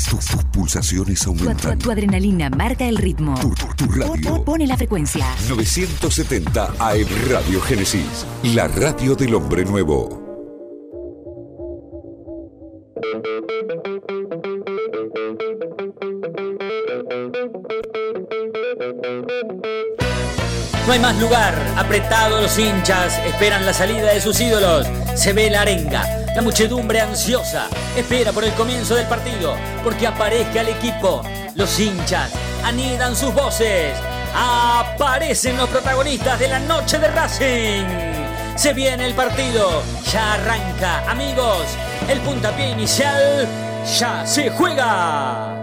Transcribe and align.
más, 0.00 0.26
tus, 0.26 0.44
pulsaciones 0.52 1.26
aumentan. 1.26 1.78
Tu, 1.78 1.90
adrenalina 1.90 2.48
marca 2.50 2.86
el 2.86 2.96
ritmo. 2.96 3.34
Tu, 3.76 3.86
radio. 3.86 4.44
Pone 4.44 4.66
la 4.66 4.76
frecuencia. 4.76 5.26
970 5.48 6.74
AM 6.78 7.06
Radio 7.28 7.60
Génesis. 7.60 8.26
La 8.42 8.68
radio 8.68 9.14
del 9.14 9.34
hombre 9.34 9.64
nuevo. 9.64 10.20
No 20.86 20.92
hay 20.92 20.98
más 20.98 21.20
lugar. 21.20 21.54
Apretados 21.76 22.42
los 22.42 22.58
hinchas 22.58 23.18
esperan 23.26 23.66
la 23.66 23.72
salida 23.72 24.12
de 24.12 24.20
sus 24.20 24.40
ídolos. 24.40 24.86
Se 25.14 25.32
ve 25.32 25.50
la 25.50 25.62
arenga. 25.62 26.19
La 26.34 26.42
muchedumbre 26.42 27.00
ansiosa 27.00 27.68
espera 27.96 28.30
por 28.32 28.44
el 28.44 28.52
comienzo 28.52 28.94
del 28.94 29.06
partido 29.06 29.56
porque 29.82 30.06
aparezca 30.06 30.60
el 30.60 30.68
equipo. 30.68 31.22
Los 31.56 31.78
hinchas 31.80 32.32
anidan 32.64 33.16
sus 33.16 33.34
voces. 33.34 33.96
Aparecen 34.32 35.56
los 35.56 35.68
protagonistas 35.68 36.38
de 36.38 36.48
la 36.48 36.60
noche 36.60 37.00
de 37.00 37.08
Racing. 37.08 37.84
Se 38.56 38.72
viene 38.72 39.06
el 39.06 39.14
partido. 39.14 39.82
Ya 40.12 40.34
arranca, 40.34 41.10
amigos. 41.10 41.66
El 42.08 42.20
puntapié 42.20 42.70
inicial 42.70 43.48
ya 43.98 44.24
se 44.24 44.50
juega. 44.50 45.56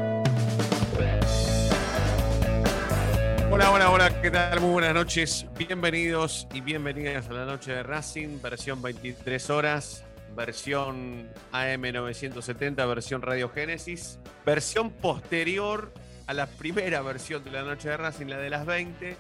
Hola, 3.49 3.71
hola, 3.71 3.89
hola, 3.89 4.21
¿qué 4.21 4.29
tal? 4.29 4.59
Muy 4.59 4.71
buenas 4.71 4.93
noches. 4.93 5.45
Bienvenidos 5.57 6.47
y 6.53 6.59
bienvenidas 6.59 7.29
a 7.29 7.33
la 7.33 7.45
noche 7.45 7.71
de 7.71 7.81
Racing, 7.81 8.41
versión 8.41 8.81
23 8.81 9.49
horas, 9.49 10.03
versión 10.37 11.27
AM970, 11.51 12.87
versión 12.87 13.21
Radio 13.23 13.49
Génesis, 13.49 14.19
versión 14.45 14.91
posterior 14.91 15.91
a 16.27 16.33
la 16.33 16.45
primera 16.45 17.01
versión 17.01 17.43
de 17.43 17.51
la 17.51 17.63
noche 17.63 17.89
de 17.89 17.97
Racing, 17.97 18.27
la 18.27 18.37
de 18.37 18.49
las 18.51 18.65
20, 18.65 19.17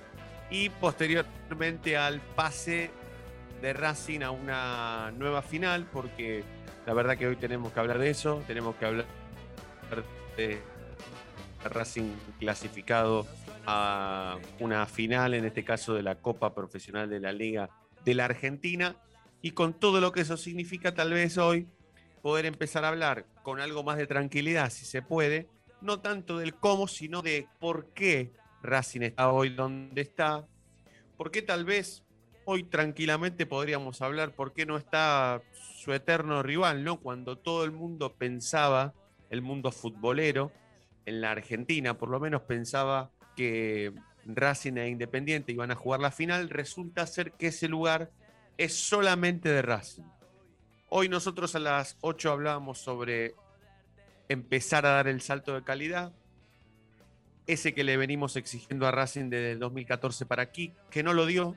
y 0.51 0.69
posteriormente 0.69 1.97
al 1.97 2.21
pase 2.21 2.91
de 3.61 3.73
Racing 3.73 4.21
a 4.21 4.29
una 4.31 5.11
nueva 5.17 5.41
final, 5.41 5.87
porque 5.91 6.43
la 6.85 6.93
verdad 6.93 7.17
que 7.17 7.27
hoy 7.27 7.35
tenemos 7.35 7.73
que 7.73 7.79
hablar 7.79 7.97
de 7.97 8.11
eso, 8.11 8.43
tenemos 8.45 8.75
que 8.75 8.85
hablar 8.85 9.05
de 10.37 10.61
Racing 11.63 12.13
clasificado 12.39 13.25
a 13.65 14.37
una 14.59 14.85
final, 14.85 15.33
en 15.33 15.45
este 15.45 15.65
caso 15.65 15.95
de 15.95 16.03
la 16.03 16.15
Copa 16.15 16.53
Profesional 16.53 17.09
de 17.09 17.19
la 17.19 17.31
Liga 17.33 17.69
de 18.05 18.13
la 18.13 18.25
Argentina, 18.25 18.95
y 19.41 19.51
con 19.51 19.73
todo 19.73 20.01
lo 20.01 20.11
que 20.11 20.21
eso 20.21 20.37
significa, 20.37 20.93
tal 20.93 21.13
vez 21.13 21.37
hoy 21.37 21.67
poder 22.21 22.45
empezar 22.45 22.83
a 22.83 22.89
hablar 22.89 23.25
con 23.43 23.59
algo 23.59 23.83
más 23.83 23.97
de 23.97 24.07
tranquilidad, 24.07 24.69
si 24.69 24.85
se 24.85 25.01
puede, 25.01 25.47
no 25.81 25.99
tanto 25.99 26.39
del 26.39 26.55
cómo, 26.55 26.87
sino 26.87 27.21
de 27.21 27.47
por 27.59 27.93
qué 27.93 28.31
Racing 28.63 29.01
está 29.01 29.31
hoy 29.31 29.49
donde 29.49 30.01
está, 30.01 30.47
por 31.15 31.31
qué 31.31 31.41
tal 31.41 31.65
vez 31.65 32.03
hoy 32.45 32.63
tranquilamente 32.63 33.45
podríamos 33.45 34.01
hablar 34.01 34.31
por 34.33 34.53
qué 34.53 34.65
no 34.65 34.77
está 34.77 35.41
su 35.53 35.93
eterno 35.93 36.43
rival, 36.43 36.83
¿no? 36.83 36.99
Cuando 36.99 37.37
todo 37.37 37.63
el 37.63 37.71
mundo 37.71 38.13
pensaba, 38.13 38.93
el 39.29 39.41
mundo 39.41 39.71
futbolero, 39.71 40.51
en 41.05 41.21
la 41.21 41.31
Argentina 41.31 41.97
por 41.97 42.09
lo 42.09 42.19
menos 42.19 42.41
pensaba 42.41 43.11
que 43.35 43.93
Racing 44.25 44.77
e 44.77 44.89
Independiente 44.89 45.51
iban 45.51 45.71
a 45.71 45.75
jugar 45.75 45.99
la 45.99 46.11
final, 46.11 46.49
resulta 46.49 47.07
ser 47.07 47.31
que 47.33 47.47
ese 47.47 47.67
lugar 47.67 48.11
es 48.57 48.73
solamente 48.75 49.49
de 49.49 49.61
Racing. 49.61 50.03
Hoy 50.89 51.09
nosotros 51.09 51.55
a 51.55 51.59
las 51.59 51.97
8 52.01 52.31
hablábamos 52.31 52.79
sobre 52.79 53.35
empezar 54.29 54.85
a 54.85 54.91
dar 54.91 55.07
el 55.07 55.21
salto 55.21 55.53
de 55.53 55.63
calidad, 55.63 56.11
ese 57.45 57.73
que 57.73 57.83
le 57.83 57.97
venimos 57.97 58.35
exigiendo 58.35 58.87
a 58.87 58.91
Racing 58.91 59.29
desde 59.29 59.51
el 59.53 59.59
2014 59.59 60.25
para 60.25 60.43
aquí, 60.43 60.73
que 60.89 61.03
no 61.03 61.13
lo 61.13 61.25
dio, 61.25 61.55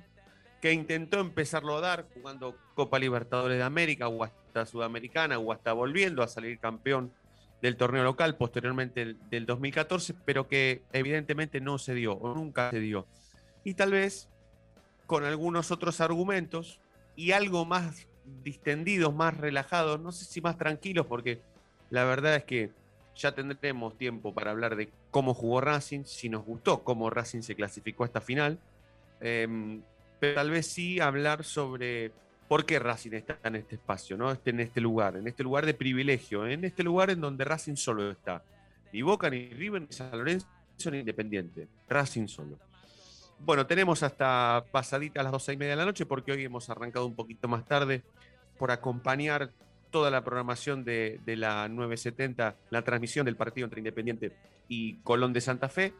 que 0.60 0.72
intentó 0.72 1.20
empezarlo 1.20 1.76
a 1.76 1.80
dar 1.80 2.06
jugando 2.14 2.56
Copa 2.74 2.98
Libertadores 2.98 3.58
de 3.58 3.64
América 3.64 4.08
o 4.08 4.22
hasta 4.22 4.66
Sudamericana 4.66 5.38
o 5.38 5.52
hasta 5.52 5.72
volviendo 5.72 6.22
a 6.22 6.28
salir 6.28 6.58
campeón 6.58 7.12
del 7.62 7.76
torneo 7.76 8.04
local 8.04 8.36
posteriormente 8.36 9.16
del, 9.30 9.46
2014, 9.46 10.14
pero 10.24 10.48
que 10.48 10.82
evidentemente 10.92 11.60
no 11.60 11.78
se 11.78 11.94
dio 11.94 12.14
o 12.14 12.34
nunca 12.34 12.70
se 12.70 12.80
dio. 12.80 13.06
Y 13.64 13.74
tal 13.74 13.92
vez 13.92 14.28
con 15.06 15.24
algunos 15.24 15.70
otros 15.70 16.00
argumentos 16.00 16.79
y 17.16 17.32
algo 17.32 17.64
más 17.64 18.06
distendidos, 18.42 19.14
más 19.14 19.36
relajados, 19.36 20.00
no 20.00 20.12
sé 20.12 20.24
si 20.24 20.40
más 20.40 20.56
tranquilos, 20.56 21.06
porque 21.06 21.40
la 21.90 22.04
verdad 22.04 22.36
es 22.36 22.44
que 22.44 22.70
ya 23.16 23.34
tendremos 23.34 23.98
tiempo 23.98 24.32
para 24.32 24.50
hablar 24.50 24.76
de 24.76 24.90
cómo 25.10 25.34
jugó 25.34 25.60
Racing, 25.60 26.04
si 26.04 26.28
nos 26.28 26.44
gustó 26.44 26.84
cómo 26.84 27.10
Racing 27.10 27.42
se 27.42 27.54
clasificó 27.54 28.04
a 28.04 28.06
esta 28.06 28.20
final, 28.20 28.58
em, 29.20 29.82
pero 30.18 30.34
tal 30.34 30.50
vez 30.50 30.66
sí 30.66 31.00
hablar 31.00 31.44
sobre 31.44 32.12
¿Por 32.50 32.66
qué 32.66 32.80
Racing 32.80 33.12
está 33.12 33.38
en 33.44 33.54
este 33.54 33.76
espacio, 33.76 34.16
¿no? 34.16 34.32
Este, 34.32 34.50
en 34.50 34.58
este 34.58 34.80
lugar, 34.80 35.14
en 35.16 35.28
este 35.28 35.44
lugar 35.44 35.64
de 35.64 35.72
privilegio, 35.72 36.48
en 36.48 36.64
este 36.64 36.82
lugar 36.82 37.08
en 37.10 37.20
donde 37.20 37.44
Racing 37.44 37.76
solo 37.76 38.10
está? 38.10 38.42
Ni 38.92 39.02
Boca, 39.02 39.30
ni 39.30 39.50
River, 39.50 39.82
ni 39.82 39.92
San 39.92 40.10
Lorenzo, 40.10 40.48
ni 40.90 40.98
Independiente. 40.98 41.68
Racing 41.88 42.26
solo. 42.26 42.58
Bueno, 43.42 43.66
tenemos 43.66 44.02
hasta 44.02 44.64
pasadita 44.70 45.22
las 45.22 45.32
12 45.32 45.54
y 45.54 45.56
media 45.56 45.70
de 45.70 45.76
la 45.76 45.86
noche 45.86 46.04
porque 46.04 46.32
hoy 46.32 46.44
hemos 46.44 46.68
arrancado 46.68 47.06
un 47.06 47.14
poquito 47.14 47.48
más 47.48 47.64
tarde 47.64 48.02
por 48.58 48.70
acompañar 48.70 49.50
toda 49.90 50.10
la 50.10 50.22
programación 50.22 50.84
de, 50.84 51.20
de, 51.24 51.36
la 51.36 51.66
970, 51.68 52.54
la 52.68 52.82
transmisión 52.82 53.24
del 53.24 53.36
partido 53.36 53.64
entre 53.64 53.80
Independiente 53.80 54.32
y 54.68 54.96
Colón 54.96 55.32
de 55.32 55.40
Santa 55.40 55.70
Fe. 55.70 55.94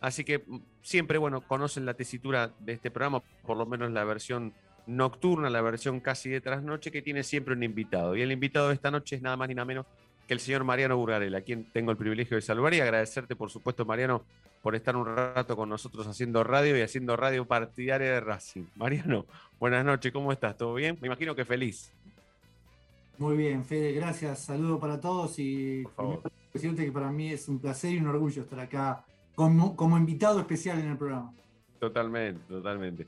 Así 0.00 0.24
que 0.24 0.38
mm, 0.38 0.58
siempre, 0.82 1.18
bueno, 1.18 1.42
conocen 1.42 1.84
la 1.84 1.94
tesitura 1.94 2.52
de 2.60 2.72
este 2.72 2.90
programa, 2.90 3.22
por 3.44 3.58
lo 3.58 3.66
menos 3.66 3.90
la 3.92 4.04
versión 4.04 4.54
nocturna, 4.86 5.50
la 5.50 5.60
versión 5.60 6.00
casi 6.00 6.30
de 6.30 6.40
trasnoche, 6.40 6.90
que 6.90 7.02
tiene 7.02 7.22
siempre 7.22 7.54
un 7.54 7.62
invitado. 7.62 8.16
Y 8.16 8.22
el 8.22 8.32
invitado 8.32 8.68
de 8.68 8.74
esta 8.74 8.90
noche 8.90 9.16
es 9.16 9.22
nada 9.22 9.36
más 9.36 9.48
ni 9.48 9.54
nada 9.54 9.66
menos 9.66 9.86
que 10.26 10.34
el 10.34 10.40
señor 10.40 10.64
Mariano 10.64 10.96
Burgarela, 10.96 11.38
a 11.38 11.40
quien 11.42 11.64
tengo 11.72 11.90
el 11.92 11.96
privilegio 11.96 12.36
de 12.36 12.40
saludar 12.40 12.74
y 12.74 12.80
agradecerte, 12.80 13.36
por 13.36 13.50
supuesto, 13.50 13.84
Mariano, 13.84 14.24
por 14.66 14.74
estar 14.74 14.96
un 14.96 15.06
rato 15.06 15.54
con 15.54 15.68
nosotros 15.68 16.08
haciendo 16.08 16.42
radio 16.42 16.76
y 16.76 16.80
haciendo 16.80 17.16
radio 17.16 17.46
partidaria 17.46 18.14
de 18.14 18.20
Racing. 18.20 18.64
Mariano, 18.74 19.24
buenas 19.60 19.84
noches, 19.84 20.10
¿cómo 20.10 20.32
estás? 20.32 20.56
¿Todo 20.56 20.74
bien? 20.74 20.98
Me 21.00 21.06
imagino 21.06 21.36
que 21.36 21.44
feliz. 21.44 21.92
Muy 23.16 23.36
bien, 23.36 23.64
Fede, 23.64 23.92
gracias. 23.92 24.40
Saludo 24.40 24.80
para 24.80 25.00
todos 25.00 25.38
y 25.38 25.84
presidente 26.50 26.84
que 26.84 26.90
para 26.90 27.12
mí 27.12 27.30
es 27.30 27.46
un 27.46 27.60
placer 27.60 27.92
y 27.92 27.98
un 27.98 28.08
orgullo 28.08 28.42
estar 28.42 28.58
acá 28.58 29.04
como 29.36 29.96
invitado 29.96 30.40
especial 30.40 30.80
en 30.80 30.90
el 30.90 30.96
programa. 30.96 31.32
Totalmente, 31.78 32.40
totalmente. 32.48 33.06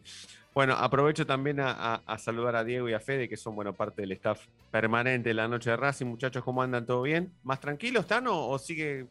Bueno, 0.54 0.74
aprovecho 0.74 1.26
también 1.26 1.58
a, 1.60 2.02
saludar 2.18 2.54
a 2.56 2.64
Diego 2.64 2.88
y 2.88 2.92
a 2.92 3.00
Fede, 3.00 3.28
que 3.28 3.36
son 3.36 3.56
bueno 3.56 3.72
parte 3.72 4.02
del 4.02 4.12
staff 4.12 4.46
permanente 4.70 5.30
de 5.30 5.34
la 5.34 5.48
noche 5.48 5.70
de 5.70 5.76
Racing. 5.76 6.06
Muchachos, 6.06 6.44
¿cómo 6.44 6.62
andan? 6.62 6.86
¿Todo 6.86 7.02
bien? 7.02 7.32
¿Más 7.42 7.60
tranquilos 7.60 8.02
están 8.02 8.26
o, 8.28 8.58
sigue? 8.58 9.06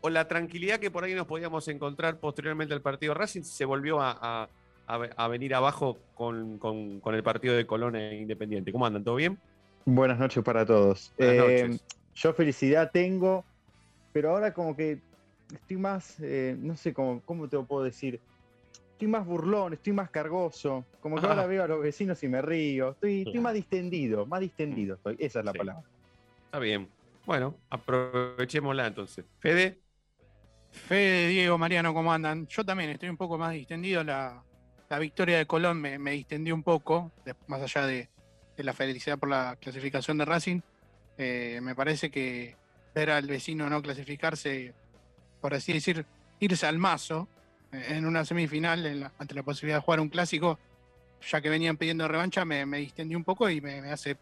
O, 0.00 0.10
la 0.10 0.28
tranquilidad 0.28 0.78
que 0.78 0.90
por 0.90 1.04
ahí 1.04 1.14
nos 1.14 1.26
podíamos 1.26 1.66
encontrar 1.68 2.18
posteriormente 2.18 2.74
al 2.74 2.82
partido 2.82 3.14
Racing 3.14 3.42
se 3.42 3.64
volvió 3.64 3.98
a, 4.00 4.48
venir 5.30 5.54
abajo 5.54 5.98
con, 6.14 6.60
el 7.14 7.22
partido 7.22 7.54
de 7.54 7.66
Colón 7.66 7.96
e 7.96 8.20
Independiente. 8.20 8.72
¿Cómo 8.72 8.86
andan? 8.86 9.04
¿Todo 9.04 9.16
bien? 9.16 9.38
Buenas 9.84 10.18
noches 10.18 10.42
para 10.42 10.66
todos. 10.66 11.12
Eh, 11.18 11.78
yo 12.14 12.32
felicidad 12.34 12.90
tengo, 12.92 13.44
pero 14.12 14.30
ahora 14.30 14.52
como 14.52 14.76
que 14.76 14.98
estoy 15.52 15.76
más, 15.76 16.16
eh, 16.20 16.56
no 16.58 16.76
sé 16.76 16.92
cómo, 16.92 17.22
cómo 17.24 17.48
te 17.48 17.56
lo 17.56 17.64
puedo 17.64 17.84
decir 17.84 18.20
estoy 19.00 19.08
más 19.08 19.24
burlón, 19.24 19.72
estoy 19.72 19.94
más 19.94 20.10
cargoso, 20.10 20.84
como 21.00 21.16
que 21.16 21.26
ahora 21.26 21.46
veo 21.46 21.64
a 21.64 21.66
los 21.66 21.80
vecinos 21.80 22.22
y 22.22 22.28
me 22.28 22.42
río, 22.42 22.90
estoy, 22.90 23.24
más 23.40 23.54
distendido, 23.54 24.26
más 24.26 24.40
distendido 24.40 24.96
estoy, 24.96 25.16
esa 25.18 25.38
es 25.38 25.44
la 25.46 25.54
palabra. 25.54 25.82
Está 26.44 26.58
bien. 26.58 26.86
Bueno, 27.26 27.56
aprovechémosla 27.70 28.86
entonces. 28.86 29.24
Fede. 29.38 29.80
Fede, 30.72 31.28
Diego, 31.28 31.58
Mariano, 31.58 31.92
¿cómo 31.92 32.12
andan? 32.12 32.46
Yo 32.46 32.64
también 32.64 32.90
estoy 32.90 33.08
un 33.08 33.16
poco 33.16 33.38
más 33.38 33.52
distendido. 33.52 34.04
La, 34.04 34.42
victoria 34.98 35.38
de 35.38 35.46
Colón 35.46 35.80
me, 35.80 36.10
distendió 36.10 36.54
un 36.54 36.62
poco, 36.62 37.12
más 37.46 37.62
allá 37.62 37.86
de, 37.86 38.08
la 38.56 38.72
felicidad 38.72 39.18
por 39.18 39.28
la 39.28 39.56
clasificación 39.60 40.18
de 40.18 40.24
Racing. 40.24 40.60
Eh, 41.16 41.60
me 41.62 41.74
parece 41.74 42.10
que 42.10 42.56
ver 42.94 43.10
al 43.10 43.26
vecino 43.26 43.70
no 43.70 43.82
clasificarse, 43.82 44.74
por 45.40 45.54
así 45.54 45.72
decir, 45.72 46.04
irse 46.40 46.66
al 46.66 46.78
mazo, 46.78 47.28
en 47.72 48.04
una 48.06 48.24
semifinal 48.24 49.12
ante 49.18 49.34
la 49.34 49.42
posibilidad 49.42 49.78
de 49.78 49.82
jugar 49.82 50.00
un 50.00 50.08
clásico, 50.08 50.58
ya 51.30 51.40
que 51.40 51.50
venían 51.50 51.76
pidiendo 51.76 52.08
revancha, 52.08 52.44
me, 52.44 52.66
me 52.66 52.78
distendí 52.78 53.14
un 53.14 53.24
poco 53.24 53.48
y 53.48 53.60
me, 53.60 53.78
hace 53.90 54.16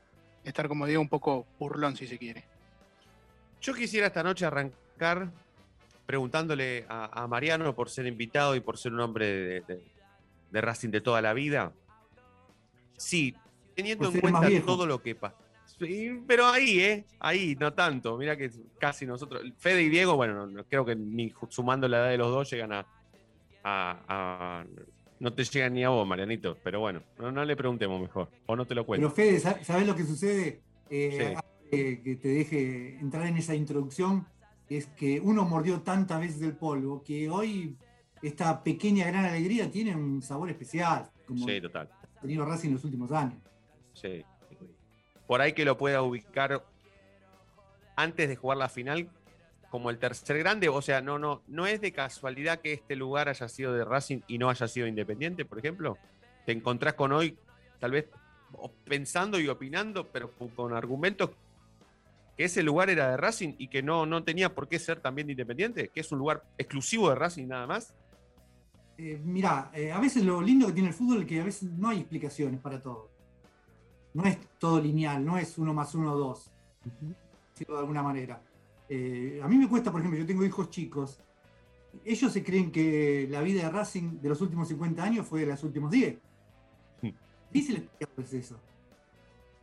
estar, 0.44 0.68
como 0.68 0.86
digo, 0.86 1.00
un 1.00 1.08
poco 1.08 1.46
burlón, 1.58 1.96
si 1.96 2.06
se 2.06 2.18
quiere. 2.18 2.44
Yo 3.60 3.74
quisiera 3.74 4.06
esta 4.06 4.22
noche 4.22 4.46
arrancar 4.46 5.30
preguntándole 6.08 6.86
a, 6.88 7.26
Mariano 7.26 7.74
por 7.74 7.90
ser 7.90 8.06
invitado 8.06 8.56
y 8.56 8.60
por 8.60 8.78
ser 8.78 8.94
un 8.94 9.00
hombre 9.00 9.62
de, 10.50 10.60
Racing 10.62 10.88
de 10.88 11.02
toda 11.02 11.20
la 11.20 11.34
vida. 11.34 11.72
Sí, 12.96 13.34
teniendo 13.74 14.10
en 14.10 14.20
cuenta 14.20 14.48
todo 14.64 14.86
lo 14.86 15.02
que 15.02 15.14
pasa. 15.14 15.36
pero 16.26 16.46
ahí, 16.46 16.80
¿eh? 16.80 17.04
Ahí, 17.20 17.56
no 17.60 17.74
tanto. 17.74 18.16
Mira 18.16 18.38
que 18.38 18.50
casi 18.78 19.04
nosotros. 19.04 19.42
Fede 19.58 19.82
y 19.82 19.90
Diego, 19.90 20.16
bueno, 20.16 20.48
creo 20.70 20.86
que 20.86 20.96
ni 20.96 21.30
sumando 21.50 21.86
la 21.88 21.98
edad 21.98 22.10
de 22.10 22.16
los 22.16 22.30
dos 22.30 22.50
llegan 22.50 22.72
a. 23.62 24.64
no 25.20 25.32
te 25.34 25.44
llegan 25.44 25.74
ni 25.74 25.84
a 25.84 25.90
vos, 25.90 26.06
Marianito. 26.06 26.56
Pero 26.64 26.80
bueno, 26.80 27.02
no, 27.18 27.44
le 27.44 27.54
preguntemos 27.54 28.00
mejor. 28.00 28.30
O 28.46 28.56
no 28.56 28.64
te 28.64 28.74
lo 28.74 28.86
cuento. 28.86 29.12
Pero 29.14 29.40
Fede, 29.40 29.40
¿sabes 29.62 29.86
lo 29.86 29.94
que 29.94 30.04
sucede? 30.04 30.62
Eh, 30.88 31.36
que 31.68 32.18
te 32.20 32.28
deje 32.28 32.98
entrar 32.98 33.26
en 33.26 33.36
esa 33.36 33.54
introducción. 33.54 34.26
Es 34.68 34.86
que 34.86 35.20
uno 35.20 35.44
mordió 35.44 35.80
tantas 35.80 36.20
veces 36.20 36.42
el 36.42 36.56
polvo 36.56 37.02
que 37.02 37.30
hoy 37.30 37.76
esta 38.22 38.62
pequeña 38.62 39.06
gran 39.06 39.24
alegría 39.24 39.70
tiene 39.70 39.94
un 39.94 40.22
sabor 40.22 40.50
especial. 40.50 41.10
Como 41.26 41.46
sí, 41.46 41.60
total. 41.60 41.88
Ha 42.16 42.20
tenido 42.20 42.44
Racing 42.44 42.68
en 42.68 42.74
los 42.74 42.84
últimos 42.84 43.12
años. 43.12 43.38
Sí. 43.94 44.24
Por 45.26 45.40
ahí 45.40 45.52
que 45.52 45.64
lo 45.64 45.76
pueda 45.76 46.02
ubicar 46.02 46.64
antes 47.96 48.28
de 48.28 48.36
jugar 48.36 48.58
la 48.58 48.68
final 48.68 49.08
como 49.70 49.90
el 49.90 49.98
tercer 49.98 50.38
grande, 50.38 50.70
o 50.70 50.80
sea, 50.80 51.02
no, 51.02 51.18
no, 51.18 51.42
no 51.46 51.66
es 51.66 51.82
de 51.82 51.92
casualidad 51.92 52.60
que 52.60 52.72
este 52.72 52.96
lugar 52.96 53.28
haya 53.28 53.48
sido 53.48 53.74
de 53.74 53.84
Racing 53.84 54.20
y 54.26 54.38
no 54.38 54.48
haya 54.48 54.66
sido 54.66 54.86
independiente, 54.86 55.44
por 55.44 55.58
ejemplo. 55.58 55.98
Te 56.46 56.52
encontrás 56.52 56.94
con 56.94 57.12
hoy, 57.12 57.36
tal 57.78 57.90
vez 57.90 58.06
pensando 58.84 59.38
y 59.38 59.48
opinando, 59.48 60.06
pero 60.06 60.30
con 60.56 60.72
argumentos 60.72 61.30
que 62.38 62.44
ese 62.44 62.62
lugar 62.62 62.88
era 62.88 63.10
de 63.10 63.16
Racing 63.16 63.54
y 63.58 63.66
que 63.66 63.82
no, 63.82 64.06
no 64.06 64.22
tenía 64.22 64.54
por 64.54 64.68
qué 64.68 64.78
ser 64.78 65.00
también 65.00 65.28
independiente, 65.28 65.88
que 65.88 66.00
es 66.00 66.12
un 66.12 66.20
lugar 66.20 66.44
exclusivo 66.56 67.08
de 67.10 67.16
Racing 67.16 67.48
nada 67.48 67.66
más. 67.66 67.92
Eh, 68.96 69.20
mirá, 69.24 69.72
eh, 69.74 69.90
a 69.90 69.98
veces 69.98 70.24
lo 70.24 70.40
lindo 70.40 70.68
que 70.68 70.72
tiene 70.72 70.90
el 70.90 70.94
fútbol 70.94 71.22
es 71.22 71.26
que 71.26 71.40
a 71.40 71.44
veces 71.44 71.68
no 71.72 71.88
hay 71.88 71.98
explicaciones 71.98 72.60
para 72.60 72.80
todo. 72.80 73.10
No 74.14 74.24
es 74.24 74.38
todo 74.60 74.80
lineal, 74.80 75.24
no 75.24 75.36
es 75.36 75.58
uno 75.58 75.74
más 75.74 75.96
uno, 75.96 76.14
dos. 76.14 76.52
de 77.58 77.76
alguna 77.76 78.04
manera. 78.04 78.40
Eh, 78.88 79.40
a 79.42 79.48
mí 79.48 79.56
me 79.56 79.68
cuesta, 79.68 79.90
por 79.90 80.00
ejemplo, 80.00 80.20
yo 80.20 80.26
tengo 80.26 80.44
hijos 80.44 80.70
chicos. 80.70 81.18
Ellos 82.04 82.32
se 82.32 82.44
creen 82.44 82.70
que 82.70 83.26
la 83.28 83.40
vida 83.40 83.64
de 83.64 83.70
Racing 83.70 84.20
de 84.20 84.28
los 84.28 84.40
últimos 84.40 84.68
50 84.68 85.02
años 85.02 85.26
fue 85.26 85.40
de 85.40 85.46
los 85.46 85.64
últimos 85.64 85.90
10. 85.90 86.16
Difícil 87.50 87.78
explicarles 87.78 88.32
eso. 88.32 88.60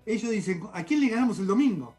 Ellos 0.06 0.30
dicen, 0.30 0.64
¿a 0.74 0.84
quién 0.84 1.00
le 1.00 1.08
ganamos 1.08 1.40
el 1.40 1.48
domingo? 1.48 1.96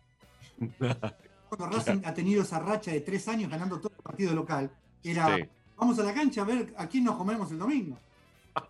Cuando 1.49 1.77
Racing 1.77 2.03
ha 2.05 2.13
tenido 2.13 2.43
esa 2.43 2.59
racha 2.59 2.91
de 2.91 3.01
tres 3.01 3.29
años 3.29 3.51
ganando 3.51 3.79
todo 3.79 3.93
el 3.97 4.03
partido 4.03 4.35
local, 4.35 4.71
era 5.03 5.39
vamos 5.77 5.99
a 5.99 6.03
la 6.03 6.15
cancha 6.15 6.43
a 6.43 6.45
ver 6.45 6.75
a 6.77 6.87
quién 6.89 7.05
nos 7.05 7.17
comemos 7.17 7.51
el 7.51 7.59
domingo. 7.59 7.99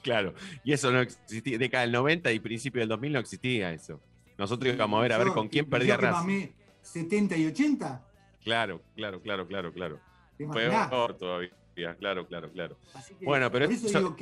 Claro, 0.00 0.32
y 0.64 0.72
eso 0.72 0.90
no 0.90 1.00
existía. 1.00 1.58
Década 1.58 1.82
del 1.82 1.92
90 1.92 2.32
y 2.32 2.40
principio 2.40 2.80
del 2.80 2.88
2000 2.88 3.12
no 3.12 3.18
existía 3.18 3.72
eso. 3.72 4.00
Nosotros 4.38 4.72
íbamos 4.72 4.98
a 4.98 5.02
ver 5.02 5.12
a 5.12 5.18
ver 5.18 5.28
con 5.28 5.48
quién 5.48 5.68
perdía 5.68 5.98
Racing. 5.98 6.46
70 6.80 7.36
y 7.36 7.46
80. 7.46 8.06
Claro, 8.42 8.80
claro, 8.94 9.20
claro, 9.20 9.46
claro, 9.46 9.72
claro. 9.72 10.00
Peor 10.38 11.18
todavía, 11.18 11.50
claro, 11.98 12.26
claro, 12.26 12.50
claro. 12.50 12.78
bueno, 13.22 13.50
pero 13.50 13.66
eso, 13.66 14.16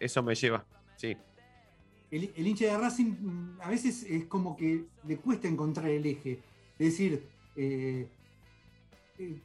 eso, 0.00 0.22
me 0.22 0.34
lleva, 0.34 0.66
sí. 0.96 1.16
El, 2.12 2.30
el, 2.36 2.46
hincha 2.46 2.66
de 2.66 2.76
Racing 2.76 3.16
mm, 3.20 3.60
a 3.62 3.70
veces 3.70 4.04
es 4.04 4.26
como 4.26 4.54
que 4.54 4.84
le 5.08 5.16
cuesta 5.16 5.48
encontrar 5.48 5.88
el 5.88 6.04
eje. 6.04 6.40
Es 6.78 6.90
decir, 6.90 7.26
eh, 7.56 8.06
eh, 9.18 9.40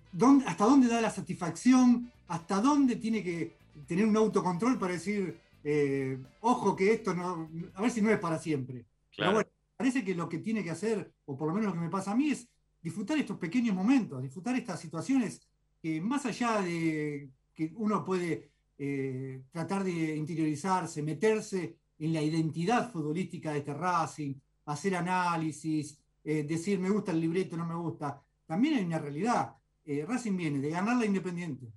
¿hasta 0.46 0.66
dónde 0.66 0.88
da 0.88 1.00
la 1.00 1.10
satisfacción? 1.10 2.12
¿Hasta 2.28 2.62
dónde 2.62 2.98
tiene 2.98 3.24
que 3.24 3.54
tener 3.88 4.06
un 4.06 4.18
autocontrol 4.18 4.78
para 4.78 4.94
decir, 4.94 5.40
eh, 5.64 6.20
ojo 6.42 6.76
que 6.76 6.92
esto 6.92 7.14
no, 7.14 7.50
a 7.74 7.82
ver 7.82 7.90
si 7.90 8.02
no 8.02 8.12
es 8.12 8.20
para 8.20 8.38
siempre? 8.38 8.86
Pero 9.16 9.32
bueno, 9.32 9.50
parece 9.78 10.04
que 10.04 10.14
lo 10.14 10.28
que 10.28 10.40
tiene 10.40 10.62
que 10.64 10.72
hacer, 10.72 11.12
o 11.26 11.38
por 11.38 11.48
lo 11.48 11.54
menos 11.54 11.70
lo 11.70 11.74
que 11.74 11.86
me 11.86 11.90
pasa 11.90 12.12
a 12.12 12.16
mí, 12.16 12.32
es 12.32 12.50
disfrutar 12.82 13.18
estos 13.18 13.38
pequeños 13.38 13.74
momentos, 13.74 14.22
disfrutar 14.22 14.56
estas 14.56 14.80
situaciones 14.80 15.42
que 15.82 16.02
más 16.02 16.26
allá 16.26 16.62
de 16.62 17.30
que 17.54 17.72
uno 17.76 18.04
puede 18.04 18.50
eh, 18.78 19.42
tratar 19.52 19.84
de 19.84 20.16
interiorizarse, 20.16 21.02
meterse 21.02 21.78
en 22.00 22.14
la 22.14 22.22
identidad 22.22 22.92
futbolística 22.92 23.52
de 23.52 23.60
este 23.60 23.74
Racing, 23.74 24.36
hacer 24.66 24.96
análisis, 24.96 26.00
decir 26.24 26.80
me 26.80 26.90
gusta 26.90 27.12
el 27.12 27.22
libreto, 27.22 27.56
no 27.56 27.66
me 27.66 27.76
gusta, 27.76 28.22
también 28.48 28.76
hay 28.76 28.86
una 28.86 29.00
realidad. 29.00 29.56
Eh, 29.86 30.06
Racing 30.06 30.36
viene 30.36 30.60
de 30.60 30.70
ganar 30.70 30.98
la 30.98 31.06
Independiente, 31.06 31.72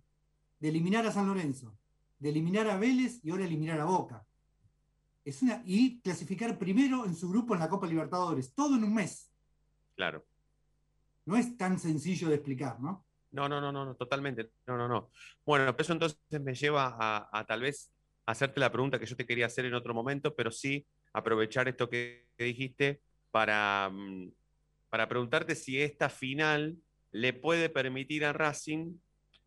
de 0.59 0.69
eliminar 0.69 1.07
a 1.07 1.13
San 1.13 1.27
Lorenzo, 1.27 1.77
de 2.19 2.31
eliminar 2.31 2.69
a 2.69 2.77
Vélez 2.77 3.21
y 3.23 3.31
ahora 3.31 3.45
eliminar 3.45 3.81
a 3.81 3.85
Boca. 3.85 4.27
Es 5.25 5.43
una, 5.43 5.63
y 5.67 6.01
clasificar 6.01 6.59
primero 6.59 7.05
en 7.05 7.15
su 7.15 7.29
grupo 7.29 7.55
en 7.55 7.61
la 7.61 7.69
Copa 7.69 7.87
Libertadores, 7.87 8.55
todo 8.55 8.77
en 8.77 8.85
un 8.85 8.95
mes. 8.95 9.31
Claro. 9.95 10.25
No 11.27 11.37
es 11.37 11.57
tan 11.57 11.79
sencillo 11.79 12.29
de 12.29 12.37
explicar, 12.37 12.81
¿no? 12.81 13.05
No, 13.33 13.49
no, 13.49 13.61
no, 13.61 13.71
no, 13.71 13.95
totalmente. 13.95 14.51
No, 14.67 14.77
no, 14.77 14.89
no. 14.89 15.11
Bueno, 15.45 15.75
eso 15.79 15.93
entonces 15.93 16.19
me 16.41 16.55
lleva 16.55 16.97
a, 16.99 17.47
tal 17.47 17.61
vez 17.61 17.93
hacerte 18.31 18.61
la 18.61 18.73
pregunta 18.73 18.99
que 18.99 19.07
yo 19.07 19.17
te 19.17 19.27
quería 19.27 19.47
hacer 19.47 19.65
en 19.65 19.75
otro 19.75 19.95
momento, 19.95 20.35
pero 20.35 20.51
sí 20.51 20.87
aprovechar 21.13 21.69
esto 21.69 21.89
que, 21.89 22.29
dijiste 22.39 23.01
para, 23.31 23.91
mm, 23.93 24.33
para 24.89 25.09
preguntarte 25.09 25.55
si 25.55 25.81
esta 25.81 26.09
final 26.09 26.77
le 27.13 27.33
puede 27.33 27.69
permitir 27.69 28.25
a 28.25 28.33
Racing 28.33 28.95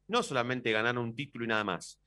no 0.07 0.21
solamente 0.21 0.71
ganar 0.71 0.97
un 0.97 1.15
título 1.15 1.45
y 1.45 1.47
nada 1.47 1.63
más, 1.63 1.99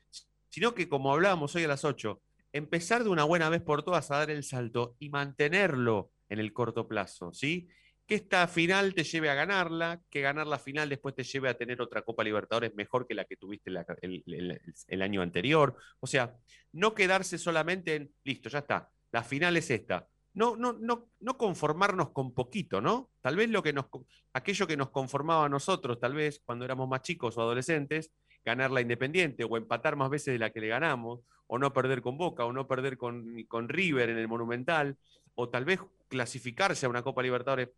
sino 0.48 0.74
que 0.74 0.88
como 0.88 1.12
hablábamos 1.12 1.54
hoy 1.54 1.64
a 1.64 1.68
las 1.68 1.84
8, 1.84 2.20
empezar 2.52 3.04
de 3.04 3.10
una 3.10 3.24
buena 3.24 3.48
vez 3.48 3.62
por 3.62 3.82
todas 3.82 4.10
a 4.10 4.18
dar 4.18 4.30
el 4.30 4.44
salto 4.44 4.96
y 4.98 5.08
mantenerlo 5.08 6.10
en 6.28 6.38
el 6.38 6.52
corto 6.52 6.88
plazo, 6.88 7.32
¿sí? 7.32 7.68
Que 8.06 8.14
esta 8.14 8.46
final 8.46 8.94
te 8.94 9.04
lleve 9.04 9.30
a 9.30 9.34
ganarla, 9.34 10.00
que 10.10 10.20
ganar 10.20 10.46
la 10.46 10.58
final 10.58 10.88
después 10.88 11.14
te 11.14 11.24
lleve 11.24 11.48
a 11.48 11.54
tener 11.58 11.82
otra 11.82 12.02
Copa 12.02 12.22
Libertadores 12.22 12.74
mejor 12.74 13.06
que 13.06 13.14
la 13.14 13.24
que 13.24 13.36
tuviste 13.36 13.70
el 13.70 15.02
año 15.02 15.22
anterior. 15.22 15.76
O 16.00 16.06
sea, 16.06 16.36
no 16.72 16.94
quedarse 16.94 17.38
solamente 17.38 17.96
en, 17.96 18.10
listo, 18.22 18.48
ya 18.48 18.60
está, 18.60 18.90
la 19.10 19.24
final 19.24 19.56
es 19.56 19.70
esta 19.70 20.06
no, 20.36 20.54
no, 20.54 20.74
no, 20.74 21.08
no 21.20 21.38
conformarnos 21.38 22.10
con 22.10 22.34
poquito, 22.34 22.82
¿no? 22.82 23.10
Tal 23.22 23.36
vez 23.36 23.48
lo 23.48 23.62
que 23.62 23.72
nos, 23.72 23.86
aquello 24.34 24.66
que 24.66 24.76
nos 24.76 24.90
conformaba 24.90 25.46
a 25.46 25.48
nosotros, 25.48 25.98
tal 25.98 26.12
vez 26.12 26.42
cuando 26.44 26.66
éramos 26.66 26.86
más 26.88 27.00
chicos 27.00 27.38
o 27.38 27.40
adolescentes, 27.40 28.12
ganar 28.44 28.70
la 28.70 28.82
Independiente 28.82 29.44
o 29.44 29.56
empatar 29.56 29.96
más 29.96 30.10
veces 30.10 30.34
de 30.34 30.38
la 30.38 30.50
que 30.50 30.60
le 30.60 30.68
ganamos, 30.68 31.20
o 31.46 31.58
no 31.58 31.72
perder 31.72 32.02
con 32.02 32.18
Boca, 32.18 32.44
o 32.44 32.52
no 32.52 32.68
perder 32.68 32.98
con, 32.98 33.44
con 33.48 33.70
River 33.70 34.10
en 34.10 34.18
el 34.18 34.28
Monumental, 34.28 34.98
o 35.34 35.48
tal 35.48 35.64
vez 35.64 35.80
clasificarse 36.08 36.84
a 36.84 36.90
una 36.90 37.02
Copa 37.02 37.22
Libertadores 37.22 37.70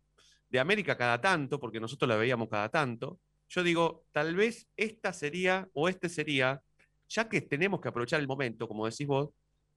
de 0.49 0.59
América 0.59 0.97
cada 0.97 1.19
tanto, 1.21 1.59
porque 1.59 1.79
nosotros 1.79 2.09
la 2.09 2.15
veíamos 2.15 2.49
cada 2.49 2.69
tanto. 2.69 3.19
Yo 3.47 3.63
digo, 3.63 4.05
tal 4.11 4.35
vez 4.35 4.67
esta 4.77 5.13
sería, 5.13 5.69
o 5.73 5.89
este 5.89 6.09
sería, 6.09 6.61
ya 7.07 7.27
que 7.27 7.41
tenemos 7.41 7.81
que 7.81 7.89
aprovechar 7.89 8.19
el 8.19 8.27
momento, 8.27 8.67
como 8.67 8.85
decís 8.85 9.07
vos, 9.07 9.29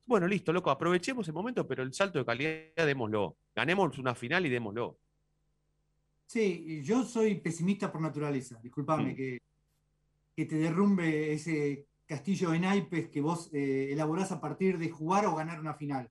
bueno, 0.05 0.27
listo, 0.27 0.53
loco, 0.53 0.71
aprovechemos 0.71 1.27
el 1.29 1.35
momento, 1.35 1.67
pero 1.67 1.83
el 1.83 1.95
salto 1.95 2.19
de 2.19 2.25
calidad 2.25 2.87
démoslo. 2.87 3.37
Ganemos 3.55 3.99
una 3.99 4.15
final 4.15 4.45
y 4.47 4.51
démoslo. 4.51 4.99
Sí, 6.27 6.83
yo 6.83 7.05
soy 7.05 7.37
pesimista 7.37 7.93
por 7.93 8.01
naturaleza. 8.01 8.59
Disculpame 8.63 9.13
mm. 9.13 9.17
que, 9.17 9.39
que, 10.35 10.47
te 10.47 10.57
derrumbe 10.57 11.33
ese 11.33 11.87
castillo 12.07 12.51
de 12.51 12.59
naipes 12.59 13.09
que 13.09 13.21
vos 13.21 13.51
eh, 13.53 13.91
elaborás 13.93 14.33
a 14.33 14.41
partir 14.41 14.79
de 14.79 14.91
jugar 14.91 15.27
o 15.27 15.35
ganar 15.37 15.61
una 15.61 15.75
final. 15.75 16.11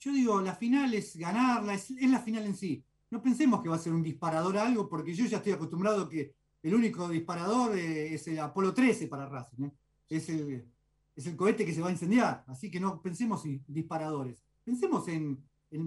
Yo 0.00 0.12
digo, 0.12 0.40
la 0.40 0.54
final 0.54 0.94
es 0.94 1.16
ganarla, 1.16 1.74
es, 1.74 1.90
la 1.90 2.20
final 2.20 2.46
en 2.46 2.54
sí. 2.54 2.84
No 3.10 3.22
pensemos 3.22 3.62
que 3.62 3.68
va 3.68 3.76
a 3.76 3.80
ser 3.80 3.92
un 3.92 4.02
disparador 4.02 4.58
a 4.58 4.66
algo, 4.66 4.88
porque 4.88 5.14
yo 5.14 5.24
ya 5.26 5.38
estoy 5.38 5.52
acostumbrado 5.52 6.08
que 6.08 6.34
el 6.62 6.74
único 6.74 7.08
disparador 7.08 7.76
eh, 7.76 8.14
es 8.14 8.26
el 8.28 8.38
Apolo 8.40 8.74
13 8.74 9.06
para 9.08 9.28
Racing. 9.28 9.64
¿eh? 9.64 9.72
Es 10.08 10.28
el, 10.28 10.66
es 11.14 11.26
el 11.26 11.36
cohete 11.36 11.64
que 11.64 11.72
se 11.72 11.80
va 11.80 11.88
a 11.88 11.92
incendiar. 11.92 12.44
Así 12.46 12.70
que 12.70 12.80
no 12.80 13.00
pensemos 13.00 13.44
en 13.46 13.64
disparadores. 13.66 14.44
Pensemos 14.64 15.08
en, 15.08 15.42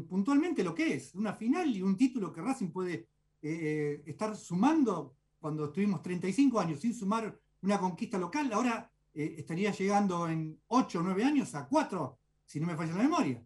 puntualmente 0.07 0.63
lo 0.63 0.73
que 0.73 0.95
es, 0.95 1.13
una 1.13 1.33
final 1.33 1.75
y 1.75 1.81
un 1.81 1.95
título 1.95 2.31
que 2.31 2.41
Racing 2.41 2.69
puede 2.69 3.07
eh, 3.41 4.01
estar 4.05 4.35
sumando 4.35 5.15
cuando 5.39 5.65
estuvimos 5.65 6.01
35 6.01 6.59
años 6.59 6.79
sin 6.79 6.93
sumar 6.93 7.37
una 7.61 7.79
conquista 7.79 8.17
local. 8.17 8.51
Ahora 8.53 8.91
estaría 9.13 9.71
llegando 9.71 10.27
en 10.27 10.59
8 10.67 10.99
o 10.99 11.03
9 11.03 11.23
años 11.23 11.53
a 11.53 11.67
4, 11.67 12.17
si 12.45 12.59
no 12.59 12.67
me 12.67 12.75
falla 12.75 12.93
la 12.93 13.03
memoria. 13.03 13.43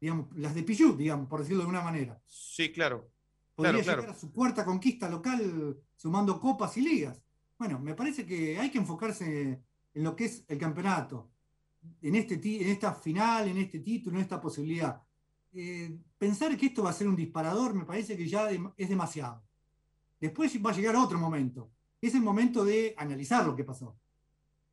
Digamos, 0.00 0.34
las 0.36 0.54
de 0.54 0.62
Pichut, 0.62 0.96
digamos, 0.96 1.28
por 1.28 1.40
decirlo 1.40 1.64
de 1.64 1.68
una 1.68 1.82
manera. 1.82 2.20
Sí, 2.26 2.72
claro. 2.72 3.10
Podría 3.54 3.82
llegar 3.82 4.10
a 4.10 4.14
su 4.14 4.32
cuarta 4.32 4.64
conquista 4.64 5.08
local 5.08 5.76
sumando 5.96 6.40
copas 6.40 6.76
y 6.78 6.80
ligas. 6.80 7.22
Bueno, 7.58 7.78
me 7.78 7.94
parece 7.94 8.24
que 8.24 8.58
hay 8.58 8.70
que 8.70 8.78
enfocarse 8.78 9.62
en 9.92 10.04
lo 10.04 10.16
que 10.16 10.24
es 10.24 10.44
el 10.48 10.56
campeonato, 10.56 11.30
en, 12.00 12.14
este, 12.14 12.34
en 12.34 12.68
esta 12.68 12.94
final, 12.94 13.48
en 13.48 13.58
este 13.58 13.80
título, 13.80 14.16
en 14.16 14.22
esta 14.22 14.40
posibilidad. 14.40 15.02
Eh, 15.52 15.98
pensar 16.16 16.56
que 16.56 16.66
esto 16.66 16.82
va 16.82 16.90
a 16.90 16.94
ser 16.94 17.08
un 17.08 17.16
disparador 17.16 17.74
me 17.74 17.84
parece 17.84 18.16
que 18.16 18.28
ya 18.28 18.48
es 18.50 18.88
demasiado. 18.88 19.42
Después 20.20 20.52
va 20.64 20.70
a 20.70 20.74
llegar 20.74 20.96
otro 20.96 21.18
momento. 21.18 21.70
Es 22.00 22.14
el 22.14 22.22
momento 22.22 22.64
de 22.64 22.94
analizar 22.96 23.44
lo 23.44 23.56
que 23.56 23.64
pasó. 23.64 23.98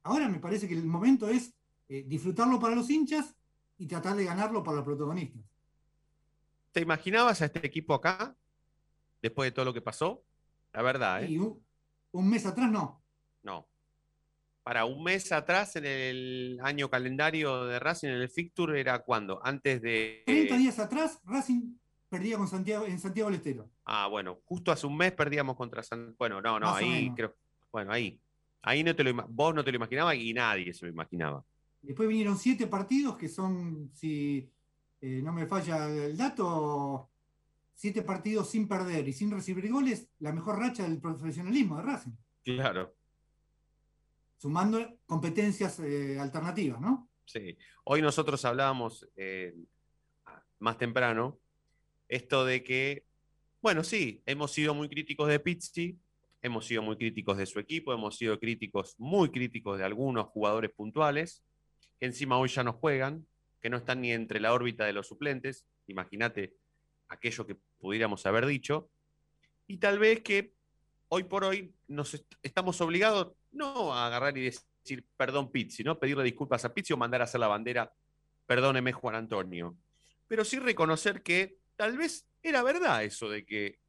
Ahora 0.03 0.29
me 0.29 0.39
parece 0.39 0.67
que 0.67 0.73
el 0.73 0.85
momento 0.85 1.27
es 1.27 1.53
eh, 1.89 2.05
disfrutarlo 2.07 2.59
para 2.59 2.75
los 2.75 2.89
hinchas 2.89 3.35
y 3.77 3.87
tratar 3.87 4.15
de 4.15 4.25
ganarlo 4.25 4.63
para 4.63 4.77
los 4.77 4.85
protagonistas. 4.85 5.41
te 6.71 6.81
imaginabas 6.81 7.41
a 7.41 7.45
este 7.45 7.65
equipo 7.65 7.93
acá? 7.93 8.35
Después 9.21 9.47
de 9.47 9.51
todo 9.51 9.65
lo 9.65 9.73
que 9.73 9.81
pasó. 9.81 10.23
La 10.73 10.81
verdad, 10.81 11.23
¿eh? 11.23 11.31
Y 11.31 11.37
un, 11.37 11.63
un 12.11 12.29
mes 12.29 12.45
atrás 12.45 12.69
no. 12.69 13.01
No. 13.41 13.67
Para 14.63 14.85
un 14.85 15.01
mes 15.03 15.31
atrás, 15.31 15.75
en 15.75 15.85
el 15.85 16.59
año 16.61 16.89
calendario 16.89 17.65
de 17.65 17.79
Racing, 17.79 18.09
en 18.09 18.15
el 18.15 18.29
Ficture, 18.29 18.79
¿era 18.79 18.99
cuándo? 18.99 19.39
Antes 19.43 19.81
de. 19.81 20.23
30 20.25 20.57
días 20.57 20.77
atrás, 20.77 21.21
Racing 21.23 21.77
perdía 22.09 22.37
con 22.37 22.47
Santiago, 22.47 22.85
en 22.85 22.99
Santiago 22.99 23.29
del 23.29 23.39
Estero. 23.39 23.69
Ah, 23.85 24.07
bueno, 24.07 24.39
justo 24.45 24.71
hace 24.71 24.85
un 24.85 24.97
mes 24.97 25.13
perdíamos 25.13 25.55
contra 25.55 25.83
San. 25.83 26.15
Bueno, 26.17 26.41
no, 26.41 26.59
no, 26.59 26.67
Más 26.67 26.81
ahí 26.81 27.11
creo. 27.15 27.35
Bueno, 27.71 27.91
ahí. 27.91 28.19
Ahí 28.61 28.83
no 28.83 28.95
te 28.95 29.03
lo 29.03 29.13
vos 29.29 29.55
no 29.55 29.63
te 29.63 29.71
lo 29.71 29.77
imaginabas 29.77 30.15
y 30.15 30.33
nadie 30.33 30.73
se 30.73 30.85
lo 30.85 30.91
imaginaba. 30.91 31.43
Después 31.87 32.09
vinieron 32.09 32.37
siete 32.37 32.67
partidos 32.67 33.17
que 33.17 33.29
son, 33.29 33.89
si 33.93 34.51
eh, 34.99 35.21
no 35.23 35.31
me 35.31 35.45
falla 35.45 35.87
el 35.87 36.17
dato, 36.17 37.09
siete 37.73 38.01
partidos 38.01 38.49
sin 38.49 38.67
perder 38.67 39.07
y 39.07 39.13
sin 39.13 39.31
recibir 39.31 39.71
goles, 39.71 40.09
la 40.19 40.33
mejor 40.33 40.59
racha 40.59 40.83
del 40.83 40.99
profesionalismo 40.99 41.77
de 41.77 41.83
Racing, 41.83 42.11
Claro, 42.43 42.93
sumando 44.37 44.97
competencias 45.05 45.79
eh, 45.79 46.19
alternativas, 46.19 46.81
¿no? 46.81 47.09
sí. 47.23 47.57
Hoy 47.85 48.01
nosotros 48.01 48.43
hablábamos 48.43 49.07
eh, 49.15 49.55
más 50.59 50.77
temprano 50.77 51.39
esto 52.09 52.43
de 52.43 52.63
que, 52.63 53.05
bueno, 53.61 53.85
sí, 53.85 54.21
hemos 54.25 54.51
sido 54.51 54.73
muy 54.73 54.89
críticos 54.89 55.29
de 55.29 55.39
Pizzi, 55.39 55.97
hemos 56.41 56.65
sido 56.65 56.81
muy 56.81 56.97
críticos 56.97 57.37
de 57.37 57.45
su 57.45 57.59
equipo, 57.59 57.93
hemos 57.93 58.17
sido 58.17 58.37
críticos, 58.39 58.95
muy 58.97 59.29
críticos 59.29 59.77
de 59.77 59.85
algunos 59.85 60.27
jugadores 60.27 60.71
puntuales, 60.71 61.43
que 61.99 62.05
encima 62.05 62.37
hoy 62.37 62.49
ya 62.49 62.63
no 62.63 62.73
juegan, 62.73 63.25
que 63.61 63.69
no 63.69 63.77
están 63.77 64.01
ni 64.01 64.11
entre 64.11 64.39
la 64.39 64.53
órbita 64.53 64.85
de 64.85 64.93
los 64.93 65.07
suplentes. 65.07 65.65
Imagínate 65.87 66.53
aquello 67.09 67.45
que 67.47 67.55
pudiéramos 67.79 68.25
haber 68.25 68.45
dicho. 68.45 68.89
Y 69.67 69.77
tal 69.77 69.99
vez 69.99 70.21
que 70.21 70.53
hoy 71.09 71.23
por 71.23 71.43
hoy 71.43 71.73
nos 71.87 72.13
est- 72.13 72.33
estamos 72.43 72.79
obligados 72.81 73.33
no 73.51 73.93
a 73.93 74.07
agarrar 74.07 74.37
y 74.37 74.43
decir 74.43 75.05
perdón 75.17 75.51
Pizzi, 75.51 75.83
¿no? 75.83 75.99
Pedirle 75.99 76.23
disculpas 76.23 76.63
a 76.65 76.73
Pizzi 76.73 76.93
o 76.93 76.97
mandar 76.97 77.21
a 77.21 77.25
hacer 77.25 77.39
la 77.39 77.47
bandera 77.47 77.91
perdóneme 78.45 78.93
Juan 78.93 79.15
Antonio. 79.15 79.75
Pero 80.27 80.45
sí 80.45 80.59
reconocer 80.59 81.21
que 81.23 81.57
tal 81.75 81.97
vez 81.97 82.25
era 82.43 82.63
verdad 82.63 83.03
eso 83.03 83.29
de 83.29 83.45
que 83.45 83.79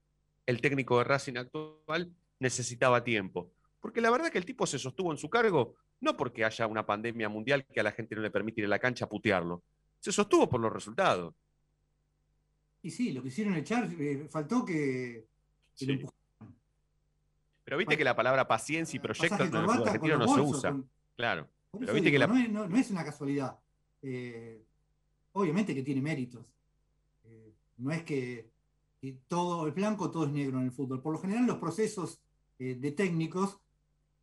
el 0.46 0.60
técnico 0.60 0.98
de 0.98 1.04
Racing 1.04 1.36
actual 1.36 2.10
necesitaba 2.40 3.04
tiempo. 3.04 3.52
Porque 3.80 4.00
la 4.00 4.10
verdad 4.10 4.30
que 4.30 4.38
el 4.38 4.44
tipo 4.44 4.66
se 4.66 4.78
sostuvo 4.78 5.12
en 5.12 5.18
su 5.18 5.28
cargo 5.30 5.76
no 6.00 6.16
porque 6.16 6.44
haya 6.44 6.66
una 6.66 6.86
pandemia 6.86 7.28
mundial 7.28 7.64
que 7.66 7.80
a 7.80 7.82
la 7.82 7.92
gente 7.92 8.14
no 8.14 8.22
le 8.22 8.30
permite 8.30 8.60
ir 8.60 8.66
a 8.66 8.70
la 8.70 8.78
cancha 8.78 9.04
a 9.06 9.08
putearlo. 9.08 9.62
Se 10.00 10.12
sostuvo 10.12 10.48
por 10.48 10.60
los 10.60 10.72
resultados. 10.72 11.34
Y 12.82 12.90
sí, 12.90 13.12
lo 13.12 13.22
quisieron 13.22 13.54
echar, 13.56 13.88
eh, 13.98 14.26
faltó 14.30 14.64
que, 14.64 15.26
que 15.76 15.86
Sí. 15.86 16.00
Pero 17.64 17.76
viste 17.76 17.98
que 17.98 18.04
la 18.04 18.16
palabra 18.16 18.48
paciencia 18.48 18.96
y 18.96 19.00
proyecto 19.00 19.42
en 19.44 19.54
el 19.54 19.68
argentino 19.70 20.16
no 20.16 20.34
se 20.34 20.40
usa. 20.40 20.70
con- 20.70 20.88
Claro. 21.16 21.48
Por 21.70 21.80
Pero 21.80 21.92
eso 21.92 21.94
viste 21.94 22.10
que 22.10 22.16
digo, 22.18 22.26
la- 22.32 22.34
no, 22.38 22.38
es, 22.44 22.50
no- 22.50 22.68
no 22.68 22.76
es 22.78 22.90
una 22.90 23.04
casualidad. 23.04 23.58
Eh, 24.00 24.64
obviamente 25.32 25.74
que 25.74 25.82
tiene 25.82 26.00
méritos. 26.00 26.46
Eh, 27.24 27.52
no 27.78 27.90
es 27.90 28.04
que, 28.04 28.48
que 29.00 29.18
todo 29.28 29.66
es 29.68 29.74
blanco, 29.74 30.10
todo 30.10 30.24
es 30.26 30.30
negro 30.32 30.58
en 30.60 30.64
el 30.66 30.72
fútbol. 30.72 31.02
Por 31.02 31.12
lo 31.12 31.18
general, 31.18 31.44
los 31.46 31.58
procesos 31.58 32.20
eh, 32.58 32.74
de 32.76 32.92
técnicos 32.92 33.60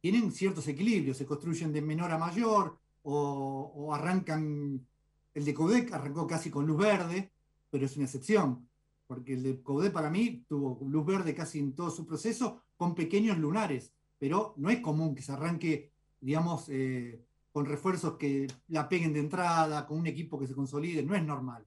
tienen 0.06 0.32
ciertos 0.32 0.68
equilibrios, 0.68 1.18
se 1.18 1.26
construyen 1.26 1.74
de 1.74 1.82
menor 1.82 2.12
a 2.12 2.20
mayor 2.20 2.78
o, 3.02 3.92
arrancan. 3.92 4.86
El 5.34 5.46
de 5.46 5.52
Codec 5.52 5.92
arrancó 5.94 6.28
casi 6.28 6.52
con 6.52 6.68
luz 6.68 6.78
verde, 6.78 7.32
pero 7.72 7.88
es 7.88 7.96
una 7.96 8.06
excepción, 8.06 8.70
porque 9.08 9.34
el 9.34 9.42
de 9.42 9.64
Codec 9.64 9.92
para 9.92 10.12
mí 10.12 10.46
tuvo 10.48 10.78
luz 10.88 11.08
verde 11.08 11.34
casi 11.34 11.58
en 11.58 11.74
todo 11.74 11.90
su 11.90 12.06
proceso 12.06 12.62
con 12.78 12.94
pequeños 12.94 13.40
lunares, 13.40 13.94
pero 14.20 14.54
no 14.58 14.70
es 14.70 14.80
común 14.80 15.16
que 15.16 15.24
se 15.24 15.32
arranque, 15.32 15.90
digamos, 16.22 16.70
eh, 16.70 17.26
con 17.52 17.66
refuerzos 17.66 18.16
que 18.16 18.46
la 18.68 18.88
peguen 18.88 19.12
de 19.12 19.22
entrada, 19.22 19.88
con 19.88 19.98
un 19.98 20.06
equipo 20.06 20.38
que 20.38 20.46
se 20.46 20.54
consolide, 20.54 21.02
no 21.02 21.16
es 21.16 21.24
normal. 21.24 21.66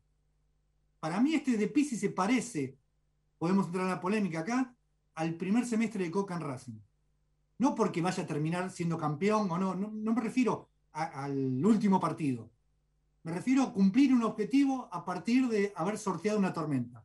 Para 1.01 1.21
mí 1.21 1.35
este 1.35 1.57
de 1.57 1.67
Pizzi 1.67 1.97
se 1.97 2.11
parece, 2.11 2.79
podemos 3.37 3.67
entrar 3.67 3.83
en 3.87 3.91
la 3.91 4.01
polémica 4.01 4.39
acá, 4.39 4.77
al 5.17 5.35
primer 5.35 5.67
semestre 5.67 6.05
de 6.05 6.13
Coca 6.13 6.37
en 6.37 6.43
Racing. 6.43 6.88
No 7.59 7.75
porque 7.75 8.01
vaya 8.01 8.23
a 8.23 8.27
terminar 8.27 8.71
siendo 8.71 8.97
campeón 8.97 9.51
o 9.51 9.59
no, 9.59 9.75
no, 9.75 9.91
no 9.93 10.13
me 10.15 10.21
refiero 10.21 10.69
a- 10.93 11.25
al 11.25 11.65
último 11.65 11.99
partido. 12.01 12.51
Me 13.25 13.33
refiero 13.33 13.65
a 13.65 13.73
cumplir 13.73 14.13
un 14.13 14.23
objetivo 14.23 14.89
a 14.93 15.05
partir 15.05 15.49
de 15.49 15.73
haber 15.77 15.99
sorteado 15.99 16.39
una 16.39 16.53
tormenta. 16.53 17.05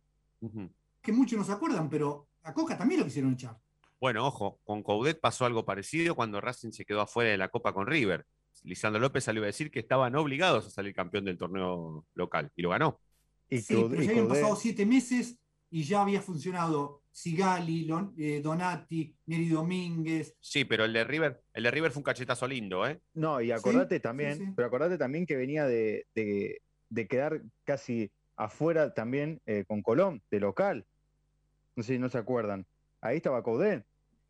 Que 1.02 1.12
muchos 1.12 1.38
no 1.40 1.44
se 1.46 1.52
acuerdan, 1.52 1.90
pero 1.90 2.28
a 2.44 2.54
Coca 2.54 2.78
también 2.78 3.00
lo 3.00 3.06
quisieron 3.06 3.34
echar. 3.34 3.58
Bueno, 4.00 4.26
ojo, 4.28 4.60
con 4.66 4.84
Coudet 4.84 5.20
pasó 5.20 5.46
algo 5.46 5.66
parecido 5.66 6.16
cuando 6.16 6.42
Racing 6.42 6.72
se 6.72 6.86
quedó 6.86 7.02
afuera 7.02 7.30
de 7.32 7.38
la 7.38 7.50
Copa 7.50 7.74
con 7.74 7.88
River. 7.88 8.26
Lisandro 8.64 9.02
López 9.02 9.24
salió 9.24 9.42
a 9.44 9.48
decir 9.48 9.72
que 9.72 9.80
estaban 9.80 10.16
obligados 10.16 10.66
a 10.68 10.70
salir 10.70 10.94
campeón 10.94 11.26
del 11.26 11.38
torneo 11.38 12.06
local 12.14 12.52
y 12.56 12.62
lo 12.62 12.70
ganó. 12.70 13.00
Y 13.50 13.60
Sí, 13.60 13.74
pero 13.90 14.02
ya 14.02 14.12
habían 14.12 14.28
pasado 14.28 14.56
siete 14.56 14.86
meses 14.86 15.38
y 15.70 15.84
ya 15.84 16.02
había 16.02 16.22
funcionado 16.22 17.02
Sigali, 17.16 17.86
Lon- 17.86 18.14
eh, 18.18 18.42
Donati, 18.42 19.16
Neri 19.28 19.48
Domínguez. 19.50 20.36
Sí, 20.40 20.66
pero 20.66 20.84
el 20.84 20.94
de 20.94 21.04
River, 21.04 21.44
el 21.54 21.64
de 21.64 21.70
River 21.72 21.92
fue 21.92 22.00
un 22.00 22.06
cachetazo 22.06 22.48
lindo, 22.48 22.88
¿eh? 22.88 23.00
No, 23.14 23.40
y 23.40 23.52
acordate 23.52 23.98
sí, 23.98 24.02
también, 24.02 24.38
sí. 24.40 24.46
pero 24.56 24.68
acordate 24.68 24.98
también 24.98 25.28
que 25.28 25.36
venía 25.36 25.66
de, 25.66 26.08
de- 26.16 26.62
de 26.90 27.08
quedar 27.08 27.44
casi 27.66 28.12
afuera 28.36 28.94
también 28.96 29.42
eh, 29.46 29.64
con 29.68 29.84
Colón, 29.84 30.24
de 30.32 30.40
local. 30.40 30.88
No 31.76 31.84
sé 31.84 31.94
si 31.94 32.00
no 32.00 32.10
se 32.10 32.18
acuerdan. 32.18 32.66
Ahí 33.00 33.18
estaba 33.18 33.44
Coudet. 33.44 33.86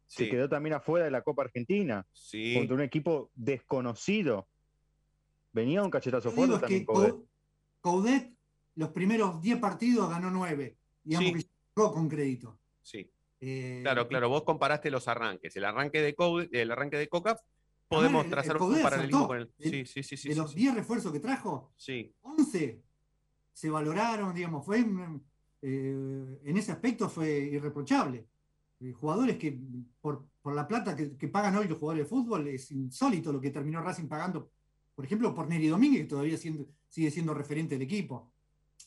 Se 0.07 0.29
quedó 0.29 0.49
también 0.49 0.73
afuera 0.73 1.05
de 1.05 1.11
la 1.11 1.21
Copa 1.21 1.43
Argentina, 1.43 2.05
sí. 2.11 2.53
contra 2.55 2.75
un 2.75 2.81
equipo 2.81 3.31
desconocido. 3.33 4.47
Venía 5.53 5.81
un 5.83 5.89
cachetazo 5.89 6.31
fuerte 6.31 6.59
también 6.59 6.83
Coudet. 6.85 7.13
Cou- 7.13 7.27
Coudet 7.81 8.33
los 8.75 8.89
primeros 8.89 9.41
10 9.41 9.59
partidos 9.59 10.09
ganó 10.09 10.29
9. 10.29 10.75
Digamos 11.03 11.29
Sí. 11.29 11.33
que 11.33 11.49
llegó 11.75 11.93
con 11.93 12.09
crédito. 12.09 12.59
Sí. 12.83 13.09
Eh, 13.41 13.79
Claro, 13.81 14.07
claro. 14.07 14.29
Vos 14.29 14.43
comparaste 14.43 14.89
los 14.91 15.07
arranques. 15.07 15.55
El 15.55 15.65
arranque 15.65 16.01
de 16.01 16.13
Coudet, 16.15 16.53
el 16.53 16.71
arranque 16.71 16.97
de 16.97 17.09
Coca, 17.09 17.37
podemos 17.87 18.23
el 18.25 18.31
trazar 18.31 18.61
un 18.61 18.81
paralelismo 18.81 19.27
con 19.27 19.37
el. 19.37 19.51
El- 19.59 19.69
Sí, 19.71 19.85
sí, 19.85 20.03
sí, 20.03 20.15
sí. 20.17 20.29
de 20.29 20.35
los 20.35 20.51
sí. 20.51 20.57
10 20.59 20.75
refuerzos 20.75 21.11
que 21.11 21.19
trajo, 21.19 21.73
Sí, 21.75 22.13
11 22.21 22.81
se 23.51 23.69
valoraron, 23.69 24.33
digamos, 24.33 24.65
fue 24.65 24.81
un- 24.83 25.23
eh, 25.61 26.39
en 26.43 26.57
ese 26.57 26.71
aspecto 26.71 27.09
fue 27.09 27.29
irreprochable. 27.39 28.27
Eh, 28.79 28.91
jugadores 28.93 29.37
que 29.37 29.57
por, 30.01 30.25
por 30.41 30.53
la 30.55 30.67
plata 30.67 30.95
que, 30.95 31.15
que 31.17 31.27
pagan 31.27 31.55
hoy 31.55 31.67
los 31.67 31.77
jugadores 31.77 32.05
de 32.05 32.09
fútbol 32.09 32.47
es 32.47 32.69
insólito 32.71 33.31
lo 33.31 33.39
que 33.39 33.49
terminó 33.51 33.81
Racing 33.81 34.07
pagando, 34.07 34.51
por 34.95 35.05
ejemplo, 35.05 35.33
por 35.33 35.47
Neri 35.47 35.67
Domínguez, 35.67 36.01
que 36.03 36.07
todavía 36.09 36.37
siendo- 36.37 36.65
sigue 36.89 37.11
siendo 37.11 37.33
referente 37.33 37.75
del 37.75 37.83
equipo. 37.83 38.31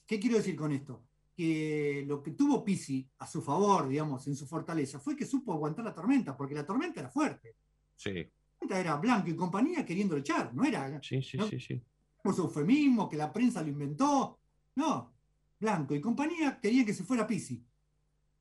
¿Qué 0.06 0.18
quiero 0.20 0.36
decir 0.36 0.54
con 0.56 0.72
esto? 0.72 1.02
Que 1.36 2.02
lo 2.06 2.22
que 2.22 2.30
tuvo 2.30 2.64
Pisi 2.64 3.06
a 3.18 3.26
su 3.26 3.42
favor, 3.42 3.88
digamos, 3.88 4.26
en 4.26 4.34
su 4.34 4.46
fortaleza, 4.46 4.98
fue 4.98 5.14
que 5.14 5.26
supo 5.26 5.52
aguantar 5.52 5.84
la 5.84 5.92
tormenta, 5.94 6.34
porque 6.36 6.54
la 6.54 6.64
tormenta 6.64 7.00
era 7.00 7.10
fuerte. 7.10 7.56
sí. 7.96 8.10
La 8.14 8.60
tormenta 8.68 8.80
era 8.80 8.96
Blanco 8.96 9.28
y 9.28 9.36
compañía 9.36 9.84
queriendo 9.84 10.16
echar, 10.16 10.54
no 10.54 10.64
era 10.64 10.98
Sí, 11.02 11.20
sí, 11.20 11.36
No. 11.36 11.46
sí, 11.46 11.60
sí. 11.60 11.78
por 12.22 12.34
eufemismo, 12.38 13.06
que 13.08 13.16
la 13.18 13.30
prensa 13.30 13.60
lo 13.62 13.68
inventó. 13.68 14.38
No, 14.76 15.12
Blanco 15.60 15.94
y 15.94 16.00
compañía 16.00 16.58
querían 16.58 16.86
que 16.86 16.94
se 16.94 17.04
fuera 17.04 17.26
Pisi. 17.26 17.62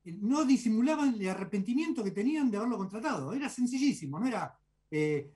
No 0.05 0.45
disimulaban 0.45 1.15
el 1.19 1.29
arrepentimiento 1.29 2.01
que 2.03 2.11
tenían 2.11 2.49
de 2.49 2.57
haberlo 2.57 2.77
contratado. 2.77 3.33
Era 3.33 3.49
sencillísimo, 3.49 4.19
no 4.19 4.27
era 4.27 4.57
eh, 4.89 5.33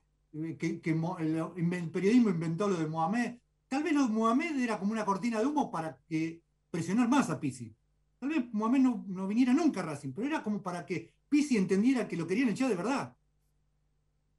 que, 0.58 0.80
que 0.80 0.92
el, 0.92 1.36
el 1.58 1.90
periodismo 1.92 2.30
inventó 2.30 2.70
lo 2.70 2.78
de 2.78 2.88
Mohamed. 2.88 3.36
Tal 3.68 3.84
vez 3.84 3.94
lo 3.94 4.04
de 4.08 4.14
Mohamed 4.14 4.60
era 4.62 4.80
como 4.80 4.94
una 4.94 5.04
cortina 5.06 5.40
de 5.40 5.46
humo 5.48 5.70
para 5.70 5.98
que 6.08 6.42
presionar 6.70 7.08
más 7.08 7.30
a 7.30 7.40
Pisi. 7.40 7.76
Tal 8.20 8.30
vez 8.30 8.46
Mohamed 8.52 8.82
no, 8.82 9.28
viniera 9.28 9.54
nunca 9.54 9.80
a 9.80 9.84
Racing, 9.84 10.12
pero 10.12 10.28
era 10.28 10.44
como 10.44 10.62
para 10.62 10.86
que 10.86 11.14
Pisi 11.30 11.58
entendiera 11.58 12.08
que 12.08 12.18
lo 12.18 12.28
querían 12.28 12.50
echar 12.50 12.70
de 12.70 12.76
verdad. 12.76 13.16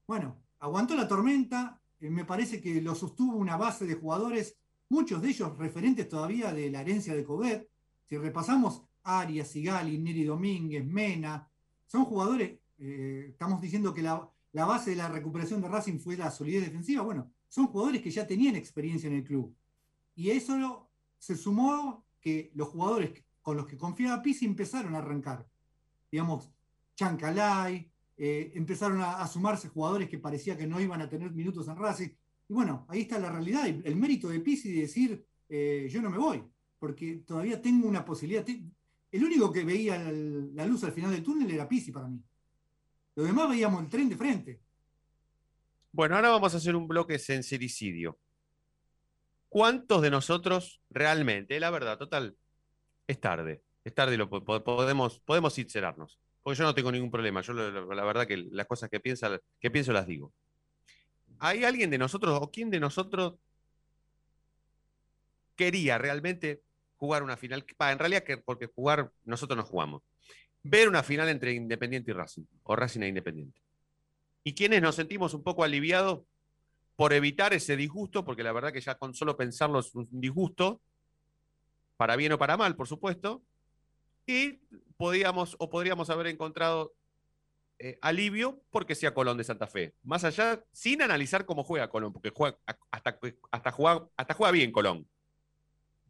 Bueno, 0.07 0.37
aguantó 0.59 0.95
la 0.95 1.09
tormenta, 1.09 1.81
eh, 2.01 2.11
me 2.11 2.25
parece 2.25 2.61
que 2.61 2.81
lo 2.81 2.95
sostuvo 2.95 3.37
una 3.37 3.57
base 3.57 3.87
de 3.87 3.95
jugadores, 3.95 4.57
muchos 4.89 5.23
de 5.23 5.29
ellos 5.29 5.57
referentes 5.57 6.09
todavía 6.09 6.53
de 6.53 6.71
la 6.71 6.83
herencia 6.83 7.15
de 7.15 7.25
Covet. 7.25 7.71
Si 8.07 8.17
repasamos 8.17 8.83
Arias, 9.05 9.49
Sigali, 9.49 9.99
Neri 9.99 10.25
Domínguez, 10.25 10.85
Mena, 10.85 11.49
son 11.87 12.05
jugadores, 12.05 12.59
eh, 12.79 13.29
estamos 13.31 13.61
diciendo 13.61 13.95
que 13.95 14.03
la, 14.03 14.29
la 14.53 14.65
base 14.65 14.91
de 14.91 14.97
la 14.97 15.09
recuperación 15.09 15.61
de 15.63 15.69
Racing 15.69 15.99
fue 15.99 16.17
la 16.17 16.31
solidez 16.31 16.65
defensiva, 16.65 17.03
bueno, 17.03 17.31
son 17.49 17.67
jugadores 17.69 18.03
que 18.03 18.11
ya 18.11 18.27
tenían 18.27 18.57
experiencia 18.57 19.09
en 19.09 19.15
el 19.15 19.25
club. 19.25 19.55
Y 20.17 20.31
eso 20.31 20.89
se 21.19 21.37
sumó 21.37 22.05
que 22.21 22.51
los 22.55 22.69
jugadores 22.69 23.25
con 23.43 23.57
los 23.57 23.67
que 23.67 23.77
confiaba 23.77 24.23
Pizzi 24.23 24.45
empezaron 24.45 24.95
a 24.95 24.99
arrancar. 24.99 25.49
Digamos, 26.11 26.51
Chancalay, 26.95 27.91
eh, 28.17 28.53
empezaron 28.55 29.01
a, 29.01 29.27
sumarse 29.27 29.69
jugadores 29.69 30.09
que 30.09 30.19
parecía 30.19 30.57
que 30.57 30.67
no 30.67 30.81
iban 30.81 31.01
a 31.01 31.09
tener 31.09 31.31
minutos 31.33 31.69
en 31.69 31.77
Racing. 31.77 32.11
Y 32.49 32.53
bueno, 32.53 32.87
ahí 32.89 33.03
está 33.03 33.19
la 33.19 33.31
realidad, 33.31 33.67
el 33.67 33.97
mérito 33.97 34.29
de 34.29 34.41
Pizzi 34.41 34.73
de 34.73 34.83
decir, 34.83 35.25
eh, 35.49 35.89
yo 35.91 36.01
no 36.01 36.11
me 36.11 36.19
voy. 36.19 36.43
porque 36.79 37.23
todavía 37.27 37.61
tengo 37.61 37.87
una 37.87 38.03
posibilidad. 38.05 38.47
El 39.13 39.25
único 39.25 39.53
que 39.53 39.65
veía 39.65 39.99
la 39.99 40.65
luz 40.65 40.83
al 40.85 40.93
final 40.93 41.11
del 41.11 41.23
túnel 41.23 41.51
era 41.51 41.69
Pisi 41.69 41.93
para 41.93 42.09
mí. 42.09 42.23
Lo 43.17 43.25
demás 43.25 43.51
veíamos 43.51 43.83
el 43.83 43.89
tren 43.91 44.09
de 44.09 44.17
frente. 44.17 44.61
Bueno, 45.93 46.17
ahora 46.17 46.31
vamos 46.31 46.55
a 46.55 46.57
hacer 46.57 46.75
un 46.75 46.89
bloque 46.89 47.19
sincericidio. 47.19 48.17
¿Cuántos 49.51 50.01
de 50.01 50.11
nosotros 50.11 50.81
realmente, 50.91 51.59
la 51.59 51.71
verdad, 51.71 51.99
total, 51.99 52.37
es 53.09 53.21
tarde, 53.21 53.65
es 53.83 53.93
tarde 53.93 54.15
y 54.15 54.17
lo 54.17 54.31
podemos, 54.31 55.19
podemos 55.19 55.55
sincerarnos, 55.55 56.21
porque 56.41 56.57
yo 56.57 56.65
no 56.65 56.73
tengo 56.73 56.93
ningún 56.93 57.11
problema, 57.11 57.41
yo 57.41 57.53
la, 57.53 58.05
verdad 58.05 58.29
que 58.29 58.37
las 58.37 58.69
cosas 58.69 58.89
que, 58.89 59.01
piensa, 59.01 59.41
que 59.59 59.71
pienso 59.73 59.93
las 59.93 60.07
digo. 60.07 60.33
¿Hay 61.41 61.65
alguien 61.65 61.91
de 61.91 61.99
nosotros 61.99 62.39
o 62.41 62.53
quién 62.53 62.71
de 62.71 62.79
nosotros 62.79 63.41
quería 65.57 65.99
realmente 65.99 66.63
jugar 66.97 67.25
una 67.25 67.37
final? 67.37 67.67
en 67.67 67.99
realidad, 67.99 68.23
porque 68.45 68.67
jugar 68.67 69.11
nosotros 69.25 69.57
no 69.57 69.65
jugamos. 69.65 70.03
Ver 70.63 70.89
una 70.89 71.03
final 71.03 71.29
entre 71.29 71.55
Independiente 71.55 72.13
y 72.13 72.15
Racing, 72.15 72.45
o 72.63 72.77
Racing 72.77 73.01
e 73.01 73.09
Independiente. 73.09 73.61
¿Y 74.45 74.55
quiénes 74.55 74.81
nos 74.81 74.95
sentimos 74.95 75.35
un 75.35 75.43
poco 75.43 75.65
aliviados 75.65 76.21
por 77.01 77.15
evitar 77.15 77.55
ese 77.55 77.79
disgusto? 77.79 78.27
Porque 78.27 78.43
la 78.43 78.53
verdad 78.53 78.75
que 78.75 78.81
ya 78.83 78.95
con 78.99 79.15
solo 79.15 79.35
pensarlo 79.35 79.79
es 79.79 79.95
un 79.95 80.07
disgusto, 80.21 80.83
para 81.97 82.15
bien 82.15 82.33
o 82.33 82.37
para 82.37 82.59
mal, 82.59 82.77
por 82.77 82.87
supuesto. 82.87 83.43
Y 84.27 84.59
podíamos 84.99 85.57
o 85.59 85.71
podríamos 85.71 86.11
haber 86.11 86.27
encontrado 86.27 86.93
eh, 87.79 87.99
alivio 88.03 88.61
porque 88.69 88.95
sea 88.95 89.15
Colón 89.15 89.39
de 89.39 89.45
Santa 89.45 89.67
Fe. 89.67 89.95
Más 90.03 90.25
allá, 90.25 90.63
sin 90.73 91.01
analizar 91.01 91.47
cómo 91.47 91.65
juega 91.65 91.89
Colón, 91.89 92.13
porque 92.13 92.33
juega, 92.37 92.59
hasta, 92.67 93.19
hasta, 93.51 93.73
juega, 93.73 94.07
hasta 94.15 94.35
juega 94.35 94.53
bien 94.53 94.71
Colón. 94.71 95.09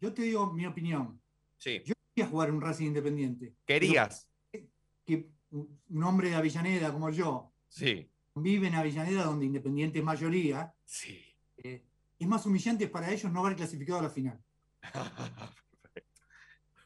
Yo 0.00 0.12
te 0.12 0.22
digo 0.22 0.52
mi 0.52 0.66
opinión. 0.66 1.20
Sí. 1.56 1.82
Yo 1.84 1.94
quería 2.12 2.28
jugar 2.28 2.50
un 2.50 2.60
Racing 2.60 2.86
Independiente. 2.86 3.54
¿Querías? 3.64 4.28
Que 5.06 5.28
un 5.52 6.02
hombre 6.02 6.30
de 6.30 6.34
Avellaneda 6.34 6.92
como 6.92 7.10
yo 7.10 7.52
sí. 7.68 8.10
Vive 8.34 8.68
en 8.68 8.74
Avellaneda 8.74 9.24
donde 9.24 9.46
Independiente 9.46 9.98
es 9.98 10.04
mayoría. 10.04 10.74
Sí. 10.84 11.22
Eh, 11.56 11.84
es 12.18 12.28
más 12.28 12.44
humillante 12.46 12.88
para 12.88 13.10
ellos 13.10 13.30
no 13.32 13.40
haber 13.40 13.56
clasificado 13.56 13.98
a 13.98 14.02
la 14.02 14.10
final. 14.10 14.38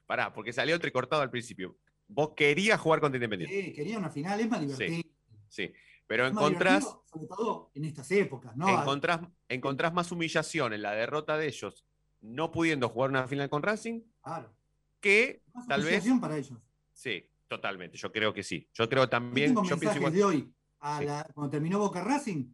Pará, 0.07 0.33
porque 0.33 0.53
salió 0.53 0.75
entrecortado 0.75 1.23
al 1.23 1.31
principio. 1.31 1.77
Vos 2.07 2.33
querías 2.37 2.81
jugar 2.81 3.01
contra 3.01 3.17
Independiente. 3.17 3.63
Sí, 3.63 3.73
quería 3.73 3.99
una 3.99 4.11
final, 4.11 4.39
es 4.41 4.49
más 4.49 4.61
divertido. 4.61 5.03
Sí, 5.49 5.73
pero 6.07 6.27
encontrás. 6.27 6.85
Sobre 7.07 7.27
todo 7.27 7.71
en 7.75 7.85
estas 7.85 8.11
épocas, 8.11 8.57
¿no? 8.57 8.69
Encontrás, 8.69 9.21
encontrás 9.49 9.93
más 9.93 10.13
humillación 10.13 10.73
en 10.73 10.83
la 10.83 10.93
derrota 10.93 11.37
de 11.37 11.47
ellos, 11.47 11.87
no 12.21 12.51
pudiendo 12.51 12.89
jugar 12.89 13.11
una 13.11 13.27
final 13.27 13.49
con 13.49 13.63
Racing. 13.63 14.03
Claro. 14.23 14.55
Que 15.01 15.43
tal 15.69 15.83
vez. 15.83 16.05
para 16.21 16.37
ellos. 16.37 16.59
Sí, 16.93 17.31
totalmente. 17.49 17.97
Yo 17.97 18.11
creo 18.13 18.33
que 18.33 18.43
sí. 18.43 18.69
Yo 18.73 18.89
creo 18.89 19.09
también. 19.09 19.55
Yo, 19.55 19.79
pienso 19.79 19.99
igual. 19.99 20.13
de 20.13 20.25
hoy, 20.25 20.54
cuando 21.35 21.51
terminó 21.51 21.79
Boca 21.79 22.03
Racing, 22.03 22.45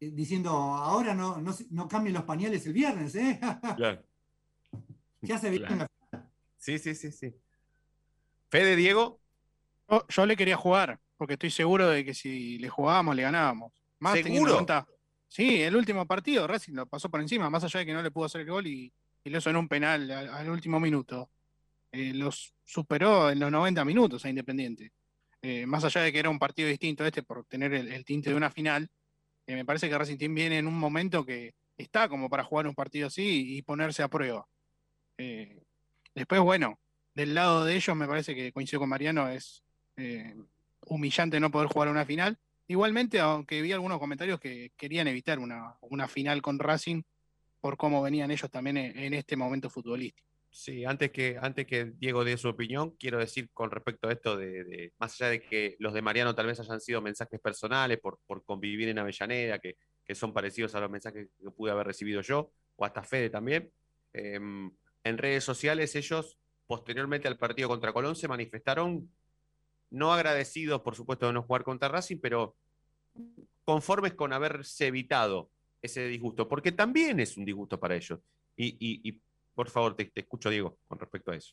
eh, 0.00 0.10
diciendo 0.12 0.50
ahora 0.50 1.14
no, 1.14 1.42
no, 1.70 1.88
cambien 1.88 2.14
los 2.14 2.24
pañales 2.24 2.66
el 2.66 2.72
viernes, 2.72 3.14
¿eh? 3.14 3.40
Claro. 3.76 4.02
ya 5.22 5.38
se 5.38 5.50
claro. 5.56 5.72
en 5.72 5.78
la 5.78 5.88
final. 5.88 6.30
Sí, 6.58 6.78
sí, 6.78 6.94
sí, 6.94 7.10
sí. 7.10 7.34
Fede, 8.50 8.76
Diego. 8.76 9.20
Yo, 10.08 10.26
le 10.26 10.36
quería 10.36 10.56
jugar, 10.56 11.00
porque 11.16 11.34
estoy 11.34 11.50
seguro 11.50 11.88
de 11.88 12.04
que 12.04 12.12
si 12.12 12.58
le 12.58 12.68
jugábamos, 12.68 13.16
le 13.16 13.22
ganábamos. 13.22 13.72
Más 14.00 14.20
¿Seguro? 14.20 14.66
sí, 15.26 15.62
el 15.62 15.74
último 15.74 16.06
partido, 16.06 16.46
Racing 16.46 16.74
lo 16.74 16.86
pasó 16.86 17.08
por 17.10 17.20
encima, 17.20 17.48
más 17.48 17.64
allá 17.64 17.80
de 17.80 17.86
que 17.86 17.94
no 17.94 18.02
le 18.02 18.10
pudo 18.10 18.26
hacer 18.26 18.42
el 18.42 18.50
gol 18.50 18.66
y, 18.66 18.92
lo 19.24 19.38
hizo 19.38 19.50
en 19.50 19.56
un 19.56 19.68
penal 19.68 20.10
al, 20.10 20.48
último 20.48 20.78
minuto. 20.80 21.30
Eh, 21.92 22.12
los 22.14 22.54
superó 22.64 23.30
en 23.30 23.40
los 23.40 23.50
90 23.50 23.84
minutos 23.84 24.24
a 24.24 24.28
Independiente. 24.28 24.92
Eh, 25.42 25.66
más 25.66 25.84
allá 25.84 26.02
de 26.02 26.12
que 26.12 26.18
era 26.18 26.30
un 26.30 26.38
partido 26.38 26.68
distinto 26.68 27.06
este 27.06 27.22
por 27.22 27.44
tener 27.44 27.72
el, 27.72 28.04
tinte 28.04 28.30
de 28.30 28.36
una 28.36 28.50
final, 28.50 28.90
eh, 29.46 29.54
me 29.54 29.64
parece 29.64 29.88
que 29.88 29.96
Racing 29.96 30.18
Team 30.18 30.34
viene 30.34 30.58
en 30.58 30.66
un 30.66 30.78
momento 30.78 31.24
que 31.24 31.54
está 31.76 32.08
como 32.08 32.28
para 32.28 32.44
jugar 32.44 32.66
un 32.66 32.74
partido 32.74 33.06
así 33.06 33.56
y 33.56 33.62
ponerse 33.62 34.02
a 34.02 34.08
prueba. 34.08 34.46
después, 36.14 36.40
bueno, 36.40 36.78
del 37.18 37.34
lado 37.34 37.64
de 37.64 37.74
ellos 37.74 37.96
me 37.96 38.06
parece 38.06 38.34
que 38.34 38.52
coincido 38.52 38.78
con 38.78 38.88
Mariano, 38.88 39.28
es 39.28 39.64
eh, 39.96 40.36
humillante 40.86 41.40
no 41.40 41.50
poder 41.50 41.68
jugar 41.68 41.88
una 41.88 42.06
final. 42.06 42.38
Igualmente, 42.68 43.18
aunque 43.18 43.60
vi 43.60 43.72
algunos 43.72 43.98
comentarios 43.98 44.38
que 44.38 44.70
querían 44.76 45.08
evitar 45.08 45.40
una, 45.40 45.76
una 45.80 46.06
final 46.06 46.40
con 46.42 46.60
Racing 46.60 47.02
por 47.60 47.76
cómo 47.76 48.00
venían 48.02 48.30
ellos 48.30 48.48
también 48.48 48.76
en, 48.76 49.14
este 49.14 49.34
momento 49.34 49.68
futbolístico. 49.68 50.27
Sí, 50.50 50.84
antes 50.84 51.10
que, 51.10 51.38
antes 51.40 51.66
que 51.66 51.92
Diego 51.98 52.24
dé 52.24 52.36
su 52.36 52.48
opinión, 52.48 52.90
quiero 52.98 53.18
decir 53.18 53.50
con 53.52 53.70
respecto 53.70 54.08
a 54.08 54.12
esto 54.12 54.36
de, 54.36 54.92
más 54.98 55.12
allá 55.14 55.30
de 55.30 55.42
que 55.42 55.76
los 55.78 55.92
de 55.92 56.02
Mariano 56.02 56.34
tal 56.34 56.46
vez 56.46 56.58
hayan 56.58 56.80
sido 56.80 57.02
mensajes 57.02 57.38
personales 57.38 57.98
por, 58.00 58.18
por 58.26 58.44
convivir 58.44 58.88
en 58.88 58.98
Avellaneda, 58.98 59.58
que, 59.58 59.76
que, 60.04 60.14
son 60.14 60.32
parecidos 60.32 60.74
a 60.74 60.80
los 60.80 60.90
mensajes 60.90 61.28
que 61.38 61.50
pude 61.50 61.70
haber 61.70 61.86
recibido 61.86 62.22
yo, 62.22 62.50
o 62.76 62.84
hasta 62.84 63.02
Fede 63.02 63.30
también, 63.30 63.70
em, 64.12 64.70
en 65.04 65.18
redes 65.18 65.44
sociales 65.44 65.94
ellos 65.94 66.38
posteriormente 66.66 67.28
al 67.28 67.38
partido 67.38 67.68
contra 67.68 67.92
Colón 67.92 68.16
se 68.16 68.28
manifestaron 68.28 69.10
no 69.90 70.12
agradecidos, 70.12 70.82
por 70.82 70.94
supuesto, 70.94 71.26
de 71.26 71.32
no 71.32 71.42
jugar 71.42 71.64
contra 71.64 71.88
Racing, 71.88 72.18
pero 72.18 72.56
conformes 73.64 74.14
con 74.14 74.32
haberse 74.32 74.86
evitado 74.86 75.50
ese 75.80 76.06
disgusto, 76.06 76.48
porque 76.48 76.72
también 76.72 77.20
es 77.20 77.36
un 77.36 77.44
disgusto 77.44 77.78
para 77.80 77.96
ellos. 77.96 78.20
Y, 78.56 79.20
por 79.58 79.70
favor, 79.70 79.96
te, 79.96 80.12
escucho, 80.14 80.50
Diego, 80.50 80.78
con 80.86 81.00
respecto 81.00 81.32
a 81.32 81.34
eso. 81.34 81.52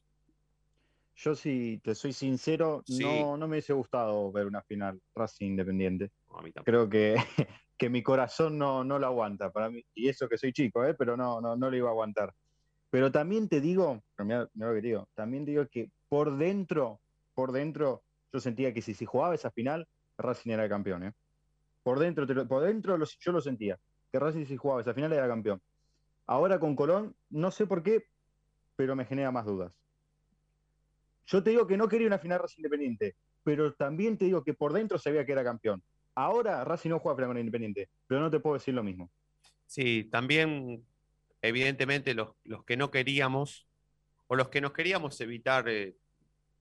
Yo, 1.15 1.33
si 1.33 1.81
te 1.83 1.95
soy 1.95 2.13
sincero, 2.13 2.83
no, 3.01 3.35
no 3.35 3.47
me 3.47 3.53
hubiese 3.53 3.73
gustado 3.73 4.31
ver 4.31 4.45
una 4.45 4.61
final 4.61 5.01
Racing 5.15 5.47
Independiente. 5.47 6.11
Creo 6.63 6.87
que, 6.87 7.15
que 7.79 7.89
mi 7.89 8.03
corazón 8.03 8.59
no, 8.59 8.83
no 8.83 8.99
lo 8.99 9.07
aguanta 9.07 9.51
para 9.51 9.71
mí. 9.71 9.83
Y 9.95 10.07
eso 10.07 10.29
que 10.29 10.37
soy 10.37 10.53
chico, 10.53 10.85
¿eh? 10.85 10.93
pero 10.93 11.17
no, 11.17 11.41
no, 11.41 11.55
no 11.55 11.71
lo 11.71 11.75
iba 11.75 11.89
a 11.89 11.93
aguantar. 11.93 12.31
Pero 12.91 13.11
también 13.11 13.49
te 13.49 13.59
digo, 13.59 14.03
mira, 14.19 14.47
lo 14.53 14.73
que 14.75 14.81
digo, 14.81 15.09
también 15.15 15.43
digo 15.43 15.65
que 15.67 15.89
por 16.07 16.37
dentro, 16.37 16.99
por 17.33 17.53
dentro, 17.53 18.03
yo 18.31 18.39
sentía 18.39 18.71
que 18.71 18.83
si 18.83 18.93
se 18.93 19.07
jugaba 19.07 19.33
esa 19.33 19.49
final, 19.49 19.87
Racing 20.19 20.51
era 20.51 20.69
campeón. 20.69 21.05
¿eh? 21.05 21.13
Por 21.81 21.97
dentro, 21.97 22.27
por 22.47 22.61
dentro 22.61 22.99
yo 23.03 23.31
lo 23.31 23.41
sentía, 23.41 23.79
que 24.11 24.19
Racing 24.19 24.45
si 24.45 24.57
jugaba 24.57 24.81
esa 24.81 24.93
final 24.93 25.11
era 25.11 25.27
campeón. 25.27 25.59
Ahora 26.27 26.59
con 26.59 26.75
Colón, 26.75 27.15
no 27.29 27.51
sé 27.51 27.67
por 27.67 27.83
qué, 27.83 28.07
pero 28.75 28.95
me 28.95 29.05
genera 29.05 29.31
más 29.31 29.45
dudas. 29.45 29.71
Yo 31.27 31.43
te 31.43 31.51
digo 31.51 31.65
que 31.67 31.77
no 31.77 31.87
quería 31.87 32.07
una 32.07 32.19
final 32.19 32.39
Racing 32.39 32.59
Independiente, 32.59 33.15
pero 33.43 33.73
también 33.73 34.17
te 34.17 34.25
digo 34.25 34.43
que 34.43 34.53
por 34.53 34.73
dentro 34.73 34.97
sabía 34.97 35.25
que 35.25 35.31
era 35.31 35.43
campeón. 35.43 35.81
Ahora 36.13 36.63
Racing 36.63 36.89
no 36.89 36.99
juega 36.99 37.27
con 37.27 37.37
Independiente, 37.37 37.89
pero 38.07 38.21
no 38.21 38.29
te 38.29 38.39
puedo 38.39 38.55
decir 38.55 38.73
lo 38.73 38.83
mismo. 38.83 39.09
Sí, 39.65 40.05
también 40.11 40.85
evidentemente 41.41 42.13
los, 42.13 42.29
que 42.65 42.77
no 42.77 42.91
queríamos 42.91 43.67
o 44.27 44.35
los 44.35 44.49
que 44.49 44.61
nos 44.61 44.71
queríamos 44.71 45.19
evitar 45.21 45.67
eh, 45.69 45.95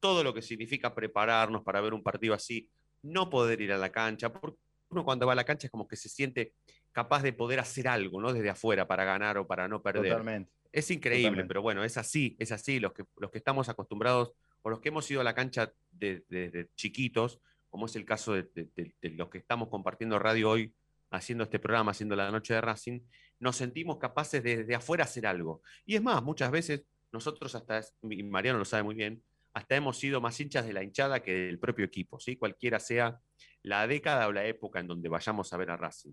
todo 0.01 0.23
lo 0.23 0.35
que 0.35 0.43
significa 0.43 0.95
prepararnos 0.95 1.63
para 1.63 1.81
ver 1.81 1.95
un 1.95 2.03
partido 2.03 2.35
así, 2.35 2.69
no 3.03 3.31
poder 3.31 3.61
ir 3.61 3.73
a 3.73 3.79
la 3.79 3.91
cancha, 3.91 4.33
porque 4.33 4.59
uno 4.91 5.05
cuando 5.05 5.27
va 5.27 5.33
a 5.33 5.37
la 5.37 5.45
cancha 5.45 5.67
es 5.67 5.71
como 5.71 5.89
que 5.89 5.97
se 5.97 6.09
siente 6.09 6.53
capaz 6.95 7.23
de 7.23 7.33
poder 7.33 7.59
hacer 7.59 7.89
algo, 7.89 8.23
¿no? 8.23 8.33
Desde 8.33 8.49
afuera 8.49 8.87
para 8.87 9.05
ganar 9.05 9.37
o 9.37 9.47
para 9.47 9.69
no 9.69 9.83
perder. 9.83 10.13
Totalmente. 10.13 10.51
Es 10.73 10.91
increíble, 10.91 11.45
pero 11.45 11.61
bueno, 11.61 11.85
es 11.85 11.99
así, 11.99 12.37
es 12.39 12.53
así. 12.53 12.81
Los 12.81 12.93
que, 12.93 13.05
los 13.19 13.31
que 13.31 13.39
estamos 13.39 13.69
acostumbrados 13.69 14.33
o 14.63 14.71
los 14.71 14.81
que 14.81 14.89
hemos 14.89 15.11
ido 15.11 15.21
a 15.21 15.25
la 15.25 15.35
cancha 15.35 15.73
desde 15.91 16.71
chiquitos, 16.77 17.41
como 17.69 17.87
es 17.87 17.97
el 17.97 18.05
caso 18.05 18.33
de, 18.33 18.45
de, 18.55 19.11
los 19.11 19.29
que 19.29 19.39
estamos 19.39 19.69
compartiendo 19.69 20.19
radio 20.19 20.51
hoy, 20.51 20.73
haciendo 21.11 21.45
este 21.45 21.59
programa, 21.59 21.91
haciendo 21.91 22.17
la 22.17 22.31
noche 22.31 22.55
de 22.55 22.61
Racing, 22.61 23.01
nos 23.41 23.57
sentimos 23.57 23.99
capaces 23.99 24.43
de, 24.43 24.65
de 24.65 24.75
afuera 24.75 25.05
hacer 25.05 25.27
algo. 25.27 25.63
Y 25.85 25.97
es 25.97 26.03
más, 26.03 26.23
muchas 26.23 26.51
veces 26.51 26.85
nosotros 27.13 27.55
hasta, 27.55 27.81
y 28.03 28.23
Mariano 28.23 28.59
lo 28.59 28.65
sabe 28.65 28.85
muy 28.85 28.95
bien, 28.95 29.23
hasta 29.53 29.77
hemos 29.77 29.99
sido 29.99 30.21
más 30.21 30.39
hinchas 30.41 30.67
de 30.67 30.73
la 30.73 30.83
hinchada 30.83 31.23
que 31.23 31.33
del 31.33 31.59
propio 31.59 31.85
equipo, 31.85 32.19
¿sí? 32.19 32.37
cualquiera 32.37 32.81
sea 32.81 33.21
la 33.63 33.87
década 33.87 34.27
o 34.29 34.33
la 34.33 34.45
época 34.45 34.81
en 34.81 34.89
donde 34.89 35.09
vayamos 35.09 35.53
a 35.53 35.57
ver 35.57 35.71
a 35.71 35.77
Racing. 35.77 36.13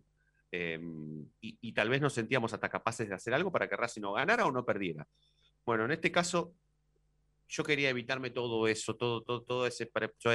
Em, 0.51 1.25
y, 1.39 1.71
tal 1.71 1.89
vez 1.89 2.01
nos 2.01 2.13
sentíamos 2.13 2.53
hasta 2.53 2.69
capaces 2.69 3.07
de 3.07 3.15
hacer 3.15 3.33
algo 3.33 3.51
para 3.51 3.69
que 3.69 3.77
Racing 3.77 4.01
no 4.01 4.13
ganara 4.13 4.45
o 4.45 4.51
no 4.51 4.65
perdiera. 4.65 5.07
Bueno, 5.65 5.85
en 5.85 5.91
este 5.91 6.11
caso, 6.11 6.53
yo 7.47 7.63
quería 7.63 7.89
evitarme 7.89 8.31
todo 8.31 8.67
eso, 8.67 8.95
todo, 8.95 9.21
todo, 9.23 9.43
toda 9.43 9.67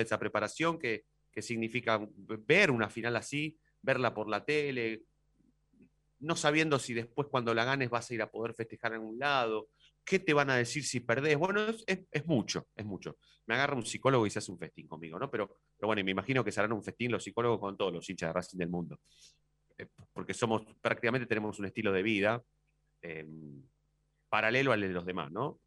esa 0.01 0.19
preparación 0.19 0.79
que, 0.79 1.05
que 1.31 1.43
significa 1.43 2.01
ver 2.17 2.71
una 2.71 2.89
final 2.89 3.17
así, 3.17 3.59
verla 3.83 4.15
por 4.15 4.29
la 4.29 4.45
tele, 4.45 5.03
no 6.21 6.35
sabiendo 6.35 6.79
si 6.79 6.95
después 6.95 7.29
cuando 7.31 7.53
la 7.55 7.65
ganes 7.65 7.91
vas 7.91 8.11
a 8.11 8.15
ir 8.15 8.23
a 8.23 8.31
poder 8.31 8.55
festejar 8.55 8.95
en 8.95 9.03
un 9.03 9.19
lado, 9.19 9.69
qué 10.05 10.19
te 10.19 10.33
van 10.33 10.51
a 10.51 10.57
decir 10.57 10.85
si 10.85 11.01
perdés. 11.01 11.37
Bueno, 11.37 11.61
es, 11.87 12.27
mucho, 12.27 12.69
es 12.75 12.85
mucho. 12.85 13.19
Me 13.47 13.55
agarra 13.55 13.77
un 13.77 13.85
psicólogo 13.85 14.27
y 14.27 14.31
se 14.31 14.39
hace 14.39 14.51
un 14.51 14.59
festín 14.59 14.87
conmigo, 14.87 15.19
¿no? 15.19 15.31
Pero, 15.31 15.59
pero 15.77 15.89
bueno, 15.89 16.03
me 16.05 16.11
imagino 16.13 16.43
que 16.43 16.53
se 16.53 16.61
harán 16.61 16.73
un 16.73 16.83
festín 16.83 17.13
los 17.13 17.23
psicólogos 17.23 17.61
con 17.61 17.77
todos 17.77 17.93
los 17.93 18.09
hinchas 18.09 18.31
de 18.31 18.33
Racing 18.33 18.59
del 18.59 18.71
mundo. 18.71 19.01
Eh, 19.79 19.87
porque 20.13 20.35
somos, 20.35 20.63
prácticamente 20.81 21.27
tenemos 21.27 21.59
un 21.59 21.67
estilo 21.67 21.93
de 21.93 22.03
vida 22.03 22.43
em, 23.03 23.63
paralelo 24.29 24.73
al 24.73 24.81
de 24.81 24.89
los 24.89 25.05
demás, 25.05 25.31
¿no? 25.31 25.61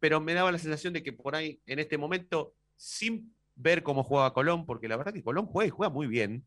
pero 0.00 0.18
me 0.20 0.34
daba 0.34 0.50
la 0.50 0.58
sensación 0.58 0.94
de 0.94 1.02
que 1.02 1.12
por 1.12 1.36
ahí, 1.36 1.60
en 1.66 1.78
este 1.78 1.98
momento, 1.98 2.54
sin 2.74 3.32
ver 3.54 3.82
cómo 3.82 4.02
jugaba 4.02 4.32
Colón, 4.32 4.64
porque 4.64 4.88
la 4.88 4.96
verdad 4.96 5.12
que 5.12 5.22
Colón 5.22 5.46
juega 5.46 5.68
y 5.68 5.70
juega 5.70 5.92
muy 5.92 6.06
bien. 6.06 6.42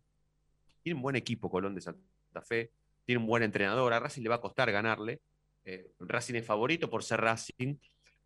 Tiene 0.82 0.98
un 0.98 1.04
buen 1.04 1.16
equipo 1.16 1.50
Colón 1.50 1.76
de 1.76 1.82
Santa 1.82 2.42
Fe, 2.42 2.72
tiene 3.06 3.22
un 3.22 3.28
buen 3.28 3.44
entrenador, 3.44 3.94
a 3.94 4.00
Racing 4.00 4.24
le 4.24 4.30
va 4.30 4.36
a 4.36 4.42
costar 4.42 4.72
ganarle. 4.72 5.22
Eh, 5.64 5.92
Racing 6.00 6.34
es 6.34 6.46
favorito 6.46 6.90
por 6.90 7.04
ser 7.04 7.22
Racing 7.22 7.76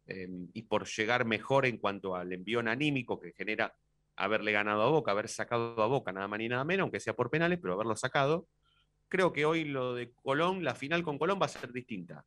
eh, 0.08 0.30
y 0.54 0.62
por 0.64 0.88
llegar 0.88 1.26
mejor 1.26 1.66
en 1.66 1.78
cuanto 1.78 2.16
al 2.16 2.32
envión 2.32 2.70
anímico 2.70 3.20
que 3.20 3.34
genera 3.34 3.76
haberle 4.18 4.52
ganado 4.52 4.82
a 4.82 4.90
Boca, 4.90 5.12
haber 5.12 5.30
sacado 5.30 5.82
a 5.82 5.88
Boca 5.88 6.12
nada 6.12 6.28
más 6.28 6.40
ni 6.40 6.50
nada 6.50 6.66
menos, 6.66 6.84
aunque 6.84 7.00
sea 7.00 7.16
por 7.16 7.30
penales, 7.30 7.60
pero 7.62 7.76
haberlo 7.76 7.96
sacado. 7.96 8.48
Creo 9.08 9.32
que 9.32 9.46
hoy 9.46 9.64
lo 9.64 9.94
de 9.94 10.12
Colón, 10.12 10.64
la 10.64 10.76
final 10.76 11.04
con 11.04 11.18
Colón 11.18 11.40
va 11.42 11.46
a 11.46 11.50
ser 11.50 11.72
distinta. 11.72 12.26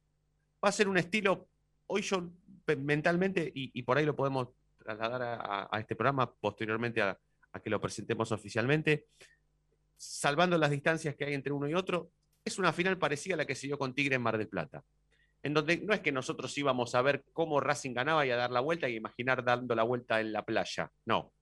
Va 0.65 0.69
a 0.69 0.73
ser 0.73 0.89
un 0.89 0.97
estilo, 0.97 1.49
hoy 1.87 2.03
yo 2.03 2.31
mentalmente, 2.79 3.51
y, 3.53 3.83
por 3.83 3.99
ahí 3.99 4.07
lo 4.07 4.15
podemos 4.15 4.49
trasladar 4.79 5.69
a, 5.71 5.79
este 5.81 5.97
programa 5.97 6.33
posteriormente 6.33 7.03
a, 7.03 7.19
que 7.63 7.71
lo 7.71 7.81
presentemos 7.81 8.31
oficialmente, 8.31 9.07
salvando 9.97 10.57
las 10.57 10.71
distancias 10.71 11.17
que 11.17 11.25
hay 11.25 11.35
entre 11.35 11.53
uno 11.53 11.69
y 11.69 11.75
otro, 11.75 12.13
es 12.45 12.59
una 12.59 12.73
final 12.73 12.97
parecida 12.97 13.35
a 13.35 13.39
la 13.39 13.47
que 13.47 13.57
se 13.57 13.67
dio 13.67 13.77
con 13.77 13.93
Tigre 13.93 14.15
en 14.15 14.23
Mar 14.23 14.39
del 14.39 14.49
Plata, 14.49 14.85
en 15.43 15.53
donde 15.53 15.79
no 15.79 15.93
es 15.93 16.01
que 16.01 16.13
nosotros 16.13 16.57
íbamos 16.57 16.95
a 16.95 17.03
ver 17.03 17.25
cómo 17.33 17.61
Racing 17.61 17.93
ganaba 17.93 18.25
y 18.25 18.31
a 18.31 18.37
dar 18.37 18.53
la 18.53 18.61
vuelta 18.61 18.89
y 18.89 18.97
imaginar 18.97 19.43
dando 19.43 19.75
la 19.75 19.83
vuelta 19.83 20.21
en 20.21 20.33
la 20.33 20.45
playa, 20.45 20.93
no. 21.05 21.33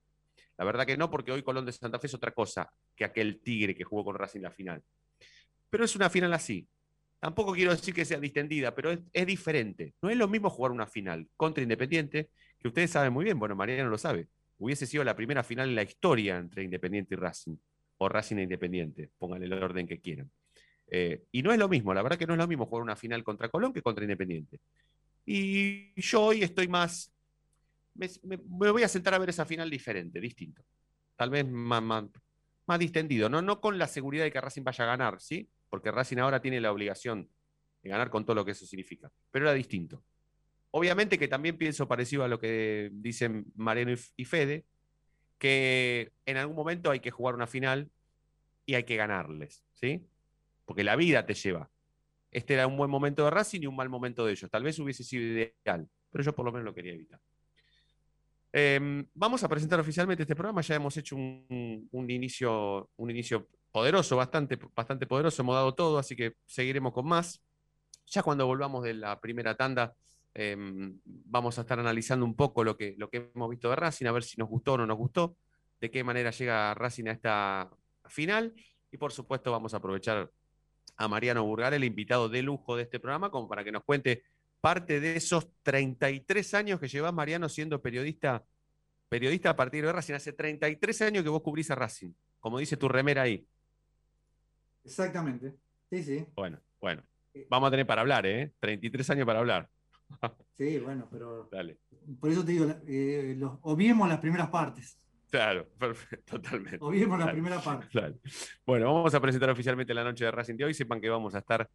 La 0.59 0.65
verdad 0.65 0.85
que 0.85 0.97
no, 0.97 1.09
porque 1.09 1.31
hoy 1.31 1.41
Colón 1.41 1.65
de 1.65 1.71
Santa 1.71 1.99
Fe 1.99 2.07
es 2.07 2.13
otra 2.13 2.31
cosa 2.31 2.69
que 2.93 3.05
aquel 3.05 3.39
Tigre 3.39 3.73
que 3.73 3.85
jugó 3.85 4.03
con 4.03 4.15
Racing 4.15 4.41
la 4.41 4.51
final. 4.51 4.83
Pero 5.69 5.85
es 5.85 5.95
una 5.95 6.09
final 6.09 6.33
así. 6.33 6.67
Tampoco 7.17 7.53
quiero 7.53 7.71
decir 7.71 7.93
que 7.93 8.03
sea 8.03 8.19
distendida, 8.19 8.75
pero 8.75 8.91
es, 8.91 9.25
diferente. 9.25 9.93
No 10.01 10.09
es 10.09 10.17
lo 10.17 10.27
mismo 10.27 10.49
jugar 10.49 10.73
una 10.73 10.85
final 10.85 11.29
contra 11.37 11.63
Independiente, 11.63 12.29
que 12.59 12.67
ustedes 12.67 12.91
saben 12.91 13.13
muy 13.13 13.23
bien, 13.23 13.39
bueno, 13.39 13.55
Mariano 13.55 13.89
lo 13.89 13.97
sabe. 13.97 14.27
Hubiese 14.57 14.85
sido 14.85 15.05
la 15.05 15.15
primera 15.15 15.45
final 15.45 15.69
en 15.69 15.75
la 15.75 15.83
historia 15.83 16.37
entre 16.37 16.63
Independiente 16.63 17.15
y 17.15 17.17
Racing, 17.17 17.55
o 17.97 18.09
Racing 18.09 18.39
e 18.39 18.43
Independiente, 18.43 19.11
pónganle 19.17 19.45
el 19.45 19.53
orden 19.53 19.87
que 19.87 20.01
quieran. 20.01 20.29
Eh, 20.87 21.23
y 21.31 21.41
no 21.41 21.53
es 21.53 21.57
lo 21.57 21.69
mismo, 21.69 21.93
la 21.93 22.01
verdad 22.01 22.17
que 22.17 22.27
no 22.27 22.33
es 22.33 22.39
lo 22.39 22.47
mismo 22.47 22.65
jugar 22.65 22.83
una 22.83 22.97
final 22.97 23.23
contra 23.23 23.47
Colón 23.47 23.71
que 23.71 23.81
contra 23.81 24.03
Independiente. 24.03 24.59
Y 25.25 25.93
yo 26.01 26.21
hoy 26.21 26.43
estoy 26.43 26.67
más 26.67 27.13
me, 28.23 28.37
voy 28.71 28.83
a 28.83 28.87
sentar 28.87 29.13
a 29.13 29.17
ver 29.17 29.29
esa 29.29 29.45
final 29.45 29.69
diferente, 29.69 30.19
distinto. 30.19 30.63
Tal 31.15 31.29
vez 31.29 31.47
más, 31.47 31.83
más, 31.83 32.79
distendido, 32.79 33.29
¿no? 33.29 33.41
no 33.41 33.59
con 33.59 33.77
la 33.77 33.87
seguridad 33.87 34.23
de 34.23 34.31
que 34.31 34.39
Racing 34.39 34.63
vaya 34.63 34.85
a 34.85 34.87
ganar, 34.87 35.19
¿sí? 35.19 35.49
Porque 35.69 35.91
Racing 35.91 36.17
ahora 36.17 36.41
tiene 36.41 36.61
la 36.61 36.71
obligación 36.71 37.29
de 37.83 37.89
ganar 37.89 38.09
con 38.09 38.25
todo 38.25 38.35
lo 38.35 38.45
que 38.45 38.51
eso 38.51 38.65
significa. 38.65 39.11
Pero 39.31 39.45
era 39.45 39.53
distinto. 39.53 40.03
Obviamente 40.71 41.17
que 41.17 41.27
también 41.27 41.57
pienso 41.57 41.87
parecido 41.87 42.23
a 42.23 42.27
lo 42.27 42.39
que 42.39 42.89
dicen 42.93 43.45
Mariano 43.55 43.93
y 44.15 44.25
Fede, 44.25 44.65
que 45.37 46.11
en 46.25 46.37
algún 46.37 46.55
momento 46.55 46.91
hay 46.91 46.99
que 46.99 47.11
jugar 47.11 47.33
una 47.33 47.47
final 47.47 47.89
y 48.65 48.75
hay 48.75 48.83
que 48.83 48.97
ganarles, 48.97 49.63
¿sí? 49.73 50.05
Porque 50.65 50.83
la 50.83 50.95
vida 50.95 51.25
te 51.25 51.33
lleva. 51.33 51.71
Este 52.31 52.53
era 52.53 52.67
un 52.67 52.77
buen 52.77 52.91
momento 52.91 53.23
de 53.23 53.31
Racing 53.31 53.61
y 53.61 53.67
un 53.67 53.75
mal 53.75 53.89
momento 53.89 54.25
de 54.25 54.33
ellos. 54.33 54.51
Tal 54.51 54.61
vez 54.61 54.77
hubiese 54.77 55.03
sido 55.03 55.23
ideal, 55.23 55.89
pero 56.11 56.23
yo 56.23 56.35
por 56.35 56.45
lo 56.45 56.51
menos 56.51 56.65
lo 56.65 56.75
quería 56.75 56.93
evitar. 56.93 57.19
Em, 58.51 59.05
vamos 59.13 59.43
a 59.43 59.47
presentar 59.47 59.79
oficialmente 59.79 60.23
este 60.23 60.35
programa. 60.35 60.61
Ya 60.61 60.75
hemos 60.75 60.95
hecho 60.97 61.15
un, 61.15 61.87
inicio, 62.09 62.89
un 62.97 63.11
inicio 63.11 63.47
poderoso, 63.71 64.15
bastante, 64.17 64.57
bastante 64.75 65.05
poderoso. 65.05 65.41
Hemos 65.41 65.55
dado 65.55 65.73
todo, 65.75 65.99
así 65.99 66.15
que 66.15 66.35
seguiremos 66.45 66.93
con 66.93 67.07
más. 67.07 67.41
Ya 68.07 68.23
cuando 68.23 68.47
volvamos 68.47 68.83
de 68.83 68.95
la 68.95 69.19
primera 69.19 69.55
tanda, 69.55 69.95
em, 70.33 70.99
vamos 71.05 71.57
a 71.59 71.61
estar 71.61 71.79
analizando 71.79 72.25
un 72.25 72.35
poco 72.35 72.63
lo 72.63 72.75
que, 72.75 72.95
lo 72.97 73.09
que 73.09 73.31
hemos 73.35 73.49
visto 73.49 73.69
de 73.69 73.75
Racing, 73.75 74.07
a 74.07 74.11
ver 74.11 74.23
si 74.23 74.37
nos 74.37 74.49
gustó 74.49 74.73
o 74.73 74.77
no 74.77 74.87
nos 74.87 74.97
gustó, 74.97 75.35
de 75.79 75.91
qué 75.91 76.03
manera 76.03 76.31
llega 76.31 76.73
Racing 76.73 77.07
a 77.07 77.11
esta 77.11 77.69
final. 78.07 78.55
Y 78.91 78.97
por 78.97 79.11
supuesto, 79.11 79.51
vamos 79.51 79.75
a 79.75 79.77
aprovechar 79.77 80.31
a 80.97 81.07
Mariano 81.07 81.45
Burgar, 81.45 81.73
el 81.75 81.83
invitado 81.83 82.29
de 82.29 82.41
lujo 82.41 82.75
de 82.75 82.83
este 82.83 82.99
programa, 82.99 83.29
como 83.29 83.47
para 83.47 83.63
que 83.63 83.71
nos 83.71 83.83
cuente 83.83 84.23
parte 84.61 84.99
de 84.99 85.15
esos 85.15 85.49
33 85.63 86.53
años 86.53 86.79
que 86.79 86.87
llevas, 86.87 87.13
Mariano, 87.13 87.49
siendo 87.49 87.81
periodista, 87.81 88.43
periodista 89.07 89.51
a 89.51 89.55
partir 89.55 89.85
de 89.85 89.91
Racing. 89.91 90.13
Hace 90.13 90.33
33 90.33 91.01
años 91.03 91.23
que 91.23 91.29
vos 91.29 91.41
cubrís 91.41 91.71
a 91.71 91.75
Racing, 91.75 92.11
como 92.39 92.59
dice 92.59 92.77
tu 92.77 92.87
remera 92.87 93.23
ahí. 93.23 93.45
Exactamente. 94.83 95.55
Sí, 95.89 96.03
sí. 96.03 96.25
Bueno, 96.35 96.59
bueno. 96.79 97.03
Eh, 97.33 97.47
Vamos 97.49 97.67
a 97.67 97.71
tener 97.71 97.85
para 97.85 98.01
hablar, 98.01 98.25
¿eh? 98.25 98.53
33 98.59 99.09
años 99.11 99.25
para 99.25 99.39
hablar. 99.39 99.69
Sí, 100.59 100.77
bueno, 100.79 101.07
pero. 101.09 101.47
Dale. 101.49 101.77
Por 102.19 102.29
eso 102.29 102.43
te 102.43 102.51
digo, 102.51 102.65
eh, 102.85 103.37
las 103.39 104.19
primeras 104.19 104.49
partes. 104.49 104.99
Claro, 105.29 105.69
perfecto, 105.79 106.35
totalmente. 106.35 106.79
Obviemos 106.81 107.17
la 107.17 107.31
primera 107.31 107.61
parte. 107.61 107.87
Bueno, 108.65 108.93
vamos 108.93 109.13
a 109.13 109.21
presentar 109.21 109.49
oficialmente 109.51 109.93
la 109.93 110.03
noche 110.03 110.25
de 110.25 110.31
Racing 110.31 110.55
de 110.55 110.65
hoy. 110.65 110.73
Sepan 110.73 110.99
que 110.99 111.09
vamos 111.09 111.33
a 111.35 111.37
estar 111.37 111.69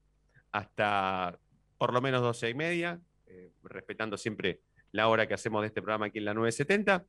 hasta 0.52 1.38
por 1.84 1.92
lo 1.92 2.00
menos 2.00 2.22
12 2.22 2.48
y 2.48 2.54
media, 2.54 2.98
eh, 3.26 3.52
respetando 3.62 4.16
siempre 4.16 4.62
la 4.90 5.08
hora 5.08 5.28
que 5.28 5.34
hacemos 5.34 5.60
de 5.60 5.66
este 5.66 5.82
programa 5.82 6.06
aquí 6.06 6.16
en 6.16 6.24
la 6.24 6.32
970. 6.32 7.04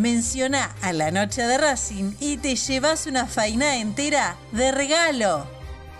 Menciona 0.00 0.74
a 0.80 0.94
la 0.94 1.10
noche 1.10 1.42
de 1.42 1.58
Racing 1.58 2.14
y 2.20 2.38
te 2.38 2.56
llevas 2.56 3.06
una 3.06 3.26
faina 3.26 3.76
entera 3.76 4.38
de 4.50 4.72
regalo. 4.72 5.46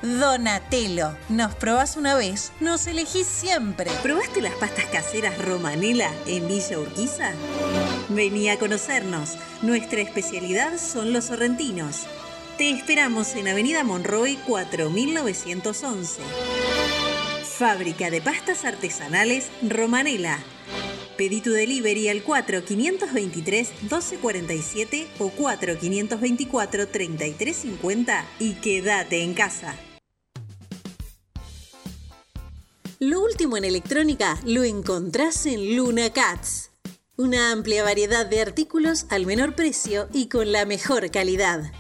Donatello, 0.00 1.14
nos 1.28 1.54
probás 1.56 1.98
una 1.98 2.14
vez, 2.14 2.50
nos 2.60 2.86
elegís 2.86 3.26
siempre. 3.26 3.90
¿Probaste 4.02 4.40
las 4.40 4.54
pastas 4.54 4.86
caseras 4.86 5.36
Romanela 5.36 6.10
en 6.26 6.48
Villa 6.48 6.78
Urquiza? 6.78 7.32
Vení 8.08 8.48
a 8.48 8.58
conocernos. 8.58 9.36
Nuestra 9.60 10.00
especialidad 10.00 10.78
son 10.78 11.12
los 11.12 11.26
sorrentinos. 11.26 12.06
Te 12.56 12.70
esperamos 12.70 13.34
en 13.34 13.48
Avenida 13.48 13.84
Monroy 13.84 14.38
4911. 14.46 16.22
Fábrica 17.58 18.08
de 18.08 18.22
pastas 18.22 18.64
artesanales 18.64 19.50
Romanela 19.60 20.38
Pedí 21.20 21.40
tu 21.42 21.52
delivery 21.52 22.09
al 22.09 22.24
4523-1247 22.24 25.06
o 25.18 25.30
4524-3350 25.30 28.24
y 28.38 28.54
quédate 28.54 29.22
en 29.22 29.35
casa. 29.35 29.78
Lo 32.98 33.20
último 33.20 33.59
en 33.59 33.66
electrónica 33.66 34.40
lo 34.46 34.64
encontrás 34.64 35.44
en 35.44 35.76
Luna 35.76 36.11
Cats. 36.11 36.70
Una 37.18 37.52
amplia 37.52 37.85
variedad 37.85 38.24
de 38.24 38.40
artículos 38.40 39.04
al 39.11 39.26
menor 39.26 39.54
precio 39.54 40.09
y 40.14 40.30
con 40.30 40.52
la 40.52 40.64
mejor 40.64 41.11
calidad. 41.11 41.70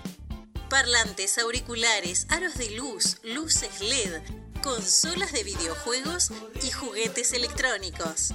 Parlantes, 0.68 1.38
auriculares, 1.38 2.26
aros 2.28 2.58
de 2.58 2.72
luz, 2.72 3.16
luces 3.24 3.80
LED, 3.80 4.20
consolas 4.62 5.32
de 5.32 5.44
videojuegos 5.44 6.30
y 6.62 6.70
juguetes 6.72 7.32
electrónicos. 7.32 8.34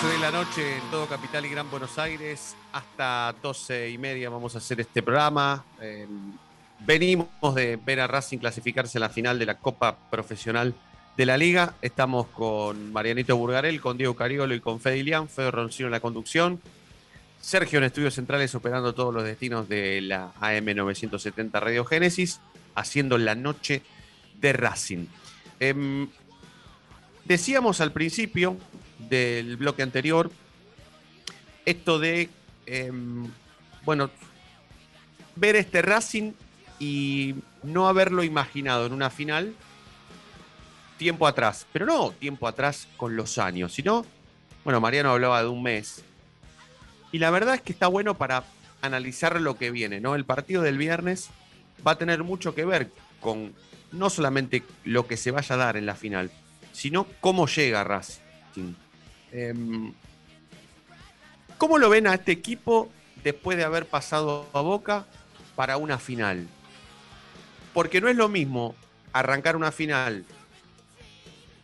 12 0.00 0.14
de 0.14 0.18
la 0.20 0.30
noche 0.30 0.76
en 0.76 0.90
todo 0.92 1.06
Capital 1.06 1.44
y 1.44 1.48
Gran 1.48 1.68
Buenos 1.72 1.98
Aires. 1.98 2.54
Hasta 2.70 3.34
12 3.42 3.90
y 3.90 3.98
media 3.98 4.30
vamos 4.30 4.54
a 4.54 4.58
hacer 4.58 4.80
este 4.80 5.02
programa. 5.02 5.64
Eh, 5.80 6.06
venimos 6.86 7.26
de 7.56 7.74
ver 7.84 7.98
a 7.98 8.06
Racing 8.06 8.38
clasificarse 8.38 8.98
a 8.98 9.00
la 9.00 9.08
final 9.08 9.40
de 9.40 9.46
la 9.46 9.56
Copa 9.56 9.98
Profesional 10.08 10.72
de 11.16 11.26
la 11.26 11.36
Liga. 11.36 11.74
Estamos 11.82 12.28
con 12.28 12.92
Marianito 12.92 13.36
Burgarel, 13.36 13.80
con 13.80 13.98
Diego 13.98 14.14
Cariolo 14.14 14.54
y 14.54 14.60
con 14.60 14.78
Fede 14.78 14.98
Ilián, 14.98 15.28
Fede 15.28 15.50
Roncino 15.50 15.88
en 15.88 15.92
la 15.92 16.00
conducción. 16.00 16.60
Sergio 17.40 17.78
en 17.78 17.84
Estudios 17.86 18.14
Centrales 18.14 18.54
operando 18.54 18.94
todos 18.94 19.12
los 19.12 19.24
destinos 19.24 19.68
de 19.68 20.00
la 20.00 20.32
AM970 20.40 21.60
Radio 21.60 21.84
Génesis, 21.84 22.40
haciendo 22.76 23.18
la 23.18 23.34
noche 23.34 23.82
de 24.40 24.52
Racing. 24.52 25.06
Em, 25.58 26.08
decíamos 27.24 27.80
al 27.80 27.90
principio 27.90 28.56
del 28.98 29.56
bloque 29.56 29.82
anterior, 29.82 30.30
esto 31.64 31.98
de, 31.98 32.30
em, 32.66 33.30
bueno, 33.84 34.10
ver 35.36 35.56
este 35.56 35.82
Racing 35.82 36.32
y 36.78 37.34
no 37.62 37.88
haberlo 37.88 38.24
imaginado 38.24 38.86
en 38.86 38.92
una 38.92 39.10
final 39.10 39.54
tiempo 40.96 41.26
atrás, 41.26 41.66
pero 41.72 41.86
no 41.86 42.10
tiempo 42.12 42.48
atrás 42.48 42.88
con 42.96 43.16
los 43.16 43.38
años, 43.38 43.72
sino, 43.72 44.04
bueno, 44.64 44.80
Mariano 44.80 45.10
hablaba 45.10 45.42
de 45.42 45.48
un 45.48 45.62
mes, 45.62 46.02
y 47.12 47.18
la 47.18 47.30
verdad 47.30 47.54
es 47.54 47.62
que 47.62 47.72
está 47.72 47.86
bueno 47.86 48.14
para 48.14 48.44
analizar 48.82 49.40
lo 49.40 49.56
que 49.56 49.70
viene, 49.70 50.00
¿no? 50.00 50.14
El 50.14 50.24
partido 50.24 50.62
del 50.62 50.78
viernes 50.78 51.30
va 51.86 51.92
a 51.92 51.98
tener 51.98 52.22
mucho 52.24 52.54
que 52.54 52.64
ver 52.64 52.90
con 53.20 53.54
no 53.92 54.10
solamente 54.10 54.62
lo 54.84 55.06
que 55.06 55.16
se 55.16 55.30
vaya 55.30 55.54
a 55.54 55.58
dar 55.58 55.76
en 55.76 55.86
la 55.86 55.94
final, 55.94 56.30
sino 56.72 57.06
cómo 57.20 57.46
llega 57.46 57.84
Racing. 57.84 58.74
Em, 59.32 59.92
¿Cómo 61.58 61.78
lo 61.78 61.90
ven 61.90 62.06
a 62.06 62.14
este 62.14 62.32
equipo 62.32 62.88
después 63.24 63.58
de 63.58 63.64
haber 63.64 63.86
pasado 63.86 64.48
a 64.52 64.60
Boca 64.60 65.06
para 65.56 65.76
una 65.76 65.98
final? 65.98 66.46
Porque 67.74 68.00
no 68.00 68.08
es 68.08 68.16
lo 68.16 68.28
mismo 68.28 68.74
arrancar 69.12 69.56
una 69.56 69.72
final 69.72 70.24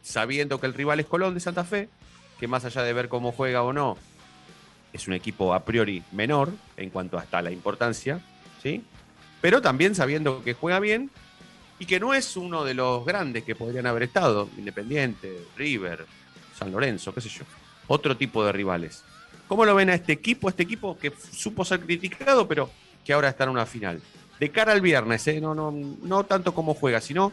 sabiendo 0.02 0.60
que 0.60 0.66
el 0.66 0.74
rival 0.74 1.00
es 1.00 1.06
Colón 1.06 1.34
de 1.34 1.40
Santa 1.40 1.64
Fe, 1.64 1.88
que 2.38 2.46
más 2.46 2.64
allá 2.64 2.82
de 2.82 2.92
ver 2.92 3.08
cómo 3.08 3.32
juega 3.32 3.62
o 3.62 3.72
no, 3.72 3.96
es 4.92 5.08
un 5.08 5.14
equipo 5.14 5.54
a 5.54 5.64
priori 5.64 6.02
menor 6.12 6.52
en 6.76 6.90
cuanto 6.90 7.18
hasta 7.18 7.40
la 7.40 7.50
importancia, 7.50 8.20
¿sí? 8.62 8.84
Pero 9.40 9.62
también 9.62 9.94
sabiendo 9.94 10.42
que 10.44 10.54
juega 10.54 10.78
bien 10.78 11.10
y 11.78 11.86
que 11.86 11.98
no 11.98 12.14
es 12.14 12.36
uno 12.36 12.64
de 12.64 12.74
los 12.74 13.04
grandes 13.04 13.44
que 13.44 13.56
podrían 13.56 13.86
haber 13.86 14.04
estado, 14.04 14.48
Independiente, 14.58 15.46
River, 15.56 16.06
San 16.64 16.72
Lorenzo, 16.72 17.12
qué 17.12 17.20
sé 17.20 17.28
yo, 17.28 17.44
otro 17.86 18.16
tipo 18.16 18.44
de 18.44 18.52
rivales. 18.52 19.04
¿Cómo 19.46 19.64
lo 19.66 19.74
ven 19.74 19.90
a 19.90 19.94
este 19.94 20.12
equipo? 20.12 20.48
Este 20.48 20.62
equipo 20.62 20.98
que 20.98 21.12
supo 21.32 21.64
ser 21.64 21.80
criticado, 21.80 22.48
pero 22.48 22.70
que 23.04 23.12
ahora 23.12 23.28
está 23.28 23.44
en 23.44 23.50
una 23.50 23.66
final. 23.66 24.00
De 24.40 24.50
cara 24.50 24.72
al 24.72 24.80
viernes, 24.80 25.26
¿eh? 25.28 25.40
no, 25.40 25.54
no, 25.54 25.70
no 25.70 26.24
tanto 26.24 26.54
como 26.54 26.74
juega, 26.74 27.00
sino, 27.00 27.32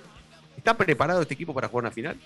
¿está 0.58 0.76
preparado 0.76 1.22
este 1.22 1.34
equipo 1.34 1.54
para 1.54 1.70
jugar 1.70 1.86
una 1.86 1.91
final? 1.91 2.17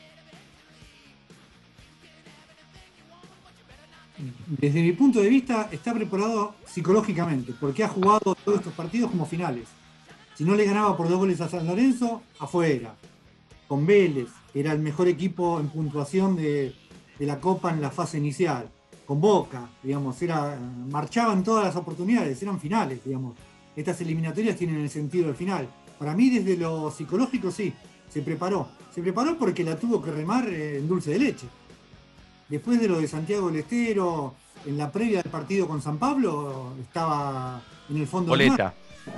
Desde 4.47 4.81
mi 4.81 4.93
punto 4.93 5.19
de 5.21 5.29
vista, 5.29 5.69
está 5.71 5.93
preparado 5.93 6.55
psicológicamente, 6.65 7.53
porque 7.59 7.83
ha 7.83 7.87
jugado 7.87 8.35
todos 8.35 8.57
estos 8.57 8.73
partidos 8.73 9.11
como 9.11 9.25
finales. 9.25 9.67
Si 10.33 10.43
no 10.43 10.55
le 10.55 10.65
ganaba 10.65 10.97
por 10.97 11.07
dos 11.07 11.19
goles 11.19 11.39
a 11.41 11.47
San 11.47 11.67
Lorenzo, 11.67 12.23
afuera. 12.39 12.95
Con 13.67 13.85
Vélez, 13.85 14.29
era 14.53 14.71
el 14.71 14.79
mejor 14.79 15.07
equipo 15.07 15.59
en 15.59 15.69
puntuación 15.69 16.35
de, 16.35 16.73
de 17.17 17.25
la 17.25 17.39
Copa 17.39 17.71
en 17.71 17.81
la 17.81 17.91
fase 17.91 18.17
inicial. 18.17 18.69
Con 19.05 19.21
Boca, 19.21 19.69
digamos, 19.83 20.19
era, 20.21 20.57
marchaban 20.89 21.43
todas 21.43 21.65
las 21.65 21.75
oportunidades, 21.75 22.41
eran 22.41 22.59
finales, 22.59 22.99
digamos. 23.05 23.35
Estas 23.75 24.01
eliminatorias 24.01 24.55
tienen 24.55 24.77
el 24.77 24.89
sentido 24.89 25.27
del 25.27 25.35
final. 25.35 25.67
Para 25.99 26.15
mí, 26.15 26.29
desde 26.29 26.57
lo 26.57 26.89
psicológico, 26.91 27.51
sí, 27.51 27.73
se 28.09 28.21
preparó. 28.21 28.67
Se 28.93 29.01
preparó 29.01 29.37
porque 29.37 29.63
la 29.63 29.77
tuvo 29.77 30.01
que 30.01 30.11
remar 30.11 30.47
en 30.47 30.87
dulce 30.87 31.11
de 31.11 31.19
leche. 31.19 31.47
Después 32.49 32.79
de 32.79 32.87
lo 32.87 32.99
de 32.99 33.07
Santiago 33.07 33.47
del 33.47 33.61
Estero, 33.61 34.35
en 34.65 34.77
la 34.77 34.91
previa 34.91 35.21
del 35.21 35.31
partido 35.31 35.67
con 35.67 35.81
San 35.81 35.97
Pablo 35.97 36.73
estaba 36.81 37.61
en 37.89 37.97
el 37.97 38.07
fondo. 38.07 38.29
Boleta. 38.29 38.73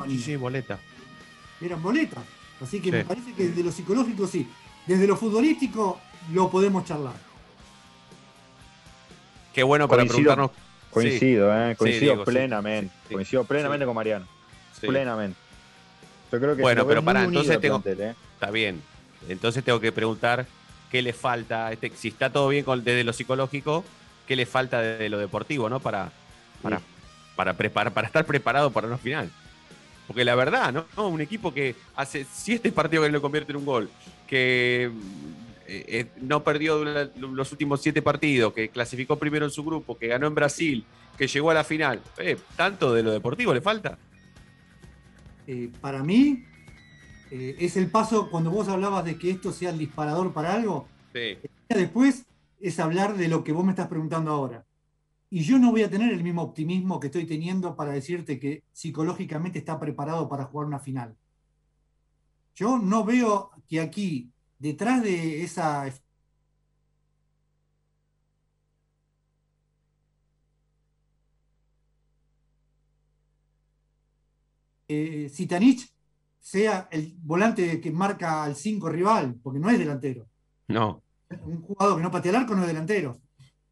Sí, 0.08 0.20
sí, 0.20 0.36
boleta. 0.36 0.80
Eran 1.62 1.82
boletas. 1.82 2.24
Así 2.62 2.80
que 2.80 2.92
me 2.92 3.06
parece 3.06 3.34
que 3.34 3.50
desde 3.50 3.64
lo 3.64 3.72
psicológico 3.72 4.28
sí. 4.28 4.48
Desde 4.86 5.08
lo 5.08 5.16
futbolístico 5.16 6.00
lo 6.34 6.50
podemos 6.50 6.86
charlar. 6.86 7.27
Qué 9.58 9.64
bueno 9.64 9.88
para 9.88 10.06
preguntarnos. 10.06 10.52
Coincido, 10.92 11.52
eh, 11.52 11.76
coincido 11.76 12.24
plenamente. 12.24 12.94
coincido 13.12 13.44
plenamente 13.44 13.88
con 13.88 13.96
Mariano. 13.96 14.28
Plenamente. 14.80 15.36
Yo 16.32 16.40
creo 16.40 16.56
que 16.56 16.62
bueno, 16.62 16.86
pero 16.86 17.04
para 17.04 17.24
entonces 17.24 17.60
tengo. 17.60 17.82
¿eh? 17.84 18.14
Está 18.36 18.52
bien. 18.52 18.84
Entonces 19.28 19.64
tengo 19.64 19.80
que 19.80 19.92
preguntar 19.92 20.46
qué 20.92 21.02
le 21.02 21.12
falta. 21.12 21.72
Este, 21.72 21.92
si 21.96 22.10
está 22.10 22.30
todo 22.30 22.50
bien 22.50 22.64
con, 22.64 22.84
desde 22.84 23.04
lo 23.04 23.14
psicológico, 23.14 23.84
qué 24.28 24.36
le 24.36 24.46
falta 24.46 24.80
desde 24.80 25.10
lo 25.10 25.18
deportivo, 25.18 25.70
¿no? 25.70 25.80
Para, 25.80 26.12
para, 26.62 26.80
para, 27.36 27.54
preparar, 27.56 27.92
para 27.92 28.06
estar 28.06 28.28
preparado 28.28 28.70
para 28.70 28.86
una 28.86 29.00
final. 29.00 29.32
Porque 30.06 30.24
la 30.24 30.36
verdad, 30.36 30.72
¿no? 30.72 31.08
Un 31.08 31.22
equipo 31.22 31.52
que 31.52 31.76
hace 31.96 32.28
siete 32.32 32.72
partidos 32.72 33.08
que 33.08 33.12
lo 33.12 33.24
convierte 33.24 33.54
en 33.54 33.58
un 33.58 33.66
gol, 33.66 33.90
que 34.28 34.92
eh, 35.68 35.86
eh, 35.88 36.06
no 36.22 36.44
perdió 36.44 36.84
los 36.84 37.52
últimos 37.52 37.82
siete 37.82 38.02
partidos, 38.02 38.54
que 38.54 38.70
clasificó 38.70 39.18
primero 39.18 39.46
en 39.46 39.52
su 39.52 39.64
grupo, 39.66 39.98
que 39.98 40.08
ganó 40.08 40.28
en 40.28 40.36
Brasil, 40.36 40.86
que 41.18 41.28
llegó 41.28 41.52
a 41.52 41.56
la 41.56 41.66
final. 41.66 42.02
Eh, 42.18 42.38
¿Tanto 42.56 42.94
de 42.94 43.04
lo 43.04 43.12
deportivo 43.12 43.54
le 43.54 43.62
falta? 43.62 43.98
para 45.80 46.04
mí, 46.04 46.44
es 47.32 47.78
el 47.78 47.90
paso, 47.90 48.30
cuando 48.30 48.52
vos 48.52 48.68
hablabas 48.68 49.06
de 49.06 49.18
que 49.18 49.30
esto 49.30 49.54
sea 49.54 49.70
el 49.70 49.78
disparador 49.78 50.34
para 50.34 50.54
algo, 50.54 50.90
después 51.70 52.26
es 52.60 52.80
hablar 52.82 53.16
de 53.16 53.30
lo 53.30 53.46
que 53.46 53.54
vos 53.54 53.64
me 53.64 53.72
estás 53.72 53.88
preguntando 53.88 54.32
ahora. 54.32 54.66
Y 55.30 55.44
yo 55.44 55.58
no 55.58 55.72
voy 55.72 55.84
a 55.84 55.90
tener 55.90 56.12
el 56.12 56.22
mismo 56.22 56.42
optimismo 56.42 57.00
que 57.00 57.08
estoy 57.08 57.26
teniendo 57.26 57.78
para 57.78 57.94
decirte 57.94 58.38
que 58.40 58.64
psicológicamente 58.74 59.60
está 59.60 59.80
preparado 59.80 60.28
para 60.28 60.44
jugar 60.44 60.68
una 60.68 60.80
final. 60.80 61.16
Yo 62.54 62.78
no 62.78 63.06
veo 63.06 63.52
que 63.70 63.80
aquí, 63.80 64.34
detrás 64.60 65.04
de 65.04 65.44
esa 65.44 65.88
eh, 74.88 75.30
Zitanich 75.30 75.92
sea 76.40 76.88
el 76.92 77.14
volante 77.22 77.82
que 77.82 77.92
marca 77.92 78.44
al 78.44 78.56
5 78.56 78.90
rival, 78.90 79.36
porque 79.44 79.60
no 79.60 79.70
es 79.70 79.78
delantero. 79.78 80.28
No. 80.70 81.04
Un 81.42 81.62
jugador 81.62 81.98
que 81.98 82.04
no 82.04 82.12
patea 82.12 82.30
el 82.30 82.38
arco 82.38 82.56
no 82.56 82.62
es 82.62 82.68
delantero. 82.68 83.20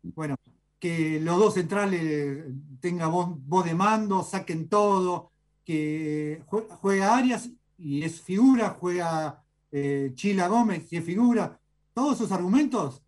Bueno, 0.03 0.35
que 0.77 1.19
los 1.21 1.37
dos 1.37 1.53
centrales 1.53 2.45
tengan 2.81 3.11
voz, 3.11 3.65
de 3.65 3.73
mando, 3.73 4.23
saquen 4.23 4.67
todo, 4.67 5.31
que 5.63 6.43
juega 6.47 7.15
Arias 7.15 7.49
y 7.77 8.03
es 8.03 8.21
figura, 8.21 8.71
juega 8.71 9.44
eh, 9.71 10.11
Chila 10.13 10.47
Gómez 10.47 10.91
y 10.91 10.97
es 10.97 11.05
figura. 11.05 11.59
Todos 11.93 12.15
esos 12.15 12.31
argumentos 12.31 13.03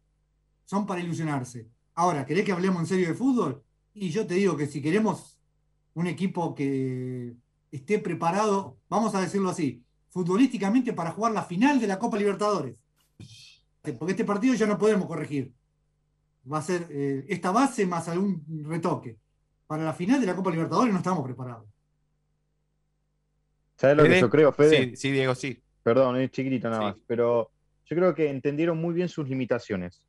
son 0.65 0.86
para 0.86 1.02
ilusionarse. 1.02 1.67
Ahora, 1.96 2.26
¿querés 2.26 2.46
que 2.46 2.52
hablemos 2.52 2.80
en 2.82 2.88
serio 2.88 3.08
de 3.08 3.13
fútbol? 3.13 3.63
Y 3.93 4.10
yo 4.10 4.26
te 4.28 4.36
digo 4.36 4.56
que 4.56 4.67
si 4.67 4.82
queremos 4.82 5.39
un 5.93 6.08
equipo 6.08 6.54
que 6.54 7.34
esté 7.72 8.00
preparado, 8.00 8.78
vamos 8.89 9.15
a 9.15 9.22
decirlo 9.22 9.50
así, 9.50 9.84
futbolísticamente 10.10 10.93
para 10.93 11.12
jugar 11.12 11.32
la 11.32 11.43
final 11.43 11.80
de 11.80 11.88
la 11.88 12.00
Copa 12.00 12.17
Libertadores. 12.17 12.78
Porque 13.98 14.12
este 14.12 14.26
partido 14.26 14.54
ya 14.54 14.67
no 14.67 14.78
podemos 14.78 15.08
corregir 15.08 15.54
va 16.52 16.60
a 16.60 16.62
ser 16.62 16.88
eh, 16.89 17.26
esta 17.28 17.52
base 17.52 17.86
más 17.86 18.08
algún 18.08 18.43
retoque. 18.65 19.17
Para 19.67 19.84
la 19.84 19.93
final 19.93 20.20
de 20.22 20.28
la 20.28 20.36
Copa 20.36 20.52
Libertadores 20.52 20.93
no 20.93 21.00
estamos 21.00 21.24
preparados. 21.24 21.67
¿Sabes 23.76 23.98
lo 23.98 24.04
que 24.04 24.20
yo 24.20 24.30
creo, 24.30 24.52
Fede? 24.52 24.89
Sí, 24.89 24.96
sí, 24.96 25.12
Diego, 25.12 25.36
sí. 25.36 25.62
Perdón, 25.88 26.17
es 26.17 26.32
chiquitito 26.32 26.69
nada 26.69 26.82
más. 26.82 26.95
Pero 27.08 27.50
yo 27.86 27.95
creo 27.95 28.13
que 28.13 28.30
entendieron 28.30 28.78
muy 28.78 28.93
bien 28.93 29.08
sus 29.08 29.30
limitaciones. 29.30 30.06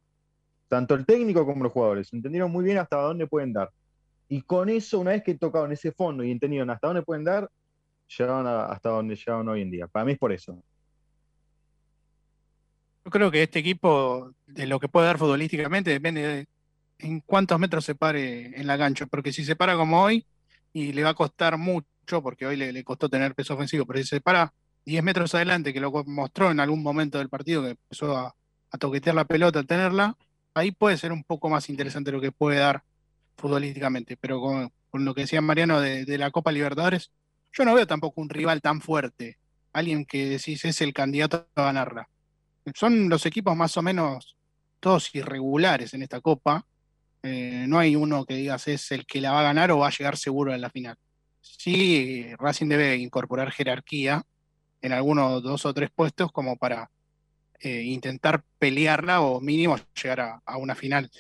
Tanto 0.67 0.97
el 0.97 1.07
técnico 1.07 1.47
como 1.47 1.62
los 1.62 1.73
jugadores. 1.73 2.12
Entendieron 2.12 2.51
muy 2.51 2.64
bien 2.64 2.79
hasta 2.79 2.97
dónde 2.97 3.29
pueden 3.29 3.53
dar. 3.53 3.71
Y 4.29 4.43
con 4.43 4.69
eso, 4.71 4.99
una 4.99 5.12
vez 5.12 5.23
que 5.23 5.37
tocaron 5.37 5.71
ese 5.71 5.93
fondo 5.93 6.25
y 6.25 6.33
entendieron 6.33 6.69
hasta 6.71 6.88
dónde 6.88 7.03
pueden 7.03 7.23
dar, 7.23 7.49
llegaron 8.09 8.45
hasta 8.49 8.88
donde 8.88 9.14
llegaron 9.14 9.49
hoy 9.49 9.62
en 9.62 9.71
día. 9.71 9.87
Para 9.87 10.05
mí 10.05 10.11
es 10.14 10.19
por 10.19 10.33
eso. 10.33 10.61
Yo 13.05 13.11
creo 13.12 13.31
que 13.31 13.45
este 13.45 13.61
equipo, 13.61 14.33
de 14.49 14.67
lo 14.67 14.81
que 14.81 14.88
puede 14.88 15.07
dar 15.07 15.17
futbolísticamente, 15.17 15.93
depende 15.93 16.23
de 16.23 16.49
en 16.99 17.21
cuántos 17.21 17.57
metros 17.61 17.85
se 17.85 17.95
pare 17.95 18.47
en 18.61 18.67
la 18.67 18.77
cancha. 18.77 19.07
Porque 19.07 19.33
si 19.33 19.45
se 19.45 19.55
para 19.55 19.77
como 19.77 20.03
hoy, 20.03 20.27
y 20.73 20.93
le 20.93 21.05
va 21.05 21.11
a 21.11 21.14
costar 21.14 21.57
mucho, 21.57 22.21
porque 22.21 22.47
hoy 22.47 22.57
le, 22.57 22.83
costó 22.83 23.09
tener 23.09 23.37
peso 23.37 23.55
ofensivo, 23.55 23.87
pero 23.87 24.01
si 24.01 24.07
se 24.07 24.21
para 24.21 24.53
10 24.88 25.05
metros 25.05 25.35
adelante, 25.35 25.72
que 25.72 25.81
lo 25.81 25.92
mostró 26.07 26.51
en 26.51 26.61
algún 26.61 26.83
momento 26.83 27.18
del 27.18 27.29
partido, 27.29 27.62
que 27.62 27.70
empezó 27.70 28.16
a, 28.16 28.35
toquetear 28.79 29.14
la 29.14 29.24
pelota, 29.24 29.61
a 29.61 29.64
tenerla, 29.64 30.16
ahí 30.55 30.72
puede 30.72 30.98
ser 30.98 31.12
un 31.12 31.24
poco 31.24 31.48
más 31.48 31.70
interesante 31.70 32.12
lo 32.12 32.20
que 32.20 32.33
puede 32.33 32.59
dar 32.59 32.83
futbolísticamente. 33.37 34.16
Pero 34.16 34.40
con, 34.40 34.70
lo 34.92 35.14
que 35.14 35.22
decía 35.22 35.40
Mariano 35.40 35.81
de, 35.81 36.05
de, 36.05 36.18
la 36.18 36.31
Copa 36.31 36.53
Libertadores, 36.53 37.11
yo 37.53 37.64
no 37.64 37.74
veo 37.74 37.87
tampoco 37.87 38.20
un 38.20 38.29
rival 38.29 38.61
tan 38.61 38.81
fuerte, 38.81 39.38
alguien 39.72 40.05
que 40.05 40.27
decís 40.27 40.64
es 40.64 40.81
el 40.81 40.92
candidato 40.92 41.48
a 41.55 41.62
ganarla 41.62 42.09
son 42.74 43.09
los 43.09 43.24
equipos 43.27 43.57
más 43.57 43.77
o 43.77 43.83
menos 43.83 44.37
todos 44.81 45.14
irregulares 45.14 45.94
en 45.94 46.03
esta 46.03 46.20
copa. 46.20 46.64
Eh, 47.22 47.66
no 47.68 47.79
hay 47.79 47.96
uno 47.96 48.24
que 48.24 48.35
digas 48.35 48.68
es 48.68 48.92
el 48.92 49.07
que 49.07 49.20
la 49.20 49.33
va 49.33 49.40
a 49.40 49.44
ganar 49.44 49.70
o 49.70 49.79
va 49.79 49.88
a 49.88 49.92
llegar 49.92 50.16
seguro 50.16 50.55
en 50.55 50.61
la 50.61 50.70
final. 50.70 50.96
Sí, 51.40 52.27
Racing 52.38 52.68
debe 52.68 52.96
incorporar 52.96 53.51
jerarquía 53.51 54.22
en 54.81 54.93
algunos 54.93 55.43
dos 55.43 55.64
o 55.67 55.75
tres 55.75 55.91
puestos 55.95 56.31
como 56.33 56.57
para 56.57 56.91
eh, 57.61 57.83
intentar 57.83 58.45
pelearla 58.59 59.21
o 59.21 59.41
mínimo 59.41 59.77
llegar 60.01 60.41
a, 60.45 60.57
una 60.57 60.75
final. 60.75 61.11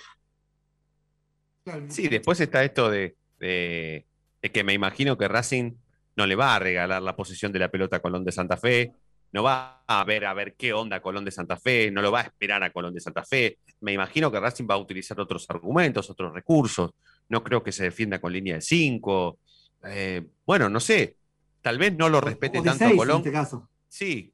Sí, 1.88 2.08
después 2.08 2.40
está 2.40 2.64
esto 2.64 2.90
de, 2.90 3.16
de, 3.38 4.06
que 4.40 4.64
me 4.64 4.72
imagino 4.72 5.18
que 5.18 5.28
Racing 5.28 5.72
no 6.16 6.26
le 6.26 6.34
va 6.34 6.54
a 6.54 6.58
regalar 6.58 7.02
la 7.02 7.16
posición 7.16 7.52
de 7.52 7.58
la 7.58 7.70
pelota 7.70 7.96
a 7.96 8.00
Colón 8.00 8.24
de 8.24 8.32
Santa 8.32 8.56
Fe, 8.56 8.92
no 9.32 9.42
va 9.42 9.82
a 9.86 10.04
ver 10.04 10.24
a 10.24 10.32
ver 10.32 10.54
qué 10.54 10.72
onda 10.72 11.00
Colón 11.00 11.24
de 11.24 11.30
Santa 11.30 11.56
Fe, 11.56 11.90
no 11.90 12.00
lo 12.00 12.10
va 12.10 12.20
a 12.20 12.24
esperar 12.24 12.62
a 12.62 12.72
Colón 12.72 12.94
de 12.94 13.00
Santa 13.00 13.24
Fe. 13.24 13.58
Me 13.80 13.92
imagino 13.92 14.30
que 14.30 14.40
Racing 14.40 14.66
va 14.68 14.74
a 14.74 14.78
utilizar 14.78 15.20
otros 15.20 15.44
argumentos, 15.50 16.08
otros 16.08 16.32
recursos. 16.32 16.92
No 17.28 17.44
creo 17.44 17.62
que 17.62 17.72
se 17.72 17.84
defienda 17.84 18.20
con 18.20 18.32
línea 18.32 18.54
de 18.54 18.60
5. 18.62 19.38
Eh, 19.84 20.24
bueno, 20.46 20.68
no 20.68 20.80
sé. 20.80 21.16
Tal 21.62 21.78
vez 21.78 21.96
no 21.96 22.08
lo 22.08 22.20
respete 22.20 22.62
tanto 22.62 22.84
a 22.84 22.96
Colón. 22.96 23.16
En 23.16 23.22
este 23.22 23.32
caso. 23.32 23.68
Sí, 23.88 24.32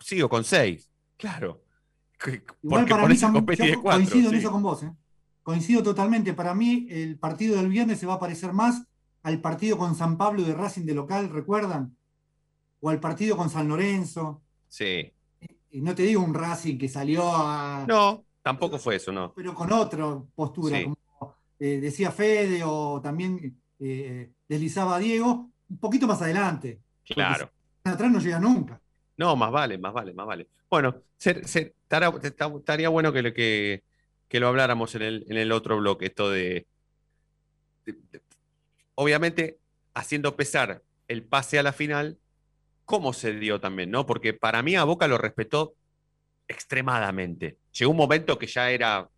sí, 0.00 0.20
o 0.22 0.28
con 0.28 0.44
6. 0.44 0.88
Claro. 1.16 1.62
Porque 2.18 2.42
para 2.88 3.06
mí, 3.06 3.16
Coincido 3.82 4.30
en 4.30 4.36
eso 4.36 4.50
con 4.50 4.62
vos. 4.62 4.82
¿eh? 4.82 4.92
Coincido 5.42 5.82
totalmente. 5.82 6.34
Para 6.34 6.54
mí, 6.54 6.86
el 6.90 7.18
partido 7.18 7.56
del 7.56 7.68
viernes 7.68 7.98
se 7.98 8.06
va 8.06 8.14
a 8.14 8.18
parecer 8.18 8.52
más 8.52 8.82
al 9.22 9.40
partido 9.40 9.78
con 9.78 9.94
San 9.94 10.16
Pablo 10.16 10.42
de 10.42 10.54
Racing 10.54 10.84
de 10.84 10.94
local, 10.94 11.30
¿recuerdan? 11.30 11.96
o 12.80 12.90
al 12.90 13.00
partido 13.00 13.36
con 13.36 13.50
San 13.50 13.68
Lorenzo. 13.68 14.42
Sí. 14.68 15.12
Y 15.70 15.80
no 15.80 15.94
te 15.94 16.02
digo 16.02 16.22
un 16.22 16.34
Racing 16.34 16.78
que 16.78 16.88
salió 16.88 17.22
a. 17.24 17.84
No, 17.86 18.24
tampoco 18.42 18.78
fue 18.78 18.96
eso, 18.96 19.12
no. 19.12 19.32
Pero 19.34 19.54
con 19.54 19.72
otra 19.72 20.18
postura, 20.34 20.82
como 20.82 20.96
eh, 21.58 21.80
decía 21.80 22.10
Fede 22.10 22.62
o 22.64 23.00
también 23.02 23.60
eh, 23.78 24.32
deslizaba 24.48 24.98
Diego, 24.98 25.50
un 25.68 25.78
poquito 25.78 26.06
más 26.06 26.20
adelante. 26.22 26.78
Claro. 27.04 27.50
Atrás 27.84 28.10
no 28.10 28.18
llega 28.18 28.38
nunca. 28.38 28.80
No, 29.16 29.34
más 29.34 29.50
vale, 29.50 29.78
más 29.78 29.92
vale, 29.92 30.12
más 30.12 30.26
vale. 30.26 30.46
Bueno, 30.70 31.02
estaría 31.18 32.88
bueno 32.88 33.12
que, 33.12 33.32
que, 33.32 33.82
que, 34.28 34.40
lo 34.40 34.48
habláramos 34.48 34.94
en 34.94 35.02
el, 35.02 35.26
en 35.28 35.36
el 35.36 35.50
otro 35.52 35.78
bloque, 35.78 36.06
esto 36.06 36.30
de 36.30 36.66
obviamente 38.94 39.58
haciendo 39.94 40.36
pesar 40.36 40.82
el 41.06 41.22
pase 41.22 41.58
a 41.58 41.62
la 41.62 41.72
final 41.72 42.18
cómo 42.84 43.12
se 43.12 43.32
dio 43.34 43.60
también, 43.60 43.90
¿no? 43.90 44.06
Porque 44.06 44.34
para 44.34 44.62
mí 44.62 44.74
a 44.74 44.84
Boca 44.84 45.06
lo 45.08 45.18
respetó 45.18 45.74
extremadamente. 46.48 47.58
Llegó 47.72 47.90
un 47.90 47.96
momento 47.96 48.38
que 48.38 48.46
ya 48.46 48.70
era. 48.70 49.08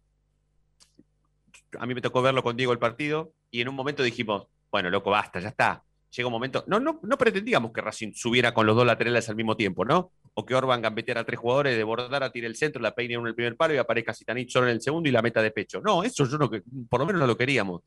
A 1.78 1.86
mí 1.86 1.94
me 1.94 2.00
tocó 2.00 2.20
verlo 2.20 2.42
con 2.42 2.56
Diego 2.56 2.72
el 2.72 2.78
partido 2.78 3.32
y 3.50 3.60
en 3.60 3.68
un 3.68 3.74
momento 3.74 4.02
dijimos, 4.02 4.48
bueno, 4.70 4.90
loco, 4.90 5.10
basta, 5.10 5.40
ya 5.40 5.48
está. 5.48 5.82
Llega 6.10 6.26
un 6.26 6.32
momento. 6.32 6.64
No, 6.66 6.80
no, 6.80 7.00
no 7.02 7.18
pretendíamos 7.18 7.72
que 7.72 7.80
Racing 7.80 8.12
subiera 8.14 8.52
con 8.52 8.66
los 8.66 8.74
dos 8.74 8.84
laterales 8.84 9.28
al 9.28 9.36
mismo 9.36 9.56
tiempo, 9.56 9.84
¿no? 9.84 10.12
O 10.34 10.44
que 10.44 10.54
Orban 10.54 10.82
gambeteara 10.82 11.20
a 11.20 11.24
tres 11.24 11.38
jugadores, 11.38 11.76
de 11.76 12.16
a 12.16 12.32
tire 12.32 12.46
el 12.46 12.56
centro, 12.56 12.82
la 12.82 12.94
peine 12.94 13.14
en 13.14 13.26
el 13.26 13.34
primer 13.34 13.56
palo 13.56 13.74
y 13.74 13.76
aparezca 13.76 14.12
Zitanich 14.12 14.50
solo 14.50 14.66
en 14.66 14.72
el 14.72 14.80
segundo 14.80 15.08
y 15.08 15.12
la 15.12 15.22
meta 15.22 15.40
de 15.40 15.50
pecho. 15.52 15.80
No, 15.80 16.02
eso 16.02 16.24
yo 16.26 16.36
no, 16.38 16.50
por 16.88 17.00
lo 17.00 17.06
menos 17.06 17.20
no 17.20 17.26
lo 17.26 17.36
queríamos. 17.36 17.82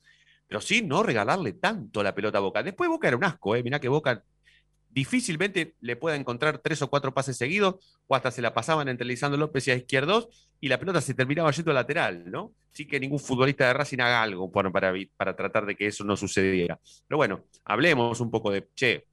Pero 0.48 0.62
sí, 0.62 0.82
no 0.82 1.04
regalarle 1.04 1.54
tanto 1.54 2.04
la 2.04 2.14
pelota 2.14 2.38
a 2.38 2.42
Boca. 2.42 2.64
Después 2.64 2.90
Boca 2.90 3.08
era 3.08 3.18
un 3.18 3.24
asco, 3.24 3.56
¿eh? 3.56 3.64
Mirá 3.64 3.80
que 3.80 3.90
Boca 3.90 4.24
difícilmente 4.94 5.76
le 5.82 5.96
pueda 5.96 6.16
encontrar 6.16 6.60
tres 6.60 6.82
o 6.84 6.90
cuatro 6.90 7.14
pases 7.14 7.36
seguidos, 7.36 7.76
o 8.08 8.16
hasta 8.16 8.30
se 8.30 8.42
la 8.42 8.54
pasaban 8.54 8.88
entre 8.88 9.08
Lisandro 9.08 9.40
López 9.40 9.68
y 9.68 9.72
a 9.72 9.76
izquierdos, 9.76 10.30
y 10.62 10.68
la 10.68 10.80
pelota 10.80 11.02
se 11.02 11.16
terminaba 11.16 11.52
yendo 11.52 11.74
lateral, 11.74 12.30
¿no? 12.30 12.54
Sí 12.72 12.86
que 12.86 13.00
ningún 13.00 13.20
futbolista 13.20 13.68
de 13.68 13.74
Racing 13.74 14.00
haga 14.00 14.22
algo 14.22 14.52
para, 14.52 14.72
para 15.18 15.36
tratar 15.36 15.66
de 15.66 15.76
que 15.76 15.88
eso 15.88 16.04
no 16.04 16.16
sucediera. 16.16 16.80
Pero 17.08 17.18
bueno, 17.18 17.44
hablemos 17.66 18.20
un 18.22 18.30
poco 18.30 18.52
de, 18.52 18.68
che, 18.76 19.06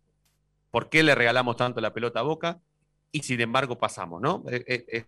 ¿por 0.70 0.90
qué 0.90 1.02
le 1.02 1.14
regalamos 1.14 1.56
tanto 1.56 1.80
la 1.80 1.94
pelota 1.94 2.20
a 2.20 2.24
Boca? 2.24 2.60
Y 3.10 3.22
sin 3.22 3.40
embargo 3.40 3.78
pasamos, 3.78 4.20
¿no? 4.20 4.44
E, 4.48 4.64
e, 4.66 5.06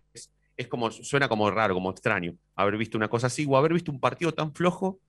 es, 0.57 0.67
como, 0.67 0.91
suena 0.91 1.29
como 1.29 1.49
raro, 1.51 1.75
como 1.75 1.91
extraño, 1.91 2.35
haber 2.55 2.77
visto 2.77 2.97
una 2.97 3.09
cosa 3.09 3.27
así, 3.27 3.45
o 3.47 3.55
haber 3.57 3.73
visto 3.73 3.91
un 3.91 3.99
partido 3.99 4.33
tan 4.33 4.53
flojo 4.53 4.99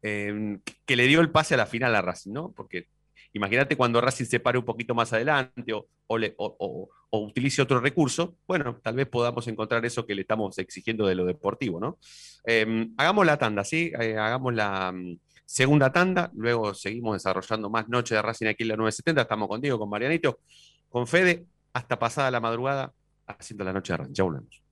em, 0.00 0.60
que 0.86 0.96
le 0.96 1.06
dio 1.06 1.20
el 1.20 1.30
pase 1.30 1.54
a 1.54 1.56
la 1.56 1.66
final 1.66 1.94
a 1.94 2.02
Racing, 2.02 2.32
¿no? 2.32 2.52
Porque 2.52 2.86
Imagínate 3.34 3.76
cuando 3.76 4.00
Racing 4.00 4.26
se 4.26 4.38
pare 4.38 4.58
un 4.58 4.64
poquito 4.64 4.94
más 4.94 5.12
adelante 5.12 5.72
o, 5.72 6.88
utilice 7.10 7.62
otro 7.62 7.80
recurso, 7.80 8.36
bueno, 8.46 8.80
tal 8.82 8.94
vez 8.94 9.08
podamos 9.08 9.46
encontrar 9.48 9.84
eso 9.84 10.06
que 10.06 10.14
le 10.14 10.22
estamos 10.22 10.56
exigiendo 10.58 11.06
de 11.06 11.16
lo 11.16 11.24
deportivo, 11.24 11.80
¿no? 11.80 11.98
Em, 12.44 12.94
hagamos 12.96 13.26
la 13.26 13.36
tanda, 13.36 13.64
¿sí? 13.64 13.92
Eh, 14.00 14.16
hagamos 14.16 14.54
la 14.54 14.92
mm, 14.92 15.18
segunda 15.44 15.92
tanda, 15.92 16.30
luego 16.34 16.74
seguimos 16.74 17.14
desarrollando 17.14 17.68
más 17.70 17.88
Noche 17.88 18.14
de 18.14 18.22
Racing 18.22 18.46
aquí 18.46 18.62
en 18.62 18.68
la 18.70 18.76
970, 18.76 19.22
estamos 19.22 19.48
contigo, 19.48 19.78
con 19.78 19.90
Marianito, 19.90 20.40
con 20.88 21.06
Fede, 21.06 21.44
hasta 21.72 21.98
pasada 21.98 22.30
la 22.30 22.40
madrugada, 22.40 22.92
haciendo 23.26 23.64
la 23.64 23.72
Noche 23.72 23.92
de 23.92 23.96
Racing. 23.96 24.14
Ya 24.14 24.24
volvemos. 24.24 24.62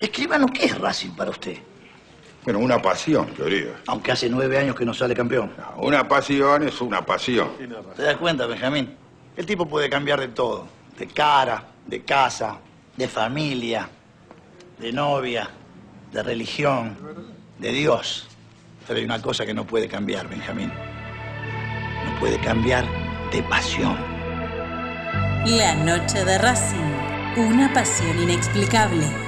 Escríbanos, 0.00 0.50
¿qué 0.50 0.66
es 0.66 0.78
Racing 0.78 1.10
para 1.10 1.30
usted? 1.30 1.56
Bueno, 2.44 2.60
una 2.60 2.80
pasión, 2.80 3.26
querido. 3.26 3.74
Aunque 3.86 4.12
hace 4.12 4.28
nueve 4.28 4.58
años 4.58 4.74
que 4.74 4.84
no 4.84 4.94
sale 4.94 5.14
campeón. 5.14 5.52
una 5.76 6.06
pasión 6.08 6.66
es 6.66 6.80
una 6.80 7.04
pasión. 7.04 7.50
¿Te 7.96 8.02
das 8.02 8.16
cuenta, 8.16 8.46
Benjamín? 8.46 8.96
El 9.36 9.46
tipo 9.46 9.66
puede 9.66 9.90
cambiar 9.90 10.20
de 10.20 10.28
todo. 10.28 10.66
De 10.98 11.06
cara, 11.06 11.64
de 11.86 12.02
casa, 12.02 12.58
de 12.96 13.06
familia, 13.06 13.88
de 14.78 14.92
novia, 14.92 15.48
de 16.12 16.22
religión, 16.22 16.96
de 17.58 17.72
Dios. 17.72 18.26
Pero 18.86 18.98
hay 18.98 19.04
una 19.04 19.20
cosa 19.20 19.44
que 19.44 19.54
no 19.54 19.64
puede 19.66 19.88
cambiar, 19.88 20.28
Benjamín. 20.28 20.72
No 22.04 22.18
puede 22.18 22.38
cambiar 22.40 22.84
de 23.30 23.42
pasión. 23.42 23.96
La 25.44 25.74
noche 25.74 26.24
de 26.24 26.38
Racing. 26.38 26.92
Una 27.36 27.72
pasión 27.72 28.18
inexplicable. 28.18 29.27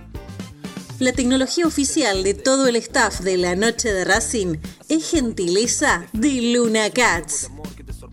La 1.01 1.13
tecnología 1.13 1.65
oficial 1.65 2.23
de 2.23 2.35
todo 2.35 2.67
el 2.67 2.75
staff 2.75 3.21
de 3.21 3.35
la 3.35 3.55
noche 3.55 3.91
de 3.91 4.05
Racing 4.05 4.57
es 4.87 5.09
gentileza 5.09 6.05
de 6.13 6.53
Luna 6.53 6.91
Cats. 6.91 7.49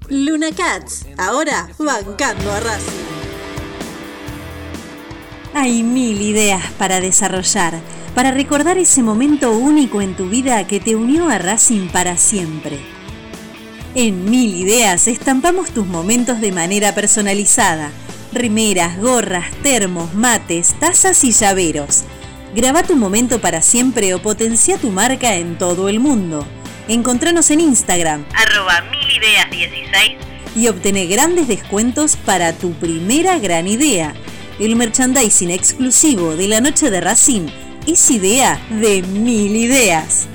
Luna 0.08 0.46
Cats, 0.56 1.04
ahora 1.18 1.68
bancando 1.78 2.50
a 2.50 2.60
Racing. 2.60 3.04
Hay 5.52 5.82
mil 5.82 6.18
ideas 6.18 6.64
para 6.78 7.02
desarrollar, 7.02 7.78
para 8.14 8.30
recordar 8.30 8.78
ese 8.78 9.02
momento 9.02 9.52
único 9.52 10.00
en 10.00 10.16
tu 10.16 10.30
vida 10.30 10.66
que 10.66 10.80
te 10.80 10.96
unió 10.96 11.28
a 11.28 11.36
Racing 11.36 11.88
para 11.88 12.16
siempre. 12.16 12.78
En 13.94 14.30
Mil 14.30 14.54
Ideas 14.54 15.08
estampamos 15.08 15.72
tus 15.72 15.86
momentos 15.86 16.40
de 16.40 16.52
manera 16.52 16.94
personalizada. 16.94 17.90
Remeras, 18.32 18.98
gorras, 18.98 19.44
termos, 19.62 20.14
mates, 20.14 20.74
tazas 20.80 21.22
y 21.24 21.32
llaveros 21.32 22.04
Graba 22.58 22.82
tu 22.82 22.96
momento 22.96 23.40
para 23.40 23.62
siempre 23.62 24.14
o 24.14 24.20
potencia 24.20 24.78
tu 24.78 24.90
marca 24.90 25.36
en 25.36 25.58
todo 25.58 25.88
el 25.88 26.00
mundo. 26.00 26.44
Encontranos 26.88 27.52
en 27.52 27.60
Instagram, 27.60 28.26
arroba 28.34 28.82
milideas16 28.90 30.16
y 30.56 30.66
obtené 30.66 31.06
grandes 31.06 31.46
descuentos 31.46 32.16
para 32.16 32.52
tu 32.52 32.72
primera 32.72 33.38
gran 33.38 33.68
idea. 33.68 34.12
El 34.58 34.74
merchandising 34.74 35.52
exclusivo 35.52 36.34
de 36.34 36.48
la 36.48 36.60
noche 36.60 36.90
de 36.90 37.00
Racing 37.00 37.46
es 37.86 38.10
idea 38.10 38.60
de 38.70 39.02
mil 39.02 39.54
ideas. 39.54 40.26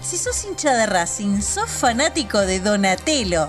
Si 0.00 0.16
sos 0.16 0.44
hincha 0.44 0.74
de 0.74 0.86
Racing, 0.86 1.40
sos 1.40 1.68
fanático 1.68 2.38
de 2.38 2.60
Donatello 2.60 3.48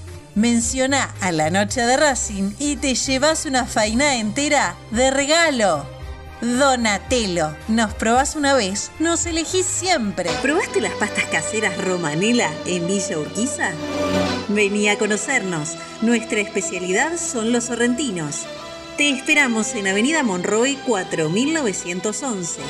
Menciona 0.35 1.13
a 1.19 1.33
la 1.33 1.49
noche 1.49 1.81
de 1.81 1.97
Racing 1.97 2.53
y 2.57 2.77
te 2.77 2.95
llevas 2.95 3.45
una 3.45 3.65
faina 3.65 4.15
entera 4.15 4.77
de 4.91 5.11
regalo. 5.11 5.85
Donatello, 6.39 7.53
nos 7.67 7.93
probás 7.93 8.37
una 8.37 8.53
vez, 8.53 8.91
nos 8.99 9.25
elegís 9.25 9.65
siempre. 9.65 10.29
¿Probaste 10.41 10.79
las 10.79 10.93
pastas 10.93 11.25
caseras 11.25 11.77
Romanela 11.83 12.49
en 12.65 12.87
Villa 12.87 13.19
Urquiza? 13.19 13.71
Vení 14.47 14.87
a 14.87 14.97
conocernos. 14.97 15.75
Nuestra 16.01 16.39
especialidad 16.39 17.17
son 17.17 17.51
los 17.51 17.65
sorrentinos. 17.65 18.45
Te 18.95 19.09
esperamos 19.09 19.75
en 19.75 19.87
Avenida 19.87 20.23
Monroy 20.23 20.77
4911. 20.87 22.61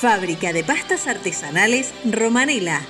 Fábrica 0.00 0.52
de 0.52 0.64
pastas 0.64 1.06
artesanales 1.06 1.92
Romanela 2.04 2.82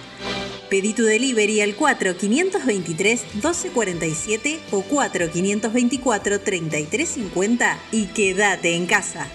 Pedí 0.74 0.92
tu 0.92 1.04
delivery 1.04 1.60
al 1.60 1.76
4523-1247 1.76 4.58
o 4.72 4.82
4524-3350 4.82 7.76
y 7.92 8.06
quédate 8.06 8.74
en 8.74 8.86
casa. 8.86 9.28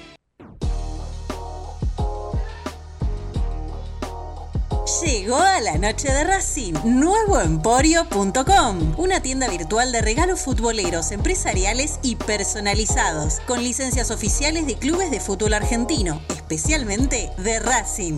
Llegó 5.02 5.38
a 5.38 5.62
la 5.62 5.78
noche 5.78 6.12
de 6.12 6.26
Racing, 6.26 6.74
nuevoemporio.com, 6.84 8.96
una 8.98 9.22
tienda 9.22 9.48
virtual 9.48 9.94
de 9.94 10.02
regalos 10.02 10.42
futboleros, 10.42 11.14
empresariales 11.14 12.02
y 12.04 12.18
personalizados, 12.18 13.40
con 13.48 13.64
licencias 13.64 14.12
oficiales 14.12 14.68
de 14.68 14.76
clubes 14.76 15.10
de 15.10 15.22
fútbol 15.22 15.54
argentino, 15.54 16.22
especialmente 16.28 17.32
de 17.38 17.60
Racing. 17.60 18.18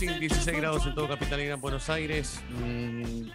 15, 0.03 0.18
16 0.18 0.57
grados 0.57 0.84
en 0.84 0.96
todo 0.96 1.07
Capital 1.07 1.40
y 1.40 1.46
Gran 1.46 1.61
Buenos 1.61 1.88
Aires. 1.88 2.40
Mm, 2.59 3.28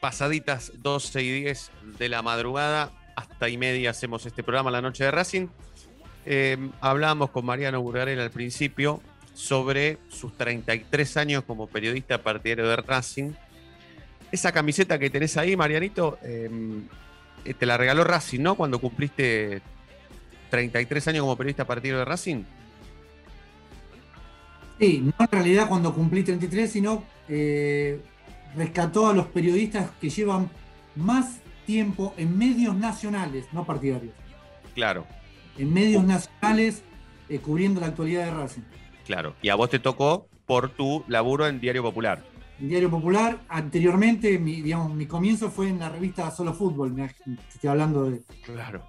pasaditas 0.00 0.72
12 0.82 1.22
y 1.22 1.42
10 1.42 1.70
de 1.96 2.08
la 2.08 2.22
madrugada, 2.22 2.90
hasta 3.14 3.48
y 3.48 3.56
media 3.56 3.90
hacemos 3.90 4.26
este 4.26 4.42
programa 4.42 4.72
La 4.72 4.82
Noche 4.82 5.04
de 5.04 5.12
Racing. 5.12 5.46
Eh, 6.26 6.58
hablábamos 6.80 7.30
con 7.30 7.46
Mariano 7.46 7.80
Burgarel 7.80 8.18
al 8.18 8.32
principio 8.32 9.00
sobre 9.32 9.98
sus 10.08 10.36
33 10.36 11.16
años 11.18 11.44
como 11.44 11.68
periodista 11.68 12.20
partidario 12.20 12.66
de 12.66 12.74
Racing. 12.74 13.30
Esa 14.32 14.50
camiseta 14.50 14.98
que 14.98 15.10
tenés 15.10 15.36
ahí, 15.36 15.56
Marianito, 15.56 16.18
em, 16.24 16.88
eh, 17.44 17.54
te 17.54 17.64
la 17.64 17.76
regaló 17.76 18.02
Racing, 18.02 18.40
¿no? 18.40 18.56
Cuando 18.56 18.80
cumpliste 18.80 19.62
33 20.50 21.06
años 21.06 21.22
como 21.22 21.36
periodista 21.36 21.64
partidario 21.64 22.00
de 22.00 22.04
Racing. 22.06 22.42
Sí, 24.78 25.00
no 25.04 25.12
en 25.24 25.30
realidad 25.30 25.68
cuando 25.68 25.92
cumplí 25.94 26.22
33, 26.22 26.70
sino 26.70 27.02
eh, 27.28 28.00
rescató 28.56 29.08
a 29.08 29.12
los 29.12 29.26
periodistas 29.26 29.90
que 30.00 30.08
llevan 30.10 30.48
más 30.96 31.38
tiempo 31.66 32.14
en 32.16 32.36
medios 32.38 32.74
nacionales, 32.76 33.46
no 33.52 33.64
partidarios. 33.64 34.14
Claro, 34.74 35.06
En 35.58 35.72
medios 35.72 36.04
nacionales 36.04 36.82
eh, 37.28 37.38
cubriendo 37.40 37.80
la 37.80 37.88
actualidad 37.88 38.24
de 38.26 38.30
Racing. 38.30 38.62
claro. 39.04 39.34
Y 39.42 39.48
a 39.48 39.54
vos 39.56 39.68
te 39.68 39.78
tocó 39.80 40.28
por 40.46 40.70
tu 40.70 41.04
laburo 41.08 41.46
en 41.48 41.60
Diario 41.60 41.82
Popular. 41.82 42.22
En 42.60 42.68
Diario 42.68 42.88
Popular, 42.90 43.38
anteriormente, 43.48 44.38
mi, 44.38 44.62
digamos, 44.62 44.94
mi 44.94 45.06
comienzo 45.06 45.50
fue 45.50 45.68
en 45.68 45.78
la 45.80 45.88
revista 45.88 46.30
Solo 46.30 46.54
Fútbol. 46.54 46.92
me- 46.94 47.04
Estoy 47.52 47.68
hablando 47.70 48.08
de. 48.10 48.20
Claro. 48.44 48.82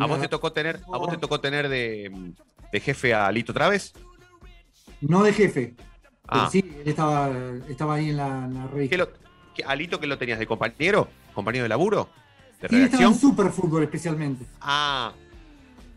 ¿A 0.00 0.06
vos 0.06 0.20
te 0.20 0.28
tocó 0.28 0.52
tener, 0.52 0.80
a 0.92 0.98
vos 0.98 1.08
te 1.10 1.16
tocó 1.16 1.40
tener 1.40 1.68
de, 1.68 2.32
de 2.72 2.80
jefe 2.80 3.14
a 3.14 3.30
Lito 3.32 3.54
Traves? 3.54 3.94
No 5.00 5.22
de 5.22 5.32
jefe. 5.32 5.74
pero 6.30 6.42
Ah. 6.42 6.48
sí, 6.50 6.58
él 6.58 6.82
estaba, 6.88 7.30
estaba 7.68 7.94
ahí 7.94 8.10
en 8.10 8.16
la, 8.18 8.44
en 8.44 8.54
la 8.54 8.66
revista. 8.66 8.90
¿Qué 8.90 8.98
lo, 8.98 9.08
qué- 9.54 9.64
¿A 9.64 9.74
Lito 9.74 9.98
que 9.98 10.06
lo 10.06 10.18
tenías 10.18 10.38
de 10.38 10.46
compañero? 10.46 11.08
¿Compañero 11.34 11.62
de 11.62 11.68
laburo? 11.70 12.08
¿De 12.60 12.68
Sí, 12.68 12.74
él 12.76 12.82
estaba 12.82 13.02
redacción? 13.02 13.12
en 13.12 13.18
Super 13.18 13.52
Fútbol 13.52 13.82
especialmente. 13.84 14.44
Ah, 14.60 15.12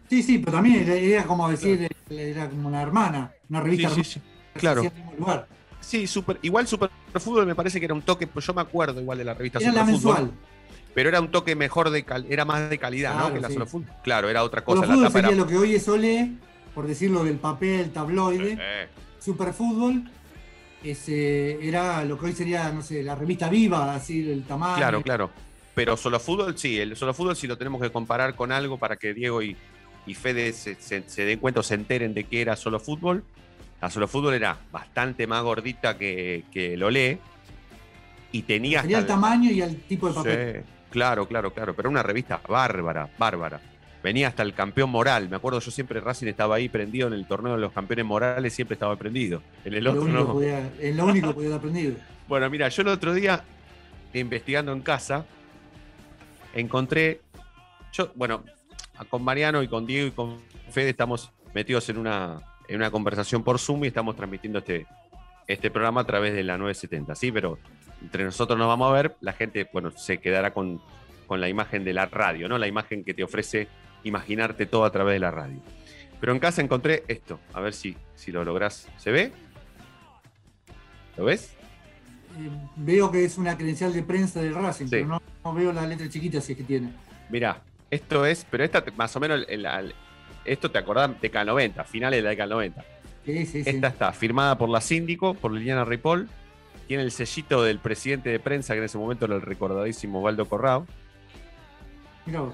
Sí, 0.10 0.22
sí, 0.24 0.40
pero 0.40 0.52
también 0.58 0.90
era, 0.90 1.24
como 1.24 1.50
decir, 1.50 1.88
era 2.10 2.50
como 2.50 2.68
una 2.68 2.82
hermana, 2.82 3.32
una 3.50 3.60
sí, 3.60 3.64
revista 3.66 3.88
sí, 3.90 3.94
hermana, 3.94 4.04
sí. 4.04 4.22
se 4.54 4.60
Claro. 4.60 4.82
hacía 4.82 4.92
en 4.92 4.98
el 4.98 5.04
mismo 5.06 5.20
lugar. 5.20 5.48
Sí, 5.80 6.06
super, 6.08 6.38
igual 6.42 6.68
Super 6.68 6.90
Fútbol 7.16 7.46
me 7.46 7.56
parece 7.56 7.80
que 7.80 7.86
era 7.86 7.94
un 7.94 8.02
toque, 8.02 8.28
pues 8.28 8.46
yo 8.46 8.54
me 8.54 8.60
acuerdo 8.62 9.00
igual 9.02 9.18
de 9.18 9.24
la 9.24 9.34
revista 9.34 9.60
Era 9.60 9.72
la 9.72 9.80
Super 9.86 9.96
Fútbol, 9.96 10.14
mensual. 10.16 10.32
pero 10.94 11.10
era 11.10 11.22
un 11.22 11.32
toque 11.32 11.56
mejor 11.56 11.90
de 11.92 12.04
cal- 12.04 12.26
era 12.30 12.44
más 12.46 12.70
de 12.70 12.78
calidad, 12.78 13.14
¿no? 13.14 13.20
Claro, 13.20 13.34
Que 13.36 13.40
la 13.42 13.48
sí. 13.48 13.54
Solo 13.54 13.66
Fútbol. 13.68 13.90
Claro, 14.04 14.30
era 14.30 14.44
otra 14.44 14.62
Solo 14.66 14.82
cosa. 14.82 14.88
La 14.88 14.94
Fútbol 14.96 15.12
sería 15.14 15.28
era- 15.30 15.38
lo 15.38 15.48
que 15.48 15.58
hoy 15.58 15.76
es 15.76 15.88
Olé, 15.88 16.32
por 16.74 16.88
decirlo 16.88 17.24
del 17.24 17.38
papel, 17.38 17.92
tabloide. 17.92 18.58
Eh, 18.60 18.88
Super 19.20 19.54
Fútbol 19.54 20.04
es, 20.84 21.08
eh, 21.10 21.60
era 21.62 22.04
lo 22.06 22.18
que 22.18 22.26
hoy 22.28 22.34
sería, 22.34 22.72
no 22.72 22.82
sé, 22.82 23.04
la 23.04 23.16
revista 23.16 23.50
Viva, 23.50 23.94
así 23.96 24.30
el 24.32 24.44
tamaño. 24.44 24.78
Claro, 24.78 25.02
claro. 25.02 25.30
Pero 25.76 25.96
solo 25.96 26.20
fútbol, 26.20 26.58
sí, 26.58 26.80
el 26.80 26.96
solo 26.98 27.14
fútbol 27.14 27.36
si 27.36 27.48
lo 27.48 27.58
tenemos 27.58 27.82
que 27.82 27.92
comparar 27.92 28.36
con 28.36 28.52
algo 28.52 28.78
para 28.78 28.98
que 28.98 29.14
Diego 29.14 29.42
y, 29.42 29.56
y 30.06 30.14
Fede 30.16 30.52
se, 30.54 30.76
se- 30.76 31.08
se 31.08 31.24
den 31.26 31.40
cuenta 31.40 31.62
o 31.62 31.64
se 31.64 31.76
enteren 31.76 32.14
de 32.14 32.26
que 32.26 32.42
era 32.42 32.56
solo 32.56 32.80
fútbol. 32.80 33.24
La 33.82 33.90
solo 33.90 34.08
fútbol 34.08 34.34
era 34.34 34.58
bastante 34.72 35.28
más 35.28 35.42
gordita 35.44 35.98
que, 35.98 36.44
que 36.52 36.74
el 36.74 36.84
Olé. 36.84 37.20
Y 38.34 38.44
tenía 38.44 38.82
Sería 38.82 39.00
el 39.00 39.06
tamaño 39.08 39.50
y 39.52 39.62
el 39.62 39.78
tipo 39.82 40.08
de 40.08 40.14
papel. 40.14 40.56
Sí, 40.64 40.70
claro, 40.90 41.28
claro, 41.28 41.54
claro. 41.54 41.74
Pero 41.76 41.90
una 41.90 42.04
revista 42.04 42.42
bárbara, 42.48 43.10
bárbara. 43.18 43.60
Venía 44.04 44.28
hasta 44.30 44.42
el 44.44 44.54
campeón 44.54 44.90
moral. 44.90 45.30
Me 45.30 45.36
acuerdo, 45.36 45.60
yo 45.60 45.70
siempre 45.72 46.00
Racing 46.00 46.28
estaba 46.28 46.56
ahí 46.56 46.70
prendido 46.70 47.08
en 47.08 47.14
el 47.14 47.28
torneo 47.28 47.54
de 47.54 47.60
los 47.60 47.72
campeones 47.72 48.06
morales, 48.06 48.52
siempre 48.54 48.74
estaba 48.74 48.96
prendido. 48.96 49.42
En 49.64 49.74
el 49.76 49.84
lo 49.84 49.92
otro 49.92 50.08
no. 50.08 50.34
podía- 50.34 50.72
es 50.80 50.96
lo 50.96 51.06
único 51.06 51.28
que 51.30 51.34
podía 51.36 51.48
haber 51.50 51.60
aprendido. 51.60 51.94
Bueno, 52.28 52.50
mira, 52.50 52.70
yo 52.70 52.82
el 52.84 52.88
otro 52.88 53.14
día, 53.14 53.44
investigando 54.14 54.72
en 54.72 54.80
casa, 54.82 55.26
encontré. 56.54 57.22
Yo, 57.94 58.12
bueno, 58.16 58.44
con 59.10 59.24
Mariano 59.24 59.62
y 59.64 59.68
con 59.68 59.86
Diego 59.86 60.08
y 60.08 60.12
con 60.12 60.40
Fede 60.70 60.90
estamos 60.92 61.32
metidos 61.54 61.90
en 61.90 61.98
una, 61.98 62.40
en 62.70 62.78
una 62.78 62.90
conversación 62.92 63.44
por 63.44 63.60
Zoom 63.60 63.84
y 63.84 63.88
estamos 63.88 64.16
transmitiendo 64.16 64.60
este, 64.60 64.86
este 65.48 65.70
programa 65.72 66.02
a 66.02 66.06
través 66.06 66.34
de 66.34 66.44
la 66.44 66.58
970, 66.58 67.16
¿sí? 67.16 67.32
Pero 67.32 67.60
entre 68.02 68.24
nosotros 68.24 68.58
nos 68.58 68.68
vamos 68.68 68.90
a 68.90 68.94
ver, 68.94 69.16
la 69.20 69.34
gente, 69.34 69.68
bueno, 69.74 69.92
se 69.92 70.20
quedará 70.20 70.54
con, 70.54 70.80
con 71.28 71.42
la 71.42 71.50
imagen 71.50 71.84
de 71.84 71.94
la 71.94 72.06
radio, 72.06 72.48
¿no? 72.48 72.58
La 72.58 72.68
imagen 72.68 73.04
que 73.04 73.14
te 73.14 73.24
ofrece 73.24 73.68
imaginarte 74.04 74.66
todo 74.66 74.86
a 74.86 74.92
través 74.92 75.16
de 75.16 75.20
la 75.20 75.32
radio. 75.32 75.60
Pero 76.20 76.34
en 76.34 76.40
casa 76.40 76.62
encontré 76.62 77.04
esto, 77.08 77.40
a 77.54 77.62
ver 77.62 77.74
si, 77.74 77.98
si 78.16 78.32
lo 78.32 78.44
lográs. 78.44 78.88
¿Se 78.98 79.12
ve? 79.12 79.32
¿Lo 81.18 81.26
ves? 81.26 81.54
Eh, 82.40 82.50
veo 82.76 83.12
que 83.12 83.26
es 83.26 83.38
una 83.38 83.58
credencial 83.58 83.92
de 83.94 84.04
prensa 84.04 84.42
del 84.42 84.56
Racing, 84.56 84.86
Sí. 84.86 84.92
pero 84.92 85.08
no, 85.08 85.22
no 85.44 85.54
veo 85.54 85.74
la 85.74 85.86
letra 85.86 86.08
chiquita 86.10 86.40
si 86.42 86.54
es 86.54 86.58
que 86.58 86.64
tiene. 86.64 86.94
Mirá, 87.30 87.62
esto 87.90 88.26
es, 88.26 88.46
pero 88.50 88.64
esta 88.64 88.84
más 88.96 89.16
o 89.16 89.20
menos, 89.20 89.44
el- 89.50 89.66
el- 89.66 89.96
esto 90.46 90.72
te 90.72 90.78
acordás, 90.78 91.20
década 91.22 91.46
90, 91.46 91.84
finales 91.84 92.20
de 92.20 92.24
la 92.24 92.30
década 92.30 92.50
90. 92.56 92.86
Sí, 93.26 93.46
sí, 93.46 93.64
sí. 93.64 93.70
Esta 93.70 93.88
está 93.90 94.12
firmada 94.14 94.58
por 94.58 94.70
la 94.70 94.82
síndico, 94.82 95.34
por 95.34 95.52
Liliana 95.52 95.86
Ripoll, 95.86 96.28
tiene 96.88 97.04
el 97.04 97.12
sellito 97.12 97.64
del 97.64 97.80
presidente 97.80 98.30
de 98.30 98.40
prensa, 98.40 98.74
que 98.74 98.80
en 98.80 98.86
ese 98.86 98.98
momento 98.98 99.26
era 99.26 99.36
el 99.36 99.42
recordadísimo 99.42 100.22
Waldo 100.22 100.46
Corrao, 100.46 100.86
Mirá 102.26 102.42
vos. 102.42 102.54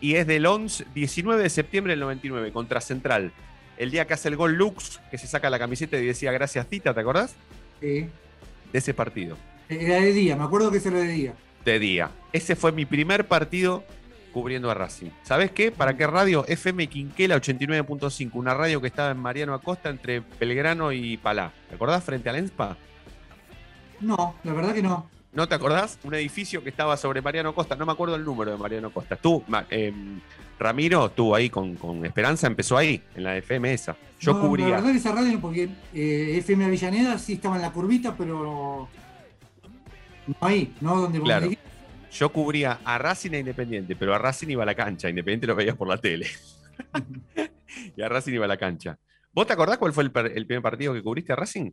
Y 0.00 0.14
es 0.14 0.26
del 0.26 0.46
11, 0.46 0.86
19 0.94 1.42
de 1.42 1.50
septiembre 1.50 1.92
del 1.92 2.00
99, 2.00 2.52
contra 2.52 2.80
Central. 2.80 3.32
El 3.76 3.90
día 3.90 4.06
que 4.06 4.14
hace 4.14 4.28
el 4.28 4.36
gol 4.36 4.54
Lux, 4.54 5.00
que 5.10 5.18
se 5.18 5.26
saca 5.26 5.50
la 5.50 5.58
camiseta 5.58 5.96
y 5.98 6.06
decía 6.06 6.32
gracias 6.32 6.66
Tita, 6.66 6.94
¿te 6.94 7.00
acordás? 7.00 7.34
Sí. 7.80 8.08
De 8.72 8.78
ese 8.78 8.94
partido. 8.94 9.36
Era 9.68 10.00
de 10.00 10.12
día, 10.12 10.36
me 10.36 10.44
acuerdo 10.44 10.70
que 10.70 10.78
eso 10.78 10.88
era 10.88 11.00
de 11.00 11.08
día. 11.08 11.34
de 11.64 11.78
día. 11.78 12.10
Ese 12.32 12.56
fue 12.56 12.72
mi 12.72 12.86
primer 12.86 13.26
partido 13.26 13.84
cubriendo 14.32 14.70
a 14.70 14.74
Racing. 14.74 15.10
¿Sabes 15.22 15.50
qué? 15.50 15.70
¿Para 15.70 15.96
qué 15.96 16.06
radio? 16.06 16.44
FM 16.46 16.86
Quinquela 16.88 17.36
89.5, 17.36 18.30
una 18.34 18.54
radio 18.54 18.80
que 18.80 18.86
estaba 18.86 19.10
en 19.10 19.18
Mariano 19.18 19.54
Acosta 19.54 19.88
entre 19.90 20.22
Belgrano 20.40 20.92
y 20.92 21.16
Palá. 21.16 21.52
¿Te 21.68 21.74
acordás 21.74 22.04
frente 22.04 22.28
al 22.28 22.36
ENSPA? 22.36 22.76
No, 24.00 24.36
la 24.44 24.52
verdad 24.52 24.74
que 24.74 24.82
no. 24.82 25.08
¿No 25.32 25.46
te 25.46 25.54
acordás? 25.54 25.98
Un 26.04 26.14
edificio 26.14 26.62
que 26.62 26.70
estaba 26.70 26.96
sobre 26.96 27.20
Mariano 27.20 27.54
Costa. 27.54 27.76
No 27.76 27.84
me 27.86 27.92
acuerdo 27.92 28.16
el 28.16 28.24
número 28.24 28.50
de 28.50 28.56
Mariano 28.56 28.90
Costa. 28.90 29.16
Tú, 29.16 29.44
em, 29.70 30.20
Ramiro, 30.58 31.06
estuvo 31.06 31.34
ahí 31.34 31.50
con, 31.50 31.76
con 31.76 32.04
Esperanza, 32.04 32.46
empezó 32.46 32.76
ahí, 32.76 33.02
en 33.14 33.24
la 33.24 33.36
FM 33.36 33.72
esa. 33.72 33.96
Yo 34.18 34.32
No, 34.32 34.38
La 34.40 34.46
cubría. 34.48 34.66
verdad 34.70 34.90
que 34.90 34.96
esa 34.96 35.12
radio, 35.12 35.32
no, 35.32 35.40
porque 35.40 35.68
eh, 35.94 36.36
FM 36.38 36.64
Avellaneda 36.64 37.18
sí 37.18 37.34
estaba 37.34 37.56
en 37.56 37.62
la 37.62 37.70
curvita, 37.72 38.16
pero 38.16 38.88
no 40.26 40.34
ahí, 40.40 40.74
no 40.80 41.02
donde 41.02 41.20
Claro. 41.20 41.50
Yo 42.10 42.32
cubría 42.32 42.80
a 42.84 42.96
Racing 42.98 43.32
e 43.32 43.38
Independiente, 43.40 43.94
pero 43.94 44.14
a 44.14 44.18
Racing 44.18 44.48
iba 44.48 44.62
a 44.62 44.66
la 44.66 44.74
cancha. 44.74 45.10
Independiente 45.10 45.46
lo 45.46 45.54
veías 45.54 45.76
por 45.76 45.86
la 45.88 45.98
tele. 45.98 46.26
y 47.96 48.02
a 48.02 48.08
Racing 48.08 48.32
iba 48.32 48.46
a 48.46 48.48
la 48.48 48.56
cancha. 48.56 48.98
¿Vos 49.32 49.46
te 49.46 49.52
acordás 49.52 49.76
cuál 49.78 49.92
fue 49.92 50.04
el 50.04 50.10
primer 50.10 50.62
partido 50.62 50.94
que 50.94 51.02
cubriste 51.02 51.32
a 51.34 51.36
Racing? 51.36 51.70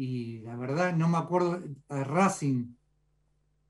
Y 0.00 0.38
la 0.42 0.54
verdad 0.54 0.94
no 0.94 1.08
me 1.08 1.18
acuerdo 1.18 1.58
de 1.58 2.04
Racing. 2.04 2.66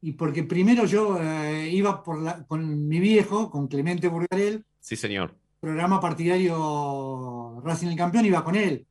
Y 0.03 0.12
porque 0.12 0.43
primero 0.45 0.85
yo 0.85 1.18
eh, 1.18 1.70
iba 1.70 2.03
por 2.03 2.20
la- 2.20 2.45
con 2.47 2.87
mi 2.87 3.01
viejo, 3.01 3.51
con 3.51 3.66
Clemente 3.66 4.09
Burgarel, 4.09 4.62
Sí, 4.79 4.95
señor. 4.95 5.35
programa 5.59 5.99
partidario 6.01 7.61
Racing 7.64 7.89
el 7.89 7.97
Campeón, 7.97 8.26
iba 8.26 8.45
con 8.45 8.57
él. 8.57 8.87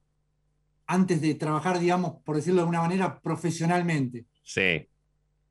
Antes 0.88 1.22
de 1.22 1.36
trabajar, 1.36 1.80
digamos, 1.80 2.16
por 2.24 2.36
decirlo 2.38 2.56
de 2.58 2.62
alguna 2.62 2.82
manera, 2.82 3.20
profesionalmente. 3.22 4.26
Sí. 4.42 4.62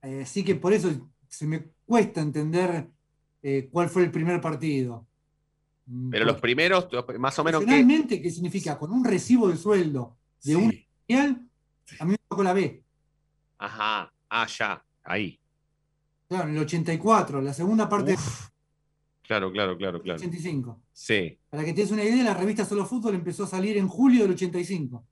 Eh, 0.03 0.21
así 0.23 0.43
que 0.43 0.57
por 0.57 0.73
eso 0.73 0.91
se 1.29 1.47
me 1.47 1.69
cuesta 1.85 2.21
entender 2.21 2.89
eh, 3.43 3.69
cuál 3.71 3.89
fue 3.89 4.03
el 4.03 4.11
primer 4.11 4.41
partido. 4.41 5.07
Mm, 5.87 6.11
Pero 6.11 6.25
los 6.25 6.41
primeros, 6.41 6.89
más 7.21 7.39
o 7.39 7.45
menos. 7.45 7.63
Finalmente, 7.63 8.21
¿qué 8.21 8.29
significa? 8.31 8.77
Con 8.77 8.91
un 8.93 9.05
recibo 9.05 9.49
de 9.49 9.57
sueldo 9.57 10.17
de 10.43 10.57
un 10.57 10.73
a 11.99 12.05
mí 12.05 12.13
me 12.13 12.19
tocó 12.29 12.43
la 12.43 12.53
B. 12.53 12.83
Ajá, 13.59 14.13
ah, 14.29 14.47
ya, 14.47 14.85
ahí. 15.05 15.39
Claro, 16.29 16.49
en 16.49 16.57
el 16.57 16.63
84, 16.63 17.41
la 17.41 17.55
segunda 17.55 17.89
parte. 17.89 18.17
Claro, 19.23 19.51
claro, 19.51 19.77
claro, 19.77 20.03
claro. 20.03 20.19
85. 20.19 20.81
Sí. 20.93 21.39
Para 21.51 21.65
que 21.65 21.73
te 21.73 21.83
des 21.83 21.91
una 21.91 22.05
idea, 22.05 22.25
la 22.25 22.35
revista 22.35 22.65
Solo 22.65 22.85
Fútbol 22.85 23.15
empezó 23.15 23.45
a 23.45 23.49
salir 23.49 23.77
en 23.77 23.89
julio 23.89 24.23
del 24.23 24.33
85. 24.33 25.05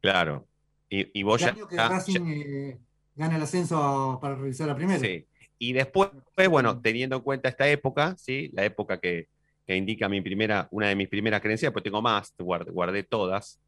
Claro. 0.00 0.46
Y, 0.88 1.22
vos 1.22 1.40
ya. 1.40 1.54
que 1.54 1.76
Racing 1.76 2.26
eh, 2.26 2.78
gana 3.14 3.36
el 3.36 3.42
ascenso 3.42 4.18
para 4.20 4.34
realizar 4.34 4.66
la 4.66 4.74
primera. 4.74 4.98
Sí. 4.98 5.24
Y 5.62 5.72
después, 5.72 6.10
bueno, 6.48 6.80
teniendo 6.80 7.16
en 7.16 7.22
cuenta 7.22 7.48
esta 7.48 7.68
época, 7.68 8.16
¿sí? 8.16 8.50
La 8.54 8.64
época 8.64 8.98
que, 8.98 9.28
indica 9.66 10.08
mi 10.08 10.20
primera, 10.20 10.66
una 10.72 10.88
de 10.88 10.96
mis 10.96 11.08
primeras 11.08 11.40
creencias, 11.40 11.70
pues 11.70 11.84
tengo 11.84 12.02
más, 12.02 12.34
guardé, 12.38 13.04
todas, 13.04 13.60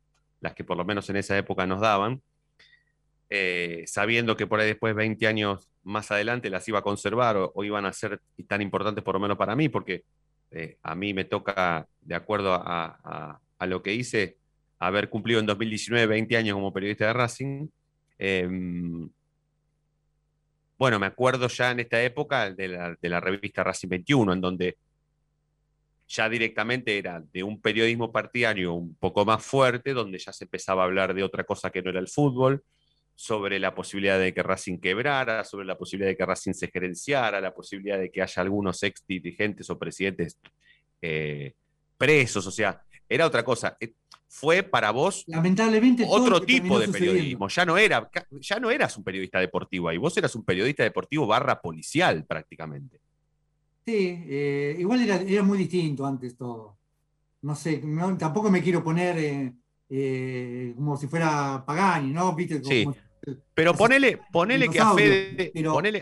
las 0.43 0.55
que 0.55 0.65
por 0.65 0.77
lo 0.77 0.85
menos 0.85 1.09
en 1.09 1.17
esa 1.17 1.39
época 1.39 1.67
nos 1.67 1.81
daban, 1.81 2.21
eh, 3.31 3.85
sabiendo 3.87 4.37
que 4.37 4.47
por 4.47 4.61
ahí 4.61 4.67
después, 4.67 4.95
20 4.95 5.27
años 5.27 5.71
más 5.85 6.11
adelante, 6.11 6.51
las 6.51 6.69
iba 6.69 6.81
a 6.81 6.83
conservar 6.83 7.37
o, 7.39 7.65
iban 7.65 7.87
a 7.87 7.93
ser 7.95 8.21
tan 8.47 8.61
importantes 8.61 9.03
por 9.03 9.15
lo 9.15 9.21
menos 9.21 9.39
para 9.39 9.57
mí, 9.57 9.71
porque 9.71 10.05
eh, 10.51 10.77
a 10.83 10.95
mí 10.95 11.15
me 11.15 11.25
toca, 11.25 11.87
de 12.03 12.15
acuerdo 12.15 12.53
a, 12.53 13.41
lo 13.61 13.83
que 13.83 13.95
hice, 13.95 14.37
haber 14.79 15.09
cumplido 15.09 15.41
en 15.41 15.47
2019 15.47 16.07
20 16.09 16.37
años 16.37 16.55
como 16.57 16.73
periodista 16.73 17.07
de 17.07 17.13
Racing. 17.15 17.69
Em, 18.19 19.09
bueno, 20.77 20.99
me 20.99 21.07
acuerdo 21.07 21.49
ya 21.49 21.71
en 21.71 21.81
esta 21.81 22.03
época 22.03 22.51
de 22.51 22.69
la, 22.69 22.97
de 23.01 23.09
la 23.09 23.21
revista 23.21 23.63
Racing 23.63 23.89
21, 23.89 24.33
en 24.33 24.41
donde 24.41 24.77
ya 26.13 26.29
directamente 26.29 26.99
era 26.99 27.23
de 27.33 27.43
un 27.43 27.61
periodismo 27.61 28.13
partidario 28.13 28.75
un 28.75 28.95
poco 28.97 29.25
más 29.25 29.43
fuerte, 29.43 29.95
donde 29.95 30.19
ya 30.19 30.31
se 30.31 30.45
empezaba 30.45 30.83
a 30.83 30.85
hablar 30.85 31.15
de 31.15 31.23
otra 31.23 31.45
cosa 31.45 31.71
que 31.71 31.81
no 31.81 31.89
era 31.89 32.01
el 32.01 32.09
fútbol, 32.09 32.63
sobre 33.15 33.59
la 33.59 33.75
posibilidad 33.75 34.19
de 34.19 34.35
que 34.35 34.43
Racing 34.43 34.79
quebrara, 34.79 35.43
sobre 35.45 35.65
la 35.65 35.79
posibilidad 35.79 36.11
de 36.11 36.17
que 36.17 36.27
Racing 36.27 36.53
se 36.53 36.69
gerenciara, 36.69 37.41
la 37.41 37.55
posibilidad 37.55 37.99
de 37.99 38.11
que 38.11 38.21
haya 38.21 38.43
algunos 38.43 38.83
ex 38.83 39.03
dirigentes 39.07 39.71
o 39.71 39.79
presidentes 39.79 40.39
eh, 41.01 41.55
presos, 41.97 42.47
o 42.47 42.51
sea, 42.51 42.83
era 43.09 43.27
otra 43.27 43.43
cosa. 43.43 43.77
Eh, 43.81 43.95
fue 44.29 44.63
para 44.63 44.91
vos 44.91 45.25
lamentablemente 45.27 46.07
otro 46.09 46.41
tipo 46.41 46.79
de 46.79 46.89
periodismo. 46.89 47.49
Ya 47.49 47.65
no, 47.65 47.79
era, 47.79 48.11
ya 48.41 48.59
no 48.59 48.71
eras 48.71 48.97
un 48.97 49.05
periodista 49.05 49.39
deportivo 49.39 49.89
ahí, 49.89 49.97
vos 49.97 50.17
eras 50.17 50.35
un 50.35 50.45
periodista 50.45 50.83
deportivo 50.83 51.27
barra 51.27 51.61
policial 51.61 52.25
prácticamente. 52.27 53.01
Sí, 53.85 54.25
eh, 54.29 54.77
igual 54.79 55.01
era, 55.01 55.43
muy 55.43 55.59
distinto 55.59 56.07
antes 56.07 56.37
todo. 56.37 56.79
No 57.43 57.57
sé, 57.57 57.83
tampoco 58.19 58.51
me 58.51 58.63
quiero 58.63 58.85
poner 58.85 59.19
eh, 59.19 59.53
eh, 59.89 60.73
como 60.77 60.97
si 60.97 61.09
fuera 61.09 61.65
Pagani, 61.67 62.13
¿no? 62.13 62.37
sí. 62.63 62.87
pero 63.53 63.75
ponele, 63.75 64.21
ponele 64.33 64.69
que 64.69 64.79
a 64.79 64.95
Fede, 64.95 65.53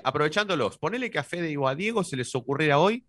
aprovechándolos, 0.05 0.76
ponele 0.76 1.11
que 1.11 1.18
a 1.18 1.24
Fede 1.24 1.57
o 1.57 1.66
a 1.66 1.74
Diego 1.74 2.05
se 2.05 2.16
les 2.16 2.35
ocurriera 2.35 2.78
hoy 2.78 3.07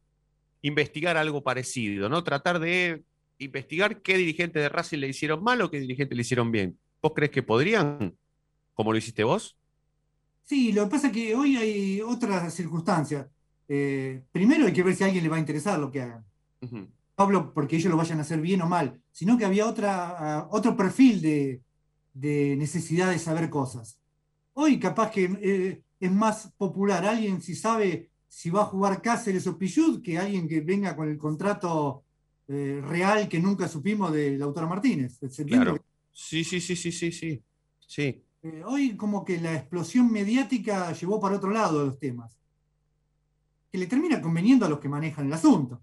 investigar 0.62 1.18
algo 1.18 1.44
parecido, 1.44 2.08
¿no? 2.08 2.24
Tratar 2.24 2.60
de 2.60 3.04
investigar 3.40 4.02
qué 4.02 4.18
dirigente 4.18 4.60
de 4.60 4.70
Racing 4.70 5.00
le 5.00 5.10
hicieron 5.10 5.44
mal 5.44 5.62
o 5.62 5.70
qué 5.70 5.80
dirigente 5.80 6.16
le 6.16 6.22
hicieron 6.22 6.52
bien. 6.52 6.78
¿Vos 7.02 7.12
crees 7.14 7.32
que 7.32 7.44
podrían, 7.44 8.16
como 8.74 8.92
lo 8.92 8.98
hiciste 8.98 9.24
vos? 9.24 9.58
Sí, 10.44 10.72
lo 10.72 10.86
que 10.86 10.92
pasa 10.92 11.08
es 11.08 11.14
que 11.14 11.36
hoy 11.36 11.58
hay 11.58 12.02
otras 12.02 12.54
circunstancias. 12.54 13.28
Eh, 13.74 14.26
primero 14.34 14.66
hay 14.66 14.74
que 14.74 14.84
ver 14.84 14.94
si 14.98 15.04
a 15.04 15.06
alguien 15.06 15.24
le 15.24 15.30
va 15.30 15.38
a 15.38 15.40
interesar 15.40 15.80
lo 15.80 15.90
que 15.90 16.02
hagan. 16.02 16.26
No 16.70 16.90
hablo 17.16 17.54
porque 17.54 17.78
ellos 17.78 17.90
lo 17.90 17.96
vayan 17.96 18.18
a 18.18 18.24
hacer 18.24 18.42
bien 18.42 18.62
o 18.62 18.68
mal, 18.68 19.02
sino 19.14 19.38
que 19.38 19.46
había 19.46 19.66
otra, 19.66 20.10
ah, 20.10 20.48
otro 20.52 20.76
perfil 20.76 21.22
de, 21.22 21.62
necesidad 22.58 23.10
de 23.10 23.18
saber 23.18 23.50
cosas. 23.50 23.98
Hoy 24.56 24.78
capaz 24.78 25.12
que 25.12 25.24
eh, 25.42 25.84
es 26.02 26.12
más 26.12 26.52
popular 26.58 27.06
alguien 27.06 27.42
si 27.42 27.56
sabe 27.56 28.10
si 28.28 28.50
va 28.50 28.64
a 28.64 28.66
jugar 28.66 29.02
Cáceres 29.02 29.48
o 29.48 29.58
Pichud 29.58 30.02
que 30.02 30.18
alguien 30.18 30.50
que 30.50 30.60
venga 30.60 30.94
con 30.94 31.08
el 31.08 31.18
contrato 31.18 32.04
eh, 32.50 32.82
real 32.84 33.30
que 33.30 33.40
nunca 33.40 33.70
supimos 33.70 34.12
de 34.12 34.38
Lautaro 34.38 34.68
Martínez. 34.68 35.18
Claro. 35.48 35.82
Sí, 36.12 36.44
sí, 36.44 36.60
sí, 36.60 36.76
sí, 36.76 36.92
sí, 36.92 37.10
sí. 37.14 37.42
sí. 37.88 38.22
hoy 38.66 38.98
como 38.98 39.24
que 39.24 39.40
la 39.40 39.56
explosión 39.56 40.12
mediática 40.12 40.92
llevó 40.92 41.22
para 41.22 41.38
otro 41.38 41.52
lado 41.52 41.86
los 41.86 41.98
temas 41.98 42.41
que 43.72 43.78
le 43.78 43.88
termina 43.88 44.22
conveniendo 44.22 44.66
a 44.66 44.70
los 44.70 44.80
que 44.80 44.90
manejan 44.90 45.28
el 45.28 45.34
asunto. 45.34 45.82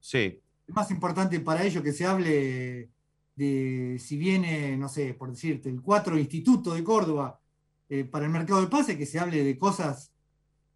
Sí. 0.00 0.40
Es 0.66 0.74
más 0.74 0.90
importante 0.90 1.40
para 1.40 1.64
ellos 1.64 1.82
que 1.82 1.92
se 1.92 2.04
hable 2.04 2.90
de 3.34 3.96
si 3.98 4.18
viene, 4.18 4.76
no 4.76 4.88
sé, 4.88 5.14
por 5.14 5.30
decirte, 5.30 5.70
el 5.70 5.80
4 5.80 6.18
Instituto 6.18 6.74
de 6.74 6.84
Córdoba 6.84 7.40
eh, 7.88 8.04
para 8.04 8.26
el 8.26 8.30
mercado 8.30 8.60
de 8.60 8.66
pase, 8.66 8.98
que 8.98 9.06
se 9.06 9.18
hable 9.18 9.42
de 9.42 9.56
cosas 9.56 10.12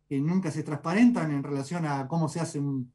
que 0.09 0.19
nunca 0.19 0.51
se 0.51 0.63
transparentan 0.63 1.31
en 1.33 1.43
relación 1.43 1.85
a 1.85 2.07
cómo 2.07 2.29
se 2.29 2.41
hace 2.41 2.59
un, 2.59 2.93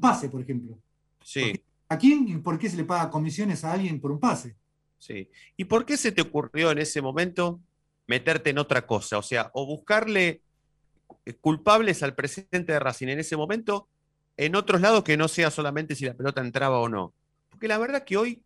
pase, 0.00 0.28
por 0.28 0.40
ejemplo. 0.40 0.78
Sí. 1.22 1.52
¿A 1.88 1.98
quién 1.98 2.26
y 2.28 2.36
por 2.38 2.58
qué 2.58 2.70
se 2.70 2.76
le 2.76 2.84
paga 2.84 3.10
comisiones 3.10 3.64
a 3.64 3.72
alguien 3.72 4.00
por 4.00 4.12
un 4.12 4.20
pase? 4.20 4.56
Sí. 4.98 5.28
¿Y 5.56 5.64
por 5.64 5.84
qué 5.84 5.96
se 5.96 6.12
te 6.12 6.22
ocurrió 6.22 6.70
en 6.70 6.78
ese 6.78 7.02
momento 7.02 7.60
meterte 8.06 8.50
en 8.50 8.58
otra 8.58 8.86
cosa? 8.86 9.18
O 9.18 9.22
sea, 9.22 9.50
o 9.52 9.66
buscarle 9.66 10.42
culpables 11.40 12.02
al 12.02 12.14
presidente 12.14 12.72
de 12.72 12.78
Racing 12.78 13.08
en 13.08 13.20
ese 13.20 13.36
momento 13.36 13.88
en 14.36 14.56
otros 14.56 14.80
lados 14.80 15.04
que 15.04 15.16
no 15.16 15.28
sea 15.28 15.50
solamente 15.50 15.94
si 15.94 16.04
la 16.04 16.14
pelota 16.14 16.40
entraba 16.40 16.80
o 16.80 16.88
no. 16.88 17.14
Porque 17.50 17.68
la 17.68 17.78
verdad 17.78 18.04
que 18.04 18.16
hoy, 18.16 18.42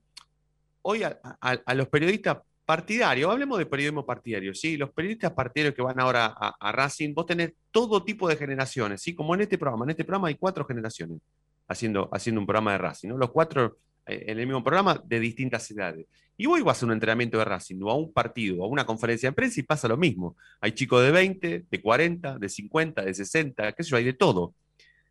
hoy 0.82 1.02
a, 1.02 1.74
los 1.74 1.88
periodistas 1.88 2.38
partidarios, 2.64 3.30
hablemos 3.30 3.58
de 3.58 3.66
periodismo 3.66 4.04
partidario, 4.04 4.54
¿sí? 4.54 4.76
Los 4.76 4.90
periodistas 4.90 5.32
partidarios 5.32 5.74
que 5.74 5.82
van 5.82 6.00
ahora 6.00 6.26
a, 6.26 6.72
Racing, 6.72 7.14
vos 7.14 7.26
tenés 7.26 7.52
todo 7.70 8.02
tipo 8.04 8.28
de 8.28 8.36
generaciones, 8.36 9.00
¿sí? 9.02 9.14
Como 9.14 9.34
en 9.34 9.42
este 9.42 9.58
programa. 9.58 9.84
En 9.84 9.90
este 9.90 10.04
programa 10.04 10.28
hay 10.28 10.34
cuatro 10.34 10.64
generaciones 10.64 11.20
haciendo, 11.68 12.08
haciendo 12.12 12.40
un 12.40 12.46
programa 12.46 12.72
de 12.72 12.78
Racing, 12.78 13.08
¿no? 13.08 13.18
Los 13.18 13.30
cuatro 13.30 13.78
eh, 14.06 14.24
en 14.26 14.38
el 14.38 14.46
mismo 14.46 14.64
programa 14.64 15.00
de 15.04 15.20
distintas 15.20 15.70
edades. 15.70 16.06
Y 16.36 16.46
voy 16.46 16.62
vas 16.62 16.82
a 16.82 16.86
un 16.86 16.92
entrenamiento 16.92 17.38
de 17.38 17.44
Racing 17.44 17.80
o 17.82 17.90
a 17.90 17.96
un 17.96 18.12
partido, 18.12 18.62
o 18.62 18.64
a 18.64 18.68
una 18.68 18.84
conferencia 18.84 19.30
de 19.30 19.34
prensa 19.34 19.60
y 19.60 19.62
pasa 19.62 19.88
lo 19.88 19.96
mismo. 19.96 20.36
Hay 20.60 20.72
chicos 20.72 21.02
de 21.02 21.10
20, 21.10 21.66
de 21.70 21.82
40, 21.82 22.38
de 22.38 22.48
50, 22.48 23.02
de 23.02 23.14
60, 23.14 23.72
qué 23.72 23.82
sé 23.82 23.90
yo, 23.90 23.96
hay 23.96 24.04
de 24.04 24.12
todo. 24.12 24.54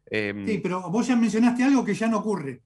Em, 0.05 0.45
sí, 0.45 0.59
pero 0.59 0.89
vos 0.89 1.07
ya 1.07 1.15
mencionaste 1.15 1.63
algo 1.63 1.83
que 1.83 1.95
ya 1.95 2.07
no 2.07 2.19
ocurre. 2.19 2.61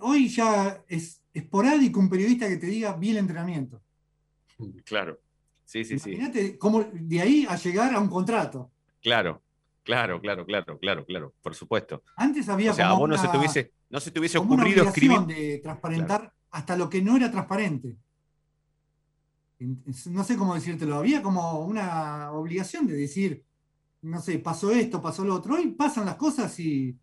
Hoy 0.00 0.28
ya 0.28 0.82
es 0.88 1.20
esporádico 1.34 1.98
un 2.00 2.08
periodista 2.08 2.48
que 2.48 2.56
te 2.56 2.66
diga 2.66 2.94
vi 2.94 3.10
el 3.10 3.18
entrenamiento. 3.18 3.82
Claro, 4.84 5.18
sí, 5.64 5.84
sí, 5.84 5.98
sí. 5.98 6.12
Imagínate 6.12 6.56
cómo 6.56 6.84
de 6.84 7.20
ahí 7.20 7.46
a 7.48 7.56
llegar 7.56 7.94
a 7.94 8.00
un 8.00 8.08
contrato. 8.08 8.70
Claro, 9.02 9.42
claro, 9.82 10.20
claro, 10.20 10.46
claro, 10.46 10.78
claro, 10.78 11.04
claro, 11.04 11.34
por 11.42 11.54
supuesto. 11.54 12.02
Antes 12.16 12.48
había 12.48 12.70
o 12.70 12.74
sea, 12.74 12.90
a 12.90 12.94
vos 12.94 13.08
no 13.08 13.18
se 13.18 13.28
te 13.28 13.36
hubiese, 13.36 13.72
no 13.90 14.00
se 14.00 14.10
te 14.10 14.18
hubiese 14.18 14.38
ocurrido 14.38 14.84
escribir. 14.84 15.20
de 15.26 15.60
transparentar 15.62 16.32
hasta 16.50 16.76
lo 16.76 16.88
que 16.88 17.02
no 17.02 17.16
era 17.16 17.30
transparente. 17.30 17.96
No 19.58 20.24
sé 20.24 20.36
cómo 20.36 20.54
decírtelo, 20.54 20.96
había 20.96 21.22
como 21.22 21.60
una 21.60 22.30
obligación 22.32 22.86
de 22.86 22.94
decir, 22.94 23.44
no 24.02 24.20
sé, 24.20 24.38
pasó 24.38 24.70
esto, 24.70 25.00
pasó 25.00 25.24
lo 25.24 25.34
otro. 25.34 25.54
Hoy 25.54 25.70
pasan 25.72 26.06
las 26.06 26.16
cosas 26.16 26.58
y 26.60 26.96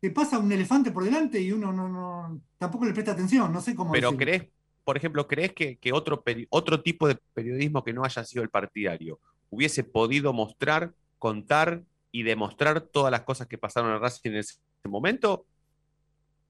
te 0.00 0.10
pasa 0.10 0.38
un 0.38 0.52
elefante 0.52 0.90
por 0.90 1.04
delante 1.04 1.40
y 1.40 1.52
uno 1.52 1.72
no, 1.72 2.40
tampoco 2.58 2.84
le 2.84 2.92
presta 2.92 3.12
atención, 3.12 3.52
no 3.52 3.60
sé 3.60 3.74
cómo. 3.74 3.92
Pero 3.92 4.16
crees, 4.16 4.44
por 4.84 4.96
ejemplo, 4.96 5.26
¿crees 5.26 5.52
que, 5.52 5.78
otro, 5.92 6.22
otro 6.50 6.82
tipo 6.82 7.08
de 7.08 7.18
periodismo 7.34 7.82
que 7.82 7.92
no 7.92 8.04
haya 8.04 8.24
sido 8.24 8.42
el 8.42 8.50
partidario 8.50 9.18
hubiese 9.50 9.84
podido 9.84 10.32
mostrar, 10.32 10.92
contar 11.18 11.82
y 12.12 12.22
demostrar 12.22 12.80
todas 12.80 13.10
las 13.10 13.22
cosas 13.22 13.46
que 13.46 13.58
pasaron 13.58 13.92
en 13.92 14.00
Racing 14.00 14.30
en 14.30 14.36
ese 14.36 14.58
momento? 14.84 15.46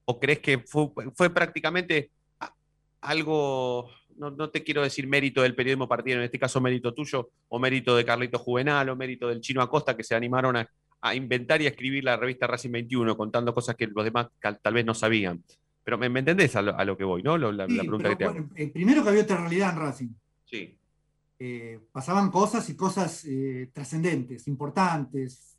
¿O 0.05 0.21
crees 0.21 0.41
que 0.41 0.59
fue, 0.59 1.31
prácticamente 1.31 2.11
algo, 3.07 3.89
no, 4.17 4.51
te 4.51 4.65
quiero 4.65 4.83
decir 4.83 5.07
mérito 5.07 5.43
del 5.43 5.55
periodismo 5.55 5.89
partidario, 5.89 6.23
en 6.23 6.27
este 6.27 6.39
caso 6.39 6.61
mérito 6.61 6.93
tuyo, 6.93 7.31
o 7.49 7.59
mérito 7.59 7.97
de 7.97 8.05
Carlito 8.05 8.39
Juvenal, 8.39 8.89
o 8.89 8.97
mérito 8.97 9.29
del 9.29 9.41
Chino 9.41 9.63
Acosta, 9.63 9.97
que 9.97 10.03
se 10.03 10.15
animaron 10.15 10.57
a, 10.57 10.69
inventar 11.15 11.63
y 11.63 11.67
a 11.67 11.69
escribir 11.69 12.03
la 12.03 12.17
revista 12.17 12.49
Racing 12.49 12.73
21, 12.73 13.17
contando 13.17 13.55
cosas 13.55 13.77
que 13.77 13.87
los 13.87 14.05
demás 14.05 14.27
tal 14.61 14.75
vez 14.75 14.85
no 14.85 14.93
sabían? 14.93 15.43
Pero 15.85 15.99
me, 15.99 16.07
entendés 16.07 16.57
a 16.57 16.63
lo, 16.63 16.97
que 16.97 17.05
voy, 17.05 17.23
¿no? 17.23 17.39
La, 17.39 17.67
pregunta 17.67 18.09
que 18.09 18.17
te 18.17 18.25
hago. 18.25 18.49
Eh, 18.57 18.69
primero 18.71 19.05
que 19.05 19.11
había 19.11 19.23
otra 19.23 19.37
realidad 19.37 19.73
en 19.73 19.79
Racing. 19.79 20.09
Sí. 20.45 20.77
Eh, 21.39 21.79
pasaban 21.93 22.33
cosas 22.33 22.69
y 22.71 22.75
cosas 22.75 23.25
eh, 23.25 23.71
trascendentes, 23.73 24.49
importantes. 24.49 25.57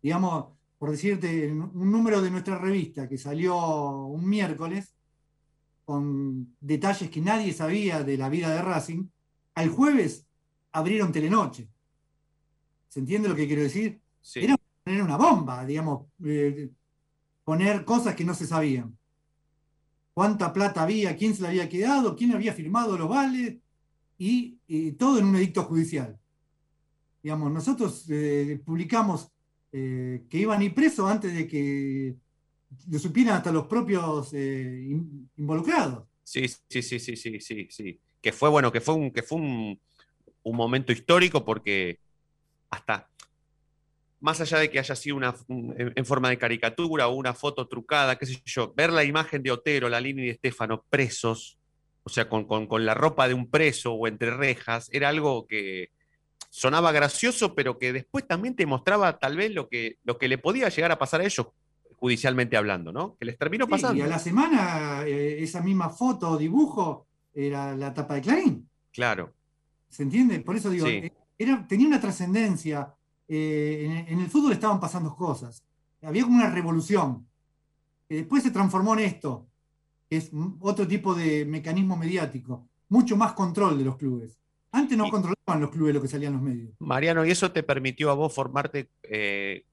Digamos, 0.00 0.46
por 0.78 0.92
decirte, 0.92 1.50
un 1.50 1.90
número 1.90 2.22
de 2.22 2.30
nuestra 2.30 2.56
revista 2.56 3.08
que 3.08 3.18
salió 3.18 3.56
un 4.04 4.28
miércoles, 4.28 4.93
con 5.84 6.56
detalles 6.60 7.10
que 7.10 7.20
nadie 7.20 7.52
sabía 7.52 8.02
de 8.02 8.16
la 8.16 8.28
vida 8.28 8.50
de 8.50 8.62
Racing, 8.62 9.06
al 9.54 9.68
jueves 9.68 10.26
abrieron 10.72 11.12
Telenoche. 11.12 11.68
¿Se 12.88 13.00
entiende 13.00 13.28
lo 13.28 13.34
que 13.34 13.46
quiero 13.46 13.62
decir? 13.62 14.00
Era 14.34 14.56
poner 14.82 15.02
una 15.02 15.16
bomba, 15.16 15.64
digamos, 15.64 16.06
eh, 16.24 16.70
poner 17.44 17.84
cosas 17.84 18.14
que 18.14 18.24
no 18.24 18.34
se 18.34 18.46
sabían. 18.46 18.96
Cuánta 20.12 20.52
plata 20.52 20.82
había, 20.82 21.16
quién 21.16 21.34
se 21.34 21.42
la 21.42 21.48
había 21.48 21.68
quedado, 21.68 22.16
quién 22.16 22.32
había 22.32 22.52
firmado 22.52 22.96
los 22.96 23.08
vales 23.08 23.56
y, 24.16 24.92
todo 24.92 25.18
en 25.18 25.26
un 25.26 25.36
edicto 25.36 25.64
judicial. 25.64 26.18
Digamos, 27.22 27.52
nosotros 27.52 28.06
eh, 28.08 28.60
publicamos 28.64 29.30
eh, 29.72 30.24
que 30.28 30.38
iban 30.38 30.60
a 30.60 30.64
ir 30.64 30.74
presos 30.74 31.10
antes 31.10 31.34
de 31.34 31.48
que 31.48 32.16
lo 32.90 32.98
supieran 32.98 33.36
hasta 33.36 33.52
los 33.52 33.66
propios 33.66 34.32
involucrados. 34.32 36.04
Sí, 36.22 36.48
sí, 36.48 36.82
sí, 36.82 36.98
sí, 36.98 37.16
sí, 37.16 37.40
sí, 37.40 37.68
sí. 37.70 38.00
Que 38.20 38.32
fue 38.32 38.48
bueno, 38.48 38.72
que 38.72 38.80
fue 38.80 38.94
un, 38.94 39.10
que 39.10 39.22
fue 39.22 39.38
un, 39.38 39.80
un 40.42 40.56
momento 40.56 40.92
histórico 40.92 41.44
porque 41.44 41.98
hasta 42.70 43.08
más 44.24 44.40
allá 44.40 44.58
de 44.58 44.70
que 44.70 44.78
haya 44.78 44.96
sido 44.96 45.16
una, 45.16 45.34
en 45.48 46.06
forma 46.06 46.30
de 46.30 46.38
caricatura 46.38 47.08
o 47.08 47.14
una 47.14 47.34
foto 47.34 47.68
trucada, 47.68 48.16
qué 48.16 48.24
sé 48.24 48.40
yo, 48.46 48.72
ver 48.74 48.90
la 48.90 49.04
imagen 49.04 49.42
de 49.42 49.50
Otero, 49.50 49.90
la 49.90 50.00
línea 50.00 50.24
de 50.24 50.30
Estefano 50.30 50.82
presos, 50.88 51.58
o 52.04 52.08
sea, 52.08 52.26
con, 52.26 52.66
la 52.86 52.94
ropa 52.94 53.28
de 53.28 53.34
un 53.34 53.50
preso 53.50 53.92
o 53.92 54.08
entre 54.08 54.30
rejas, 54.30 54.88
era 54.92 55.10
algo 55.10 55.46
que 55.46 55.90
sonaba 56.48 56.90
gracioso, 56.90 57.54
pero 57.54 57.78
que 57.78 57.92
después 57.92 58.26
también 58.26 58.56
te 58.56 58.64
mostraba 58.64 59.18
tal 59.18 59.36
vez 59.36 59.52
lo 59.52 59.68
que, 59.68 59.98
lo 60.04 60.16
que 60.16 60.28
le 60.28 60.38
podía 60.38 60.70
llegar 60.70 60.92
a 60.92 60.98
pasar 60.98 61.20
a 61.20 61.24
ellos 61.24 61.48
judicialmente 62.04 62.58
hablando, 62.58 62.92
¿no? 62.92 63.16
Que 63.16 63.24
les 63.24 63.38
terminó 63.38 63.66
pasando. 63.66 63.98
y 63.98 64.02
a 64.02 64.06
la 64.06 64.18
semana 64.18 65.04
eh, 65.06 65.42
esa 65.42 65.62
misma 65.62 65.88
foto 65.88 66.32
o 66.32 66.36
dibujo 66.36 67.06
era 67.32 67.74
la 67.74 67.94
tapa 67.94 68.16
de 68.16 68.20
Clarín. 68.20 68.68
Claro. 68.92 69.32
¿Se 69.88 70.02
entiende? 70.02 70.40
Por 70.40 70.54
eso 70.54 70.68
digo, 70.68 70.86
eh, 70.86 71.10
era, 71.38 71.66
tenía 71.66 71.86
una 71.86 71.98
trascendencia 71.98 72.94
eh, 73.26 74.04
en, 74.06 74.20
el 74.20 74.28
fútbol 74.28 74.52
estaban 74.52 74.78
pasando 74.78 75.16
cosas. 75.16 75.64
Había 76.02 76.24
como 76.24 76.36
una 76.36 76.50
revolución, 76.50 77.26
que 78.06 78.16
después 78.16 78.42
se 78.42 78.50
transformó 78.50 78.92
en 78.92 79.00
esto, 79.00 79.46
que 80.10 80.18
es 80.18 80.30
otro 80.60 80.86
tipo 80.86 81.14
de 81.14 81.46
mecanismo 81.46 81.96
mediático, 81.96 82.68
mucho 82.90 83.16
más 83.16 83.32
control 83.32 83.78
de 83.78 83.84
los 83.84 83.96
clubes. 83.96 84.38
Antes 84.72 84.98
no 84.98 85.08
controlaban 85.08 85.58
los 85.58 85.70
clubes 85.70 85.94
lo 85.94 86.02
que 86.02 86.08
salían 86.08 86.34
los 86.34 86.42
medios. 86.42 86.74
Mariano, 86.80 87.24
¿y 87.24 87.30
eso 87.30 87.50
te 87.50 87.62
permitió 87.62 88.10
a 88.10 88.14
vos 88.14 88.34
formarte 88.34 88.90
eh, 89.04 89.64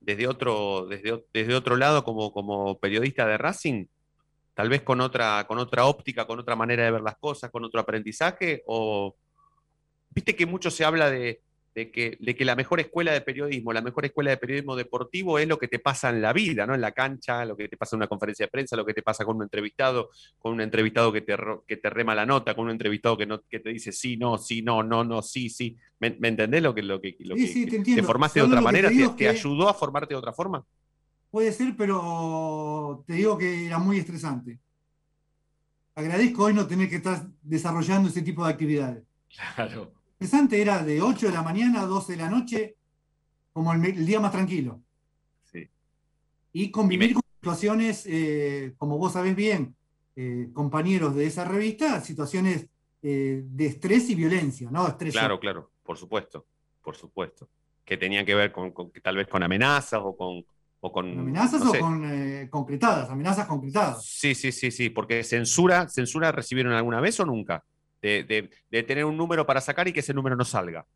desde, 0.00 0.26
otro, 0.26 0.86
desde, 0.86 1.24
desde, 1.32 1.54
otro 1.54 1.76
lado 1.76 2.04
como, 2.04 2.32
como 2.32 2.78
periodista 2.78 3.26
de 3.26 3.38
Racing? 3.38 3.86
Tal 4.54 4.68
vez 4.68 4.82
con 4.82 5.00
otra, 5.00 5.46
con 5.46 5.58
otra 5.58 5.86
óptica, 5.86 6.26
con 6.26 6.38
otra 6.38 6.56
manera 6.56 6.84
de 6.84 6.90
ver 6.90 7.02
las 7.02 7.16
cosas, 7.18 7.50
con 7.50 7.64
otro 7.64 7.80
aprendizaje, 7.80 8.62
o 8.66 9.16
viste 10.10 10.34
que 10.34 10.46
mucho 10.46 10.70
se 10.70 10.84
habla 10.84 11.10
de, 11.10 11.40
de 11.74 11.90
que, 11.90 12.16
de 12.18 12.34
que 12.34 12.44
la 12.44 12.56
mejor 12.56 12.80
escuela 12.80 13.12
de 13.12 13.20
periodismo, 13.20 13.72
la 13.72 13.80
mejor 13.80 14.04
escuela 14.04 14.30
de 14.30 14.36
periodismo 14.36 14.74
deportivo 14.74 15.38
es 15.38 15.46
lo 15.46 15.58
que 15.58 15.68
te 15.68 15.78
pasa 15.78 16.10
en 16.10 16.20
la 16.20 16.32
vida, 16.32 16.66
¿no? 16.66 16.74
En 16.74 16.80
la 16.80 16.92
cancha, 16.92 17.44
lo 17.44 17.56
que 17.56 17.68
te 17.68 17.76
pasa 17.76 17.94
en 17.94 17.98
una 17.98 18.08
conferencia 18.08 18.46
de 18.46 18.50
prensa, 18.50 18.76
lo 18.76 18.84
que 18.84 18.94
te 18.94 19.02
pasa 19.02 19.24
con 19.24 19.36
un 19.36 19.44
entrevistado, 19.44 20.10
con 20.38 20.52
un 20.52 20.60
entrevistado 20.60 21.12
que 21.12 21.20
te, 21.20 21.36
que 21.66 21.76
te 21.76 21.90
rema 21.90 22.14
la 22.14 22.26
nota, 22.26 22.54
con 22.54 22.64
un 22.64 22.72
entrevistado 22.72 23.16
que, 23.16 23.26
no, 23.26 23.42
que 23.42 23.60
te 23.60 23.70
dice 23.70 23.92
sí, 23.92 24.16
no, 24.16 24.36
sí, 24.36 24.62
no, 24.62 24.82
no, 24.82 25.04
no, 25.04 25.22
sí, 25.22 25.48
sí. 25.48 25.76
¿Me, 26.00 26.16
entendés 26.22 26.62
lo 26.62 26.74
que, 26.74 26.82
lo 26.82 27.00
que, 27.00 27.16
lo 27.20 27.36
sí, 27.36 27.66
que, 27.66 27.78
te, 27.80 28.02
formaste 28.02 28.40
de 28.40 28.46
otra 28.46 28.60
manera? 28.60 28.88
¿Te, 28.88 29.08
te 29.10 29.28
ayudó 29.28 29.68
a 29.68 29.74
formarte 29.74 30.14
de 30.14 30.18
otra 30.18 30.32
forma? 30.32 30.64
Puede 31.30 31.52
ser, 31.52 31.76
pero 31.76 33.04
te 33.06 33.12
digo 33.12 33.38
que 33.38 33.66
era 33.66 33.78
muy 33.78 33.98
estresante. 33.98 34.58
Agradezco 35.94 36.44
hoy 36.44 36.54
no 36.54 36.66
tener 36.66 36.88
que 36.88 36.96
estar 36.96 37.28
desarrollando 37.42 38.08
ese 38.08 38.22
tipo 38.22 38.44
de 38.44 38.52
actividades. 38.52 39.04
Claro 39.54 39.99
interesante 40.20 40.60
era 40.60 40.84
de 40.84 41.00
8 41.00 41.28
de 41.28 41.32
la 41.32 41.42
mañana 41.42 41.80
a 41.80 41.86
12 41.86 42.12
de 42.12 42.18
la 42.18 42.28
noche, 42.28 42.76
como 43.54 43.72
el, 43.72 44.04
día 44.04 44.20
más 44.20 44.30
tranquilo. 44.30 44.82
Sí. 45.50 45.66
Y 46.52 46.70
convivir 46.70 47.14
con 47.14 47.22
situaciones, 47.36 48.04
eh, 48.06 48.74
como 48.76 48.98
vos 48.98 49.14
sabés 49.14 49.34
bien, 49.34 49.74
eh, 50.16 50.50
compañeros 50.52 51.14
de 51.14 51.24
esa 51.24 51.46
revista, 51.46 52.02
situaciones 52.02 52.66
eh, 53.02 53.40
de 53.42 53.66
estrés 53.66 54.10
y 54.10 54.14
violencia, 54.14 54.70
¿no? 54.70 54.86
Estrés 54.86 55.14
claro, 55.14 55.40
claro, 55.40 55.70
por 55.82 55.96
supuesto, 55.96 56.46
por 56.82 56.96
supuesto. 56.96 57.48
Que 57.82 57.96
tenían 57.96 58.26
que 58.26 58.34
ver 58.34 58.52
con, 58.52 58.74
tal 59.02 59.16
vez 59.16 59.26
con 59.26 59.42
amenazas 59.42 60.02
o 60.04 60.14
con, 60.14 60.44
o 60.80 60.92
con, 60.92 61.18
amenazas 61.18 61.62
o 61.62 61.72
con 61.78 62.46
concretadas, 62.48 63.08
amenazas 63.08 63.46
concretadas. 63.46 64.04
Sí, 64.04 64.34
sí, 64.34 64.52
sí, 64.52 64.70
sí, 64.70 64.90
porque 64.90 65.24
censura, 65.24 65.88
censura 65.88 66.30
recibieron 66.30 66.74
alguna 66.74 67.00
vez 67.00 67.18
o 67.20 67.24
nunca? 67.24 67.64
De, 68.00 68.50
tener 68.70 69.04
un 69.04 69.16
número 69.16 69.46
para 69.46 69.60
sacar 69.60 69.88
y 69.88 69.92
que 69.92 70.00
ese 70.00 70.14
número 70.14 70.36
no 70.36 70.44
salga. 70.44 70.86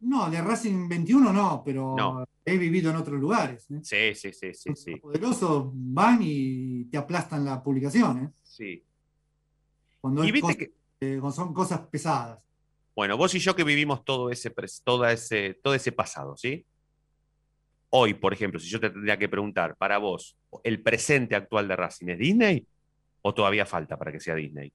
No, 0.00 0.30
de 0.30 0.40
Racing 0.40 0.88
21 0.88 1.32
no, 1.32 1.62
pero 1.64 2.26
he 2.44 2.56
vivido 2.56 2.90
en 2.90 2.96
otros 2.96 3.20
lugares. 3.20 3.70
¿eh? 3.70 3.80
Sí, 3.82 4.14
sí, 4.14 4.32
sí, 4.32 4.54
sí. 4.54 4.74
sí. 4.74 4.90
Los 4.92 5.00
poderosos 5.00 5.70
van 5.72 6.20
y 6.22 6.84
te 6.86 6.96
aplastan 6.96 7.44
la 7.44 7.62
publicación. 7.62 8.24
¿eh? 8.24 8.30
Sí. 8.42 8.82
Cuando, 10.00 10.24
eh, 10.24 11.20
son 11.32 11.52
cosas 11.52 11.80
pesadas. 11.80 12.38
Bueno, 12.96 13.16
vos 13.16 13.34
y 13.34 13.38
yo 13.38 13.54
que 13.54 13.64
vivimos 13.64 14.04
todo 14.04 14.30
ese, 14.30 14.52
todo 14.82 15.06
ese, 15.06 15.54
todo 15.62 15.74
ese 15.74 15.92
pasado, 15.92 16.36
¿sí? 16.36 16.64
Hoy, 17.90 18.14
por 18.14 18.32
ejemplo, 18.32 18.60
si 18.60 18.68
yo 18.68 18.80
te 18.80 18.90
tendría 18.90 19.18
que 19.18 19.28
preguntar, 19.28 19.76
para 19.76 19.98
vos, 19.98 20.36
¿el 20.64 20.82
presente 20.82 21.34
actual 21.34 21.68
de 21.68 21.76
Racing 21.76 22.08
es 22.08 22.18
Disney 22.18 22.66
o 23.22 23.34
todavía 23.34 23.66
falta 23.66 23.98
para 23.98 24.12
que 24.12 24.20
sea 24.20 24.34
Disney? 24.34 24.72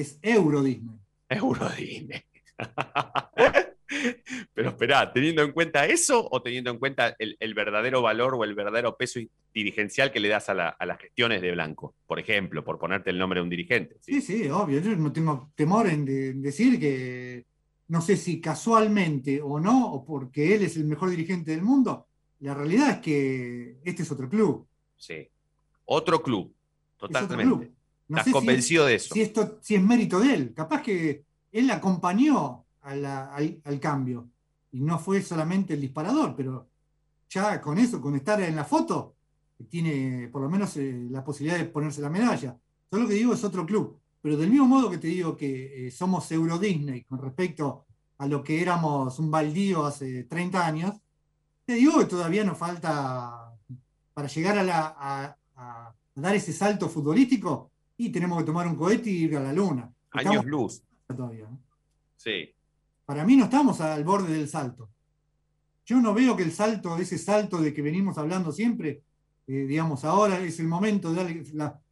Es 0.00 0.18
Euro 0.22 0.62
Disney. 0.62 0.96
Euro 1.28 1.68
Disney. 1.70 2.22
Pero 4.54 4.68
espera, 4.68 5.12
¿teniendo 5.12 5.42
en 5.42 5.52
cuenta 5.52 5.84
eso 5.86 6.28
o 6.30 6.42
teniendo 6.42 6.70
en 6.70 6.78
cuenta 6.78 7.16
el, 7.18 7.54
verdadero 7.54 8.02
valor 8.02 8.34
o 8.34 8.44
el 8.44 8.54
verdadero 8.54 8.96
peso 8.96 9.18
dirigencial 9.52 10.12
que 10.12 10.20
le 10.20 10.28
das 10.28 10.48
a, 10.48 10.54
las 10.54 10.98
gestiones 10.98 11.42
de 11.42 11.50
Blanco? 11.52 11.94
Por 12.06 12.20
ejemplo, 12.20 12.64
por 12.64 12.78
ponerte 12.78 13.10
el 13.10 13.18
nombre 13.18 13.40
de 13.40 13.44
un 13.44 13.50
dirigente. 13.50 13.96
Sí, 14.00 14.20
sí, 14.20 14.48
obvio. 14.48 14.80
Yo 14.80 14.94
no 14.96 15.12
tengo 15.12 15.50
temor 15.56 15.88
en 15.88 16.40
decir 16.40 16.78
que 16.78 17.44
no 17.88 18.00
sé 18.00 18.16
si 18.16 18.40
casualmente 18.40 19.42
o 19.42 19.58
no, 19.58 19.92
o 19.92 20.04
porque 20.04 20.54
él 20.54 20.62
es 20.62 20.76
el 20.76 20.84
mejor 20.84 21.10
dirigente 21.10 21.50
del 21.50 21.62
mundo, 21.62 22.06
la 22.38 22.54
realidad 22.54 22.90
es 22.90 22.98
que 22.98 23.78
este 23.84 24.02
es 24.04 24.12
otro 24.12 24.28
club. 24.28 24.66
Sí, 24.96 25.28
otro 25.86 26.22
club, 26.22 26.54
totalmente. 26.96 27.72
¿Estás 28.18 28.32
convencido 28.32 28.86
de 28.86 28.96
eso? 28.96 29.14
Si, 29.14 29.20
esto, 29.20 29.58
si 29.60 29.76
es 29.76 29.82
mérito 29.82 30.18
de 30.18 30.34
él. 30.34 30.54
Capaz 30.54 30.82
que 30.82 31.24
él 31.52 31.70
acompañó 31.70 32.64
al, 32.82 33.80
cambio 33.80 34.28
y 34.72 34.80
no 34.80 34.98
fue 34.98 35.22
solamente 35.22 35.74
el 35.74 35.80
disparador, 35.80 36.34
pero 36.36 36.68
ya 37.28 37.60
con 37.60 37.78
eso, 37.78 38.00
con 38.00 38.16
estar 38.16 38.40
en 38.40 38.56
la 38.56 38.64
foto, 38.64 39.14
tiene 39.68 40.28
por 40.28 40.42
lo 40.42 40.48
menos 40.48 40.76
eh, 40.76 41.06
la 41.10 41.22
posibilidad 41.22 41.58
de 41.58 41.66
ponerse 41.66 42.00
la 42.00 42.10
medalla. 42.10 42.56
Yo 42.90 42.98
lo 42.98 43.06
que 43.06 43.14
digo 43.14 43.32
es 43.32 43.44
otro 43.44 43.64
club. 43.64 43.96
Pero 44.22 44.36
del 44.36 44.50
mismo 44.50 44.66
modo 44.66 44.90
que 44.90 44.98
te 44.98 45.08
digo 45.08 45.36
que 45.36 45.86
eh, 45.86 45.90
somos 45.90 46.30
Euro 46.32 46.58
Disney 46.58 47.04
con 47.04 47.20
respecto 47.20 47.86
a 48.18 48.26
lo 48.26 48.42
que 48.42 48.60
éramos 48.60 49.18
un 49.18 49.30
baldío 49.30 49.86
hace 49.86 50.24
30 50.24 50.66
años, 50.66 50.94
te 51.64 51.74
digo 51.74 51.98
que 51.98 52.04
todavía 52.04 52.44
nos 52.44 52.58
falta 52.58 53.54
para 54.12 54.28
llegar 54.28 54.58
a, 54.58 55.36
a 55.56 55.94
dar 56.14 56.34
ese 56.34 56.52
salto 56.52 56.88
futbolístico, 56.88 57.69
y 58.06 58.10
tenemos 58.10 58.38
que 58.38 58.44
tomar 58.44 58.66
un 58.66 58.76
cohete 58.76 59.10
y 59.10 59.24
ir 59.24 59.36
a 59.36 59.40
la 59.40 59.52
luna. 59.52 59.92
Años 60.12 60.44
luz. 60.44 60.82
Todavía, 61.06 61.48
Sí. 62.16 62.54
Para 63.04 63.24
mí 63.24 63.36
no 63.36 63.44
estamos 63.44 63.80
al 63.80 64.04
borde 64.04 64.32
del 64.32 64.48
salto. 64.48 64.88
Yo 65.84 66.00
no 66.00 66.14
veo 66.14 66.36
que 66.36 66.42
el 66.42 66.52
salto, 66.52 66.96
ese 66.98 67.18
salto 67.18 67.60
de 67.60 67.74
que 67.74 67.82
venimos 67.82 68.16
hablando 68.18 68.52
siempre, 68.52 69.02
eh, 69.46 69.66
digamos, 69.66 70.04
ahora 70.04 70.38
es 70.38 70.60
el 70.60 70.68
momento 70.68 71.12
de 71.12 71.16
darle 71.16 71.44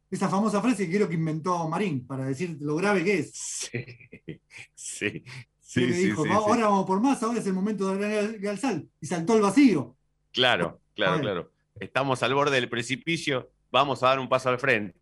esa 0.09 0.29
famosa 0.29 0.61
frase 0.61 0.87
que 0.87 0.95
creo 0.95 1.09
que 1.09 1.15
inventó 1.15 1.67
Marín 1.67 2.07
para 2.07 2.25
decir 2.25 2.57
lo 2.61 2.75
grave 2.75 3.03
que 3.03 3.19
es. 3.19 3.31
Sí, 3.33 4.41
sí. 4.73 5.23
Sí, 5.59 5.85
dijo, 5.85 6.25
ahora 6.31 6.67
vamos 6.67 6.87
por 6.87 6.99
más, 6.99 7.21
ahora 7.21 7.39
es 7.39 7.45
el 7.45 7.53
momento 7.53 7.93
de 7.93 8.07
darle 8.07 8.49
al 8.49 8.57
sal. 8.57 8.89
Y 8.99 9.05
saltó 9.05 9.35
el 9.35 9.43
vacío. 9.43 9.95
Claro, 10.31 10.81
claro, 10.95 11.19
claro. 11.19 11.51
Estamos 11.79 12.23
al 12.23 12.33
borde 12.33 12.55
del 12.55 12.69
precipicio, 12.69 13.51
vamos 13.71 14.01
a 14.01 14.07
dar 14.07 14.19
un 14.19 14.27
paso 14.27 14.49
al 14.49 14.57
frente. 14.57 14.99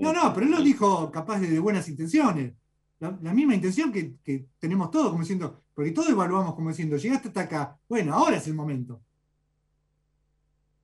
No, 0.00 0.12
no, 0.12 0.34
pero 0.34 0.46
él 0.46 0.52
lo 0.52 0.62
dijo 0.62 1.10
capaz 1.10 1.40
de, 1.40 1.58
buenas 1.58 1.88
intenciones. 1.88 2.52
La, 2.98 3.10
misma 3.34 3.54
intención 3.54 3.92
que, 3.92 4.46
tenemos 4.58 4.90
todos, 4.90 5.08
como 5.08 5.20
diciendo, 5.20 5.62
porque 5.74 5.90
todos 5.90 6.08
evaluamos 6.08 6.54
como 6.54 6.70
diciendo, 6.70 6.96
llegaste 6.96 7.28
hasta 7.28 7.42
acá, 7.42 7.78
bueno, 7.88 8.14
ahora 8.14 8.36
es 8.36 8.46
el 8.46 8.54
momento. 8.54 9.02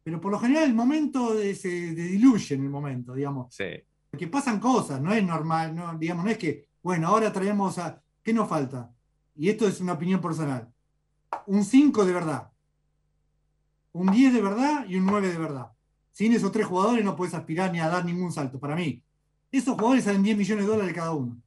Pero 0.04 0.20
por 0.20 0.32
lo 0.32 0.38
general 0.38 0.64
el 0.64 0.74
momento 0.74 1.34
se 1.54 1.94
diluye 1.94 2.54
en 2.54 2.64
el 2.64 2.70
momento, 2.70 3.14
digamos. 3.14 3.54
Sí. 3.54 3.64
Porque 4.10 4.26
pasan 4.26 4.60
cosas, 4.60 5.00
no 5.00 5.14
es 5.14 5.24
normal, 5.24 5.74
no, 5.74 5.96
digamos, 5.96 6.24
no 6.24 6.30
es 6.30 6.38
que, 6.38 6.66
bueno, 6.82 7.08
ahora 7.08 7.32
traemos 7.32 7.78
a. 7.78 8.02
¿Qué 8.22 8.32
nos 8.32 8.48
falta? 8.48 8.90
Y 9.34 9.48
esto 9.48 9.66
es 9.66 9.80
una 9.80 9.94
opinión 9.94 10.20
personal. 10.20 10.68
Un 11.46 11.64
5 11.64 12.04
de 12.04 12.12
verdad. 12.12 12.50
Un 13.92 14.10
10 14.10 14.34
de 14.34 14.42
verdad 14.42 14.84
y 14.86 14.96
un 14.96 15.06
9 15.06 15.28
de 15.28 15.38
verdad. 15.38 15.72
Sin 16.12 16.32
esos 16.32 16.52
tres 16.52 16.66
jugadores 16.66 17.04
no 17.04 17.16
puedes 17.16 17.34
aspirar 17.34 17.72
ni 17.72 17.80
a 17.80 17.88
dar 17.88 18.04
ningún 18.04 18.32
salto, 18.32 18.60
para 18.60 18.76
mí. 18.76 19.02
Esos 19.50 19.74
jugadores 19.74 20.04
salen 20.04 20.22
10 20.22 20.36
millones 20.36 20.64
de 20.64 20.70
dólares 20.70 20.94
cada 20.94 21.12
uno. 21.12 21.40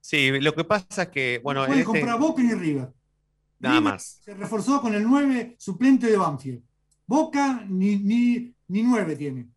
Sí, 0.00 0.30
lo 0.40 0.54
que 0.54 0.64
pasa 0.64 1.02
es 1.02 1.08
que, 1.08 1.40
bueno... 1.42 1.60
No 1.60 1.66
pueden 1.66 1.80
este 1.82 1.92
comprar 1.92 2.18
Boca 2.18 2.42
ni 2.42 2.54
River. 2.54 2.92
Nada 3.58 3.80
más. 3.80 4.20
Se 4.24 4.34
reforzó 4.34 4.80
con 4.80 4.94
el 4.94 5.04
9 5.04 5.54
suplente 5.58 6.08
de 6.08 6.16
Banfield. 6.16 6.62
Boca 7.06 7.64
ni, 7.68 7.96
ni, 7.96 8.54
ni 8.66 8.82
9 8.82 9.16
tiene. 9.16 9.48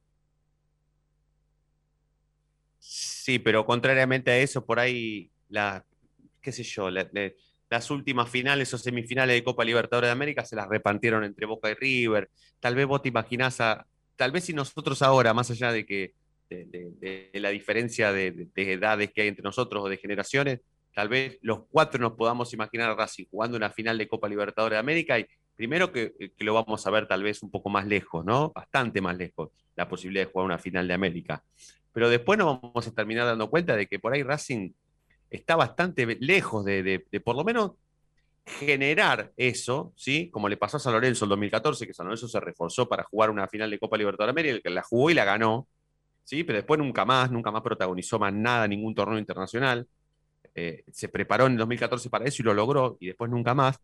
Sí, 2.79 3.39
pero 3.39 3.65
contrariamente 3.65 4.29
a 4.29 4.37
eso, 4.37 4.63
por 4.63 4.79
ahí, 4.79 5.31
la, 5.49 5.83
qué 6.41 6.51
sé 6.51 6.61
yo, 6.61 6.89
las 7.69 7.89
últimas 7.89 8.29
finales 8.29 8.73
o 8.73 8.77
semifinales 8.77 9.35
de 9.35 9.43
Copa 9.43 9.63
Libertadores 9.63 10.07
de 10.07 10.11
América 10.11 10.45
se 10.45 10.55
las 10.55 10.67
repartieron 10.67 11.23
entre 11.23 11.45
Boca 11.45 11.69
y 11.69 11.73
River. 11.73 12.29
Tal 12.59 12.75
vez 12.75 12.85
vos 12.85 13.01
te 13.01 13.09
imaginás, 13.09 13.57
tal 14.15 14.31
vez 14.31 14.43
si 14.43 14.53
nosotros 14.53 15.01
ahora, 15.01 15.33
más 15.33 15.49
allá 15.51 15.71
de 15.71 15.85
que 15.85 16.13
de, 16.49 17.29
la 17.33 17.49
diferencia 17.49 18.11
de, 18.11 18.47
edades 18.55 19.11
que 19.11 19.21
hay 19.21 19.27
entre 19.27 19.43
nosotros 19.43 19.83
o 19.83 19.89
de 19.89 19.97
generaciones, 19.97 20.61
tal 20.93 21.09
vez 21.09 21.37
los 21.41 21.65
cuatro 21.69 21.99
nos 21.99 22.13
podamos 22.13 22.53
imaginar 22.53 22.89
a 22.89 22.95
Racing 22.95 23.25
jugando 23.29 23.57
una 23.57 23.71
final 23.71 23.97
de 23.97 24.07
Copa 24.07 24.29
Libertadores 24.29 24.75
de 24.75 24.79
América 24.79 25.19
y 25.19 25.25
primero 25.55 25.91
que, 25.91 26.13
que, 26.37 26.43
lo 26.43 26.53
vamos 26.53 26.85
a 26.85 26.91
ver 26.91 27.07
tal 27.07 27.23
vez 27.23 27.41
un 27.41 27.49
poco 27.49 27.69
más 27.69 27.85
lejos, 27.87 28.23
¿no? 28.23 28.51
Bastante 28.53 29.01
más 29.01 29.17
lejos, 29.17 29.49
la 29.75 29.89
posibilidad 29.89 30.25
de 30.25 30.31
jugar 30.31 30.45
una 30.45 30.57
final 30.57 30.87
de 30.87 30.93
América. 30.93 31.43
Pero 31.91 32.09
después 32.09 32.37
nos 32.37 32.61
vamos 32.61 32.87
a 32.87 32.91
terminar 32.93 33.25
dando 33.25 33.49
cuenta 33.49 33.75
de 33.75 33.87
que 33.87 33.99
por 33.99 34.13
ahí 34.13 34.21
Racing 34.21 34.71
está 35.29 35.55
bastante 35.55 36.05
lejos 36.19 36.63
de, 36.65 37.05
por 37.23 37.35
lo 37.35 37.43
menos 37.43 37.71
generar 38.45 39.31
eso, 39.37 39.91
¿sí? 39.95 40.29
Como 40.29 40.47
le 40.47 40.57
pasó 40.57 40.77
a 40.77 40.79
San 40.79 40.93
Lorenzo 40.93 41.25
en 41.25 41.29
2014, 41.29 41.87
que 41.87 41.93
San 41.93 42.05
Lorenzo 42.05 42.27
se 42.27 42.39
reforzó 42.39 42.87
para 42.87 43.03
jugar 43.03 43.31
una 43.31 43.47
final 43.47 43.71
de 43.71 43.79
Copa 43.79 43.97
Libertadores 43.97 44.35
de 44.35 44.41
América, 44.41 44.61
que 44.63 44.69
la 44.73 44.83
jugó 44.83 45.09
y 45.09 45.15
la 45.15 45.25
ganó, 45.25 45.67
¿sí? 46.23 46.43
Pero 46.43 46.57
después 46.57 46.77
nunca 46.79 47.05
más, 47.05 47.31
nunca 47.31 47.51
más 47.51 47.63
protagonizó 47.63 48.19
más 48.19 48.33
nada, 48.33 48.67
ningún 48.67 48.93
torneo 48.93 49.17
internacional. 49.17 49.87
Eh, 50.53 50.83
se 50.91 51.09
preparó 51.09 51.47
en 51.47 51.53
el 51.53 51.57
2014 51.57 52.09
para 52.09 52.25
eso 52.25 52.41
y 52.41 52.45
lo 52.45 52.53
logró, 52.53 52.97
y 52.99 53.07
después 53.07 53.31
nunca 53.31 53.53
más. 53.53 53.79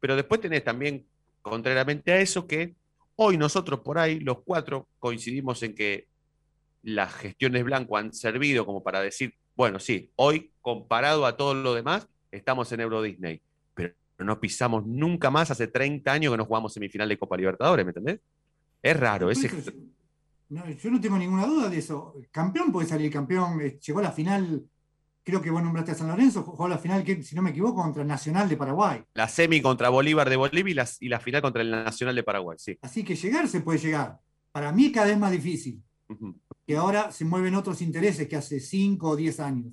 Pero 0.00 0.16
después 0.16 0.40
tenés 0.40 0.62
también, 0.62 1.06
contrariamente 1.40 2.12
a 2.12 2.20
eso, 2.20 2.46
que 2.46 2.74
hoy 3.16 3.38
nosotros 3.38 3.80
por 3.80 3.98
ahí, 3.98 4.20
los 4.20 4.42
cuatro, 4.42 4.86
coincidimos 4.98 5.62
en 5.62 5.74
que 5.74 6.08
las 6.82 7.14
gestiones 7.14 7.64
Blanco 7.64 7.96
han 7.96 8.12
servido 8.12 8.66
como 8.66 8.82
para 8.82 9.00
decir, 9.00 9.34
bueno, 9.56 9.80
sí, 9.80 10.10
hoy 10.16 10.50
comparado 10.64 11.26
a 11.26 11.36
todo 11.36 11.52
lo 11.52 11.74
demás, 11.74 12.08
estamos 12.32 12.72
en 12.72 12.80
Euro 12.80 13.02
Disney, 13.02 13.42
pero 13.74 13.94
no 14.18 14.40
pisamos 14.40 14.86
nunca 14.86 15.30
más 15.30 15.50
hace 15.50 15.66
30 15.66 16.10
años 16.10 16.32
que 16.32 16.38
no 16.38 16.46
jugamos 16.46 16.72
semifinal 16.72 17.06
de 17.06 17.18
Copa 17.18 17.36
Libertadores, 17.36 17.84
¿me 17.84 17.90
entendés? 17.90 18.20
Es 18.82 18.98
raro, 18.98 19.30
ese... 19.30 19.50
yo 20.48 20.90
no 20.90 21.00
tengo 21.02 21.18
ninguna 21.18 21.44
duda 21.44 21.68
de 21.68 21.78
eso. 21.78 22.14
Campeón 22.30 22.72
puede 22.72 22.88
salir 22.88 23.12
campeón, 23.12 23.60
eh, 23.60 23.78
llegó 23.78 23.98
a 23.98 24.04
la 24.04 24.12
final, 24.12 24.64
creo 25.22 25.42
que 25.42 25.50
vos 25.50 25.62
nombraste 25.62 25.92
a 25.92 25.96
San 25.96 26.08
Lorenzo, 26.08 26.42
jugó 26.42 26.64
a 26.64 26.70
la 26.70 26.78
final, 26.78 27.04
que, 27.04 27.22
si 27.22 27.36
no 27.36 27.42
me 27.42 27.50
equivoco, 27.50 27.82
contra 27.82 28.00
el 28.00 28.08
Nacional 28.08 28.48
de 28.48 28.56
Paraguay. 28.56 29.02
La 29.12 29.28
semi 29.28 29.60
contra 29.60 29.90
Bolívar 29.90 30.30
de 30.30 30.36
Bolivia 30.36 30.86
y 30.98 31.08
la, 31.08 31.20
final 31.20 31.42
contra 31.42 31.60
el 31.60 31.70
Nacional 31.70 32.14
de 32.14 32.22
Paraguay, 32.22 32.56
sí. 32.58 32.78
Así 32.80 33.04
que 33.04 33.16
llegar 33.16 33.48
se 33.48 33.60
puede 33.60 33.80
llegar. 33.80 34.18
Para 34.50 34.72
mí 34.72 34.90
cada 34.90 35.08
vez 35.08 35.18
más 35.18 35.30
difícil. 35.30 35.82
Que 36.66 36.76
ahora 36.76 37.12
se 37.12 37.26
mueven 37.26 37.54
otros 37.54 37.82
intereses 37.82 38.26
que 38.26 38.36
hace 38.36 38.60
5 38.60 39.06
o 39.06 39.16
10 39.16 39.40
años. 39.40 39.66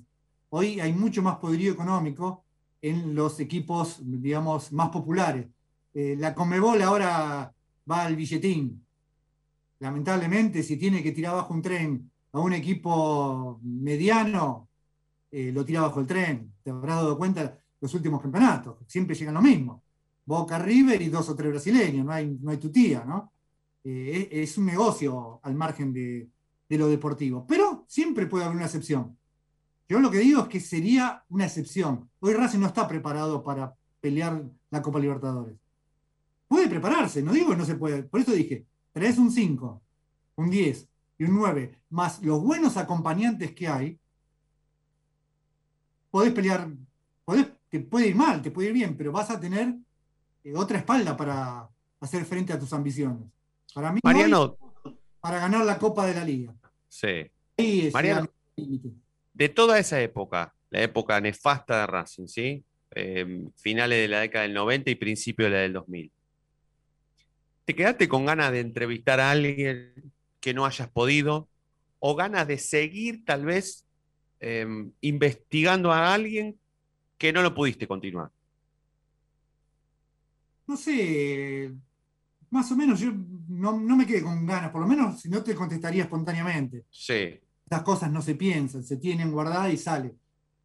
Hoy 0.54 0.80
hay 0.80 0.92
mucho 0.92 1.22
más 1.22 1.36
poderío 1.38 1.72
económico 1.72 2.44
en 2.82 3.14
los 3.14 3.40
equipos, 3.40 4.00
digamos, 4.02 4.70
más 4.70 4.90
populares. 4.90 5.46
Eh, 5.94 6.14
la 6.18 6.34
Comebol 6.34 6.82
ahora 6.82 7.50
va 7.90 8.02
al 8.04 8.14
billetín. 8.14 8.84
Lamentablemente, 9.78 10.62
si 10.62 10.76
tiene 10.76 11.02
que 11.02 11.12
tirar 11.12 11.36
bajo 11.36 11.54
un 11.54 11.62
tren 11.62 12.10
a 12.32 12.40
un 12.40 12.52
equipo 12.52 13.60
mediano, 13.62 14.68
eh, 15.30 15.52
lo 15.52 15.64
tira 15.64 15.80
bajo 15.80 16.00
el 16.00 16.06
tren. 16.06 16.52
Te 16.62 16.68
habrás 16.68 16.96
dado 16.96 17.16
cuenta 17.16 17.58
los 17.80 17.94
últimos 17.94 18.20
campeonatos. 18.20 18.76
Siempre 18.86 19.16
llegan 19.16 19.32
lo 19.32 19.40
mismo. 19.40 19.82
Boca 20.26 20.58
River 20.58 21.00
y 21.00 21.08
dos 21.08 21.30
o 21.30 21.34
tres 21.34 21.50
brasileños, 21.50 22.04
no 22.04 22.12
hay, 22.12 22.38
no 22.42 22.50
hay 22.50 22.58
tutía, 22.58 23.06
¿no? 23.06 23.32
Eh, 23.82 24.28
es 24.30 24.58
un 24.58 24.66
negocio 24.66 25.40
al 25.42 25.54
margen 25.54 25.94
de, 25.94 26.28
de 26.68 26.78
lo 26.78 26.88
deportivo. 26.88 27.46
Pero 27.48 27.86
siempre 27.88 28.26
puede 28.26 28.44
haber 28.44 28.56
una 28.56 28.66
excepción. 28.66 29.16
Yo 29.92 30.00
lo 30.00 30.10
que 30.10 30.20
digo 30.20 30.40
es 30.40 30.48
que 30.48 30.58
sería 30.58 31.22
una 31.28 31.44
excepción. 31.44 32.08
Hoy 32.20 32.32
Racing 32.32 32.60
no 32.60 32.66
está 32.68 32.88
preparado 32.88 33.44
para 33.44 33.74
pelear 34.00 34.42
la 34.70 34.80
Copa 34.80 34.98
Libertadores. 34.98 35.54
Puede 36.48 36.66
prepararse, 36.66 37.22
no 37.22 37.34
digo 37.34 37.50
que 37.50 37.58
no 37.58 37.66
se 37.66 37.74
puede. 37.74 38.02
Por 38.04 38.20
eso 38.20 38.32
dije, 38.32 38.64
traes 38.90 39.18
un 39.18 39.30
5, 39.30 39.82
un 40.36 40.48
10 40.48 40.88
y 41.18 41.24
un 41.24 41.34
9, 41.34 41.78
más 41.90 42.22
los 42.22 42.42
buenos 42.42 42.78
acompañantes 42.78 43.52
que 43.54 43.68
hay, 43.68 43.98
podés 46.10 46.32
pelear, 46.32 46.70
te 47.68 47.80
puede 47.80 48.08
ir 48.08 48.16
mal, 48.16 48.40
te 48.40 48.50
puede 48.50 48.68
ir 48.68 48.74
bien, 48.74 48.96
pero 48.96 49.12
vas 49.12 49.28
a 49.28 49.38
tener 49.38 49.76
eh, 50.42 50.54
otra 50.56 50.78
espalda 50.78 51.14
para 51.14 51.68
hacer 52.00 52.24
frente 52.24 52.54
a 52.54 52.58
tus 52.58 52.72
ambiciones. 52.72 53.28
Para 53.74 53.92
mí, 53.92 54.00
Mariano, 54.02 54.56
para 55.20 55.38
ganar 55.38 55.66
la 55.66 55.78
Copa 55.78 56.06
de 56.06 56.14
la 56.14 56.24
Liga. 56.24 56.54
Sí. 56.88 57.30
Mariano, 57.92 58.26
de 59.34 59.48
toda 59.48 59.78
esa 59.78 60.00
época, 60.00 60.54
la 60.70 60.82
época 60.82 61.20
nefasta 61.20 61.80
de 61.80 61.86
Racing, 61.86 62.26
¿sí? 62.26 62.64
Em, 62.90 63.50
finales 63.56 63.98
de 63.98 64.08
la 64.08 64.20
década 64.20 64.42
del 64.42 64.54
90 64.54 64.90
y 64.90 64.94
principio 64.94 65.46
de 65.46 65.50
la 65.50 65.58
del 65.58 65.72
2000. 65.72 66.12
¿Te 67.64 67.74
quedaste 67.74 68.08
con 68.08 68.26
ganas 68.26 68.52
de 68.52 68.60
entrevistar 68.60 69.20
a 69.20 69.30
alguien 69.30 70.12
que 70.40 70.52
no 70.52 70.66
hayas 70.66 70.90
podido? 70.90 71.48
¿O 72.00 72.14
ganas 72.16 72.46
de 72.48 72.58
seguir 72.58 73.24
tal 73.24 73.44
vez 73.44 73.86
em, 74.40 74.92
investigando 75.00 75.92
a 75.92 76.12
alguien 76.12 76.58
que 77.16 77.32
no 77.32 77.42
lo 77.42 77.54
pudiste 77.54 77.86
continuar? 77.86 78.30
No 80.66 80.76
sé, 80.76 81.72
más 82.50 82.70
o 82.70 82.76
menos 82.76 83.00
yo 83.00 83.12
no, 83.48 83.72
me 83.96 84.06
quedé 84.06 84.22
con 84.22 84.44
ganas, 84.46 84.70
por 84.70 84.82
lo 84.82 84.86
menos 84.86 85.20
si 85.20 85.28
no 85.28 85.42
te 85.42 85.54
contestaría 85.54 86.02
espontáneamente. 86.02 86.84
Sí. 86.90 87.40
Las 87.72 87.84
cosas 87.84 88.12
no 88.12 88.20
se 88.20 88.34
piensan, 88.34 88.84
se 88.84 88.98
tienen 88.98 89.32
guardadas 89.32 89.72
y 89.72 89.78
sale. 89.78 90.14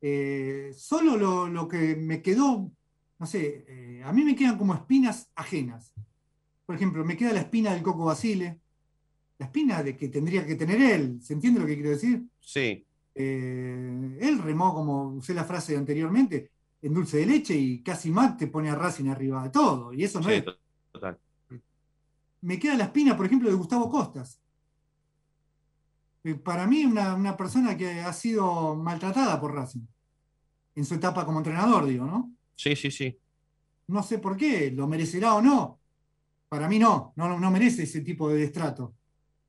Eh, 0.01 0.73
solo 0.75 1.47
lo, 1.47 1.65
que 1.65 1.95
me 1.95 2.21
quedó, 2.21 2.69
no 3.17 3.25
sé, 3.25 3.63
eh, 3.65 4.01
a 4.03 4.11
mí 4.11 4.25
me 4.25 4.35
quedan 4.35 4.57
como 4.57 4.73
espinas 4.73 5.31
ajenas. 5.33 5.93
Por 6.65 6.75
ejemplo, 6.75 7.05
me 7.05 7.15
queda 7.15 7.31
la 7.31 7.39
espina 7.39 7.73
del 7.73 7.81
Coco 7.81 8.03
Basile, 8.03 8.59
la 9.37 9.45
espina 9.45 9.81
de 9.83 9.95
que 9.95 10.09
tendría 10.09 10.45
que 10.45 10.55
tener 10.55 10.81
él. 10.81 11.21
¿Se 11.21 11.31
entiende 11.31 11.61
lo 11.61 11.65
que 11.65 11.75
quiero 11.75 11.91
decir? 11.91 12.23
Sí. 12.41 12.85
Eh, 13.15 14.17
él 14.19 14.39
remó, 14.39 14.73
como 14.73 15.07
usé 15.13 15.33
la 15.33 15.45
frase 15.45 15.77
anteriormente, 15.77 16.51
en 16.81 16.93
dulce 16.93 17.19
de 17.19 17.25
leche 17.25 17.55
y 17.55 17.81
casi 17.81 18.11
más 18.11 18.35
te 18.35 18.47
pone 18.47 18.69
a 18.69 18.75
Racing 18.75 19.07
arriba 19.07 19.43
de 19.43 19.49
todo. 19.49 19.93
Y 19.93 20.03
eso 20.03 20.19
no 20.19 20.29
es. 20.29 20.43
Total 20.91 21.17
me 22.41 22.59
queda 22.59 22.75
la 22.75 22.85
espina, 22.85 23.15
por 23.15 23.25
ejemplo, 23.25 23.49
de 23.49 23.55
Gustavo 23.55 23.89
Costas. 23.89 24.39
Eh, 26.27 26.35
para 26.35 26.67
mí, 26.67 26.83
una, 26.83 27.37
persona 27.37 27.77
que 27.77 28.01
ha 28.01 28.11
sido 28.11 28.75
maltratada 28.75 29.39
por 29.39 29.55
Racing. 29.55 29.87
En 30.75 30.83
su 30.83 30.95
etapa 30.95 31.25
como 31.25 31.39
entrenador, 31.39 31.85
digo, 31.85 32.05
¿no? 32.05 32.33
Sí, 32.53 32.75
sí, 32.75 32.91
sí. 32.91 33.17
No 33.87 34.03
sé 34.03 34.19
por 34.19 34.35
qué, 34.35 34.69
lo 34.71 34.87
merecerá 34.87 35.35
o 35.35 35.41
no. 35.41 35.79
Para 36.49 36.67
mí 36.67 36.79
no, 36.79 37.13
no, 37.15 37.39
no 37.39 37.49
merece 37.49 37.83
ese 37.83 38.01
tipo 38.01 38.27
de 38.27 38.39
destrato. 38.39 38.93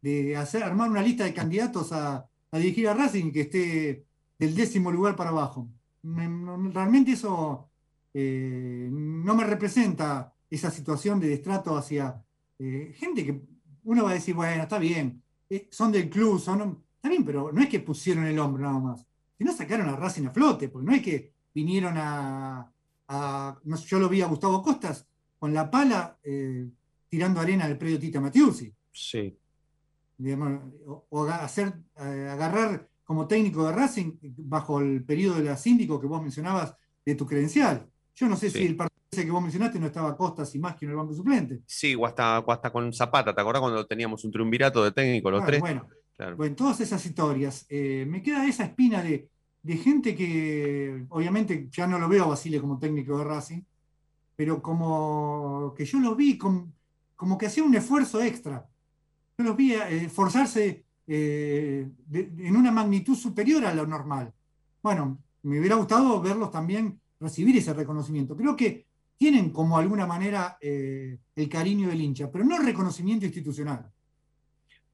De 0.01 0.37
hacer, 0.37 0.63
armar 0.63 0.89
una 0.89 1.03
lista 1.03 1.25
de 1.25 1.35
candidatos 1.35 1.91
a, 1.91 2.29
dirigir 2.53 2.87
a 2.87 2.95
Racing 2.95 3.33
que 3.33 3.41
esté 3.41 4.05
del 4.39 4.55
décimo 4.55 4.93
lugar 4.93 5.17
para 5.17 5.31
abajo. 5.31 5.69
realmente 6.05 7.13
eso 7.13 7.69
eh, 8.15 8.89
no 8.93 9.35
me 9.35 9.43
representa 9.43 10.33
esa 10.49 10.71
situación 10.71 11.19
de 11.19 11.29
destrato 11.29 11.77
hacia, 11.77 12.23
eh, 12.61 12.95
gente 12.97 13.27
que 13.27 13.43
uno 13.83 14.05
va 14.05 14.11
a 14.11 14.15
decir, 14.15 14.35
bueno, 14.37 14.63
está 14.63 14.79
bien, 14.79 15.23
eh, 15.51 15.69
son 15.71 15.93
del 15.93 16.09
club, 16.09 16.39
son, 16.41 16.85
bien, 17.03 17.25
pero 17.25 17.53
no 17.53 17.61
es 17.63 17.69
que 17.69 17.81
pusieron 17.81 18.25
el 18.25 18.39
hombro 18.39 18.65
nada 18.65 18.79
más, 18.79 19.07
sino 19.37 19.53
sacaron 19.53 19.89
a 19.89 19.97
Racing 19.97 20.27
a 20.27 20.31
flote, 20.31 20.69
porque 20.69 20.87
no 20.87 20.95
es 20.95 21.03
que 21.03 21.33
vinieron 21.55 21.95
a, 21.97 22.71
yo 23.87 23.99
lo 23.99 24.09
vi 24.09 24.21
a 24.21 24.27
Gustavo 24.27 24.63
Costas 24.63 25.07
con 25.39 25.55
la 25.55 25.71
pala 25.71 26.19
eh, 26.23 26.69
tirando 27.09 27.41
arena 27.41 27.65
al 27.65 27.79
predio 27.79 27.99
Tita 27.99 28.21
Matiusi. 28.21 28.75
Sí. 28.93 29.39
o, 31.09 31.25
hacer, 31.25 31.73
agarrar 31.95 32.89
como 33.05 33.27
técnico 33.27 33.65
de 33.65 33.73
Racing 33.73 34.19
bajo 34.21 34.81
el 34.81 35.05
periodo 35.05 35.37
de 35.37 35.45
la 35.45 35.57
síndico 35.57 36.01
que 36.01 36.07
vos 36.07 36.21
mencionabas 36.21 36.75
de 37.07 37.15
tu 37.15 37.25
credencial. 37.25 37.89
Yo 38.15 38.29
no 38.29 38.37
sé 38.37 38.51
si 38.51 38.67
el 38.67 38.77
partido 38.77 38.88
ese 39.19 39.27
que 39.27 39.33
vos 39.33 39.43
mencionaste 39.43 39.81
no 39.81 39.87
estaba 39.87 40.17
Costas 40.17 40.55
y 40.55 40.59
más 40.59 40.77
que 40.77 40.85
en 40.85 40.93
el 40.93 40.97
banco 40.97 41.13
suplente. 41.13 41.61
Sí, 41.67 41.95
o 41.95 42.07
hasta, 42.07 42.71
con 42.73 42.93
Zapata, 42.93 43.35
¿te 43.35 43.41
acordás 43.41 43.61
cuando 43.61 43.87
teníamos 43.87 44.25
un 44.25 44.31
triunvirato 44.31 44.85
de 44.85 44.93
técnico 44.93 45.31
los 45.31 45.45
tres? 45.45 45.61
Bueno, 45.61 45.89
bueno, 46.37 46.57
todas 46.57 46.81
esas 46.81 47.05
historias. 47.05 47.67
Eh, 47.69 48.07
me 48.09 48.23
queda 48.23 48.47
esa 48.47 48.65
espina 48.65 49.03
de, 49.03 49.29
gente 49.77 50.15
que, 50.15 51.05
obviamente, 51.11 51.69
ya 51.71 51.87
no 51.87 51.99
lo 51.99 52.09
veo 52.09 52.25
a 52.25 52.29
Basile 52.29 52.61
como 52.61 52.79
técnico 52.79 53.19
de 53.19 53.25
Racing, 53.25 53.61
pero 54.35 54.63
como 54.63 55.75
que 55.77 55.85
yo 55.85 55.99
los 55.99 56.17
vi 56.17 56.39
como, 56.39 56.73
como 57.17 57.37
que 57.37 57.47
hacían 57.47 57.67
un 57.67 57.75
esfuerzo 57.75 58.23
extra. 58.23 58.67
Yo 59.37 59.45
los 59.45 59.57
vi 59.57 59.75
eh, 59.75 60.05
esforzarse 60.05 60.85
eh, 61.07 61.89
en 62.13 62.57
una 62.57 62.71
magnitud 62.71 63.17
superior 63.17 63.65
a 63.67 63.75
lo 63.75 63.87
normal. 63.87 64.33
Bueno, 64.83 65.19
me 65.43 65.59
hubiera 65.59 65.77
gustado 65.77 66.21
verlos 66.21 66.51
también 66.51 67.01
recibir 67.21 67.57
ese 67.57 67.75
reconocimiento. 67.75 68.37
Creo 68.37 68.57
que 68.57 68.88
tienen 69.19 69.51
como 69.51 69.77
alguna 69.77 70.07
manera 70.07 70.57
eh, 70.61 71.19
el 71.35 71.49
cariño 71.49 71.89
del 71.89 72.01
hincha, 72.01 72.31
pero 72.31 72.45
no 72.45 72.57
el 72.57 72.65
reconocimiento 72.65 73.27
institucional. 73.27 73.91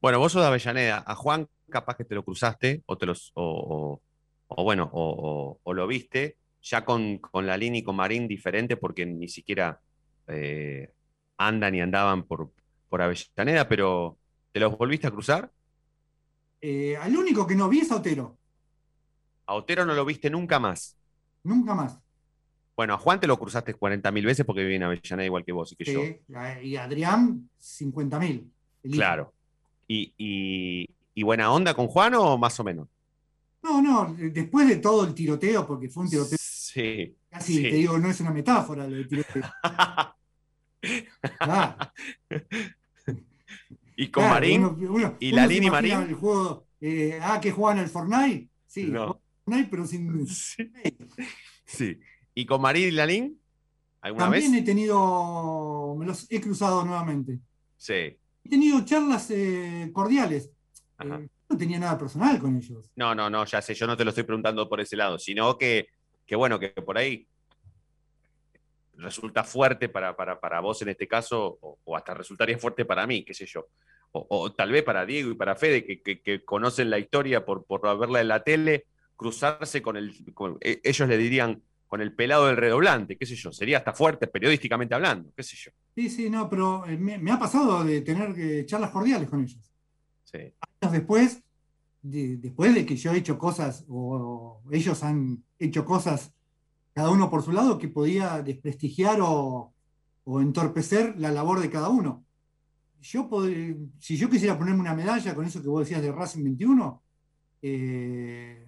Bueno, 0.01 0.19
vos 0.19 0.31
sos 0.31 0.41
de 0.41 0.47
Avellaneda. 0.47 1.03
A 1.05 1.15
Juan 1.15 1.47
capaz 1.69 1.95
que 1.95 2.05
te 2.05 2.15
lo 2.15 2.25
cruzaste 2.25 2.83
o 2.87 2.97
te 2.97 3.05
los 3.05 3.31
o, 3.35 4.01
bueno, 4.49 4.89
o, 4.91 5.73
lo 5.73 5.87
viste 5.87 6.37
ya 6.61 6.83
con, 6.83 7.19
con 7.19 7.45
la 7.45 7.57
línea 7.57 7.79
y 7.79 7.83
con 7.83 7.95
Marín 7.95 8.27
diferente 8.27 8.77
porque 8.77 9.05
ni 9.05 9.27
siquiera 9.27 9.79
eh, 10.27 10.91
andan 11.37 11.75
y 11.75 11.81
andaban 11.81 12.23
por, 12.23 12.51
por 12.89 13.01
Avellaneda, 13.01 13.67
pero 13.67 14.17
¿te 14.51 14.59
los 14.59 14.77
volviste 14.77 15.07
a 15.07 15.11
cruzar? 15.11 15.51
Eh, 16.61 16.97
al 16.97 17.15
único 17.15 17.45
que 17.45 17.55
no 17.55 17.69
vi 17.69 17.79
es 17.79 17.91
a 17.91 17.97
Otero. 17.97 18.37
A 19.45 19.53
Otero 19.53 19.85
no 19.85 19.93
lo 19.93 20.05
viste 20.05 20.29
nunca 20.31 20.59
más. 20.59 20.97
Nunca 21.43 21.75
más. 21.75 21.99
Bueno, 22.75 22.93
a 22.93 22.97
Juan 22.97 23.19
te 23.19 23.27
lo 23.27 23.39
cruzaste 23.39 23.75
40.000 23.75 24.25
veces 24.25 24.45
porque 24.45 24.61
vive 24.61 24.75
en 24.75 24.83
Avellaneda 24.83 25.25
igual 25.25 25.45
que 25.45 25.53
vos 25.53 25.71
y 25.71 25.75
que 25.75 25.93
yo. 25.93 26.01
Y 26.61 26.75
Adrián, 26.75 27.49
50.000. 27.61 28.43
Claro. 28.91 29.33
Y, 29.87 30.13
y, 30.17 31.23
buena 31.23 31.51
onda 31.51 31.73
con 31.73 31.87
Juan 31.87 32.13
o 32.15 32.37
más 32.37 32.59
o 32.59 32.63
menos? 32.63 32.87
No, 33.63 33.81
no, 33.81 34.15
después 34.17 34.67
de 34.67 34.77
todo 34.77 35.07
el 35.07 35.13
tiroteo, 35.13 35.65
porque 35.65 35.89
fue 35.89 36.03
un 36.03 36.09
tiroteo. 36.09 36.37
Sí. 36.39 37.15
Casi 37.29 37.63
te 37.63 37.75
digo, 37.75 37.97
no 37.97 38.09
es 38.09 38.19
una 38.19 38.31
metáfora 38.31 38.87
lo 38.87 38.97
de 38.97 39.05
tiroteo. 39.05 39.43
Y 43.97 44.09
con 44.09 44.25
Marín. 44.25 45.15
y 45.19 45.31
la 45.31 45.47
línea 45.47 45.67
y 45.67 45.71
Marín. 45.71 46.01
El 46.01 46.15
juego, 46.15 46.67
eh, 46.81 47.17
ah, 47.21 47.39
que 47.39 47.51
juegan 47.51 47.79
al 47.79 47.89
Fortnite. 47.89 48.49
Sí, 48.67 48.91
Fortnite, 48.91 49.69
pero 49.69 49.87
sin. 49.87 50.27
Sí. 51.67 51.99
¿Y 52.35 52.45
con 52.45 52.61
Marín 52.61 52.89
y 52.89 52.91
Lalín? 52.91 53.39
¿Alguna 54.01 54.25
También 54.25 54.53
he 54.53 54.61
tenido. 54.61 55.95
Me 55.97 56.05
los 56.05 56.29
he 56.29 56.39
cruzado 56.41 56.85
nuevamente. 56.85 57.39
Sí. 57.77 57.93
He 58.43 58.49
tenido 58.49 58.83
charlas 58.83 59.31
eh, 59.31 59.89
cordiales. 59.93 60.51
Eh, 60.99 61.27
no 61.49 61.57
tenía 61.57 61.79
nada 61.79 61.97
personal 61.97 62.37
con 62.39 62.55
ellos. 62.57 62.91
No, 62.95 63.15
no, 63.15 63.29
no, 63.29 63.45
ya 63.45 63.61
sé, 63.61 63.73
yo 63.73 63.87
no 63.87 63.95
te 63.95 64.03
lo 64.03 64.09
estoy 64.09 64.25
preguntando 64.25 64.67
por 64.67 64.81
ese 64.81 64.95
lado, 64.95 65.17
sino 65.17 65.57
que, 65.57 65.87
que 66.25 66.35
bueno, 66.35 66.59
que 66.59 66.69
por 66.69 66.97
ahí 66.97 67.27
resulta 68.97 69.43
fuerte 69.43 69.89
para, 69.89 70.15
para, 70.15 70.59
vos 70.59 70.81
en 70.81 70.89
este 70.89 71.07
caso, 71.07 71.57
o, 71.61 71.95
hasta 71.95 72.13
resultaría 72.13 72.57
fuerte 72.57 72.85
para 72.85 73.07
mí, 73.07 73.23
qué 73.23 73.33
sé 73.33 73.45
yo. 73.45 73.67
O, 74.11 74.51
tal 74.53 74.71
vez 74.71 74.83
para 74.83 75.05
Diego 75.05 75.31
y 75.31 75.35
para 75.35 75.55
Fede, 75.55 75.85
que, 75.85 76.45
conocen 76.45 76.89
la 76.89 76.99
historia 76.99 77.45
por, 77.45 77.65
por 77.65 77.81
verla 77.97 78.21
en 78.21 78.27
la 78.27 78.43
tele, 78.43 78.85
cruzarse 79.15 79.81
con 79.81 79.97
el. 79.97 80.13
E, 80.61 80.81
ellos 80.83 81.07
le 81.07 81.17
dirían 81.17 81.61
con 81.87 82.01
el 82.01 82.13
pelado 82.13 82.47
del 82.47 82.57
redoblante, 82.57 83.17
qué 83.17 83.25
sé 83.25 83.35
yo. 83.35 83.51
Sería 83.51 83.79
hasta 83.79 83.93
fuerte 83.93 84.27
periodísticamente 84.27 84.95
hablando, 84.95 85.31
qué 85.35 85.43
sé 85.43 85.55
yo. 85.55 85.71
Sí, 85.95 86.09
sí, 86.09 86.29
no, 86.29 86.49
pero 86.49 86.85
eh, 86.87 86.97
me, 86.97 87.31
ha 87.31 87.39
pasado 87.39 87.83
de 87.83 88.01
tener 88.01 88.65
charlas 88.65 88.91
cordiales 88.91 89.29
con 89.29 89.41
ellos. 89.41 89.71
Sí. 90.23 90.53
Años 90.81 90.93
después, 90.93 91.43
después 92.01 92.73
de 92.73 92.85
que 92.85 92.95
yo 92.95 93.13
he 93.13 93.17
hecho 93.17 93.37
cosas, 93.37 93.85
o 93.87 94.61
ellos 94.71 95.03
han 95.03 95.43
hecho 95.59 95.85
cosas 95.85 96.33
cada 96.95 97.11
uno 97.11 97.29
por 97.29 97.43
su 97.43 97.51
lado, 97.51 97.77
que 97.77 97.89
podía 97.89 98.41
desprestigiar 98.41 99.19
o, 99.21 99.73
entorpecer 100.39 101.13
la 101.19 101.29
labor 101.29 101.59
de 101.59 101.69
cada 101.69 101.89
uno. 101.89 102.25
Yo 103.01 103.29
si 103.99 104.17
yo 104.17 104.29
quisiera 104.29 104.57
ponerme 104.57 104.79
una 104.79 104.95
medalla 104.95 105.35
con 105.35 105.45
eso 105.45 105.61
que 105.61 105.67
vos 105.67 105.81
decías 105.81 106.01
de 106.01 106.11
Racing 106.11 106.43
21, 106.43 107.03
eh, 107.61 108.65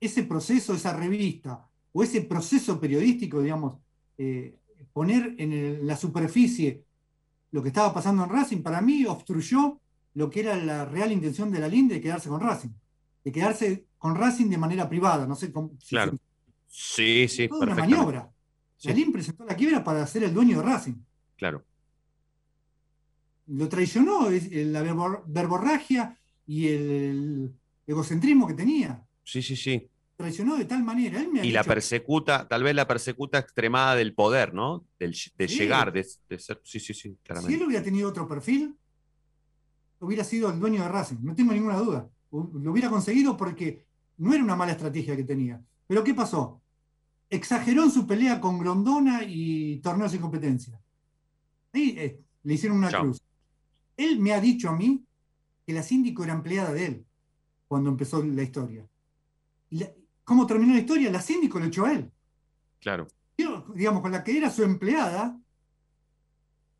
ese 0.00 0.24
proceso, 0.24 0.74
esa 0.74 0.92
revista, 0.92 1.67
o 1.98 2.02
ese 2.04 2.20
proceso 2.20 2.78
periodístico, 2.78 3.42
digamos, 3.42 3.76
eh, 4.18 4.56
poner 4.92 5.34
en 5.36 5.84
la 5.84 5.96
superficie 5.96 6.84
lo 7.50 7.60
que 7.60 7.70
estaba 7.70 7.92
pasando 7.92 8.22
en 8.22 8.30
Racing, 8.30 8.62
para 8.62 8.80
mí 8.80 9.04
obstruyó 9.04 9.80
lo 10.14 10.30
que 10.30 10.40
era 10.40 10.54
la 10.56 10.84
real 10.84 11.10
intención 11.10 11.50
de 11.50 11.58
la 11.58 11.68
de 11.68 12.00
quedarse 12.00 12.28
con 12.28 12.40
Racing, 12.40 12.68
de 13.24 13.32
quedarse 13.32 13.86
con 13.98 14.14
Racing 14.14 14.48
de 14.48 14.58
manera 14.58 14.88
privada, 14.88 15.26
no 15.26 15.34
sé 15.34 15.50
cómo. 15.50 15.72
Claro. 15.88 16.16
Sí, 16.68 17.26
sí. 17.28 17.48
Toda 17.48 17.66
una 17.66 17.74
maniobra. 17.74 18.30
Salín 18.76 19.10
presentó 19.10 19.44
la 19.44 19.56
quiebra 19.56 19.82
para 19.82 20.06
ser 20.06 20.22
el 20.22 20.32
dueño 20.32 20.58
de 20.58 20.62
Racing. 20.62 20.94
Claro. 21.36 21.64
Lo 23.48 23.68
traicionó 23.68 24.28
la 24.30 24.82
verborragia 25.26 26.16
y 26.46 26.68
el 26.68 27.52
egocentrismo 27.88 28.46
que 28.46 28.54
tenía. 28.54 29.02
Sí, 29.24 29.42
sí, 29.42 29.56
sí. 29.56 29.88
Traicionó 30.18 30.56
de 30.56 30.64
tal 30.64 30.82
manera. 30.82 31.24
y 31.44 31.52
la 31.52 31.62
persecuta, 31.62 32.48
tal 32.48 32.64
vez 32.64 32.74
la 32.74 32.88
persecuta 32.88 33.38
extremada 33.38 33.94
del 33.94 34.14
poder, 34.14 34.52
¿no? 34.52 34.84
de 34.98 35.46
llegar, 35.46 35.92
de, 35.92 36.02
ser. 36.02 36.60
Sí, 36.64 36.80
sí, 36.80 36.92
sí, 36.92 37.16
claramente. 37.22 37.54
Si 37.54 37.60
él 37.62 37.64
hubiera 37.64 37.84
tenido 37.84 38.08
otro 38.08 38.26
perfil, 38.26 38.76
hubiera 40.00 40.24
sido 40.24 40.50
el 40.50 40.58
dueño 40.58 40.82
de 40.82 40.88
Racing, 40.88 41.18
no 41.22 41.36
tengo 41.36 41.52
ninguna 41.52 41.76
duda. 41.76 42.10
Lo 42.32 42.72
hubiera 42.72 42.90
conseguido 42.90 43.36
porque 43.36 43.86
no 44.16 44.34
era 44.34 44.42
una 44.42 44.56
mala 44.56 44.72
estrategia 44.72 45.14
que 45.14 45.22
tenía. 45.22 45.62
Pero 45.86 46.02
¿qué 46.02 46.14
pasó? 46.14 46.60
Exageró 47.30 47.84
en 47.84 47.92
su 47.92 48.04
pelea 48.04 48.40
con 48.40 48.58
Grondona 48.58 49.22
y 49.22 49.78
torneos 49.78 50.10
de 50.10 50.18
competencia. 50.18 50.82
Ahí 51.72 51.94
eh, 51.96 52.20
le 52.42 52.54
hicieron 52.54 52.78
una 52.78 52.90
cruz. 52.90 53.22
Él 53.96 54.18
me 54.18 54.32
ha 54.32 54.40
dicho 54.40 54.68
a 54.68 54.76
mí 54.76 55.00
que 55.64 55.72
la 55.72 55.84
síndico 55.84 56.24
era 56.24 56.32
empleada 56.32 56.72
de 56.72 56.86
él 56.86 57.06
cuando 57.68 57.90
empezó 57.90 58.20
la 58.20 58.42
historia. 58.42 58.84
¿Cómo 60.28 60.46
terminó 60.46 60.74
la 60.74 60.80
historia? 60.80 61.10
La 61.10 61.22
síndico 61.22 61.58
lo 61.58 61.64
echó 61.64 61.86
a 61.86 61.92
él. 61.92 62.12
Claro. 62.80 63.08
digamos, 63.74 64.02
con 64.02 64.12
la 64.12 64.22
que 64.22 64.36
era 64.36 64.50
su 64.50 64.62
empleada, 64.62 65.40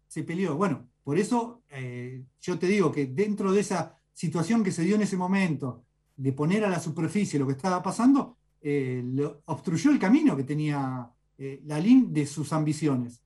se 0.06 0.22
peleó. 0.22 0.54
Bueno, 0.54 0.86
por 1.02 1.18
eso 1.18 1.62
eh, 1.70 2.24
yo 2.42 2.58
te 2.58 2.66
digo 2.66 2.92
que 2.92 3.06
dentro 3.06 3.50
de 3.50 3.60
esa 3.60 3.96
situación 4.12 4.62
que 4.62 4.70
se 4.70 4.82
dio 4.82 4.96
en 4.96 5.00
ese 5.00 5.16
momento, 5.16 5.82
de 6.14 6.30
poner 6.34 6.62
a 6.62 6.68
la 6.68 6.78
superficie 6.78 7.38
lo 7.38 7.46
que 7.46 7.54
estaba 7.54 7.82
pasando, 7.82 8.36
eh, 8.60 9.02
obstruyó 9.46 9.92
el 9.92 9.98
camino 9.98 10.36
que 10.36 10.44
tenía 10.44 11.10
eh, 11.38 11.62
la 11.64 11.80
LIN 11.80 12.12
de 12.12 12.26
sus 12.26 12.52
ambiciones, 12.52 13.22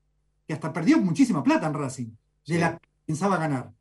que 0.47 0.53
hasta 0.53 0.73
perdió 0.73 0.99
muchísima 0.99 1.43
plata 1.43 1.66
en 1.66 1.75
Racing, 1.75 2.11
de 2.47 2.59
la 2.59 2.79
que 2.79 2.89
pensaba 3.07 3.39
ganar. 3.39 3.73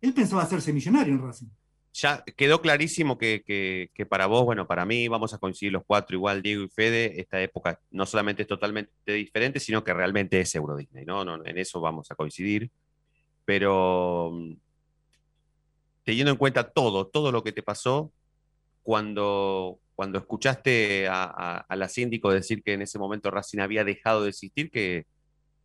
Él 0.00 0.12
pensaba 0.12 0.42
hacerse 0.42 0.72
millonario 0.72 1.14
en 1.14 1.22
Racing. 1.22 1.48
Ya 1.96 2.24
quedó 2.36 2.60
clarísimo 2.60 3.16
que, 3.16 3.88
para 4.08 4.26
vos, 4.26 4.44
bueno, 4.44 4.66
para 4.66 4.84
mí, 4.84 5.06
vamos 5.06 5.32
a 5.32 5.38
coincidir 5.38 5.72
los 5.72 5.84
cuatro, 5.86 6.16
igual 6.16 6.42
Diego 6.42 6.64
y 6.64 6.68
Fede, 6.68 7.20
esta 7.20 7.40
época 7.40 7.80
no 7.92 8.04
solamente 8.04 8.42
es 8.42 8.48
totalmente 8.48 8.90
diferente, 9.06 9.60
sino 9.60 9.84
que 9.84 9.94
realmente 9.94 10.40
es 10.40 10.52
Euro 10.56 10.76
Disney, 10.76 11.04
¿no? 11.04 11.24
no 11.24 11.44
en 11.46 11.56
eso 11.56 11.80
vamos 11.80 12.10
a 12.10 12.16
coincidir. 12.16 12.68
Pero 13.44 14.32
mm, 14.32 14.54
teniendo 16.02 16.32
en 16.32 16.36
cuenta 16.36 16.68
todo, 16.68 17.06
todo 17.06 17.30
lo 17.30 17.44
que 17.44 17.52
te 17.52 17.62
pasó, 17.62 18.12
cuando, 18.82 19.78
cuando 19.94 20.18
escuchaste 20.18 21.06
a, 21.08 21.64
la 21.68 21.88
síndico 21.88 22.32
decir 22.32 22.64
que 22.64 22.72
en 22.72 22.82
ese 22.82 22.98
momento 22.98 23.30
Racing 23.30 23.60
había 23.60 23.84
dejado 23.84 24.24
de 24.24 24.30
existir, 24.30 24.68
¿qué, 24.72 25.06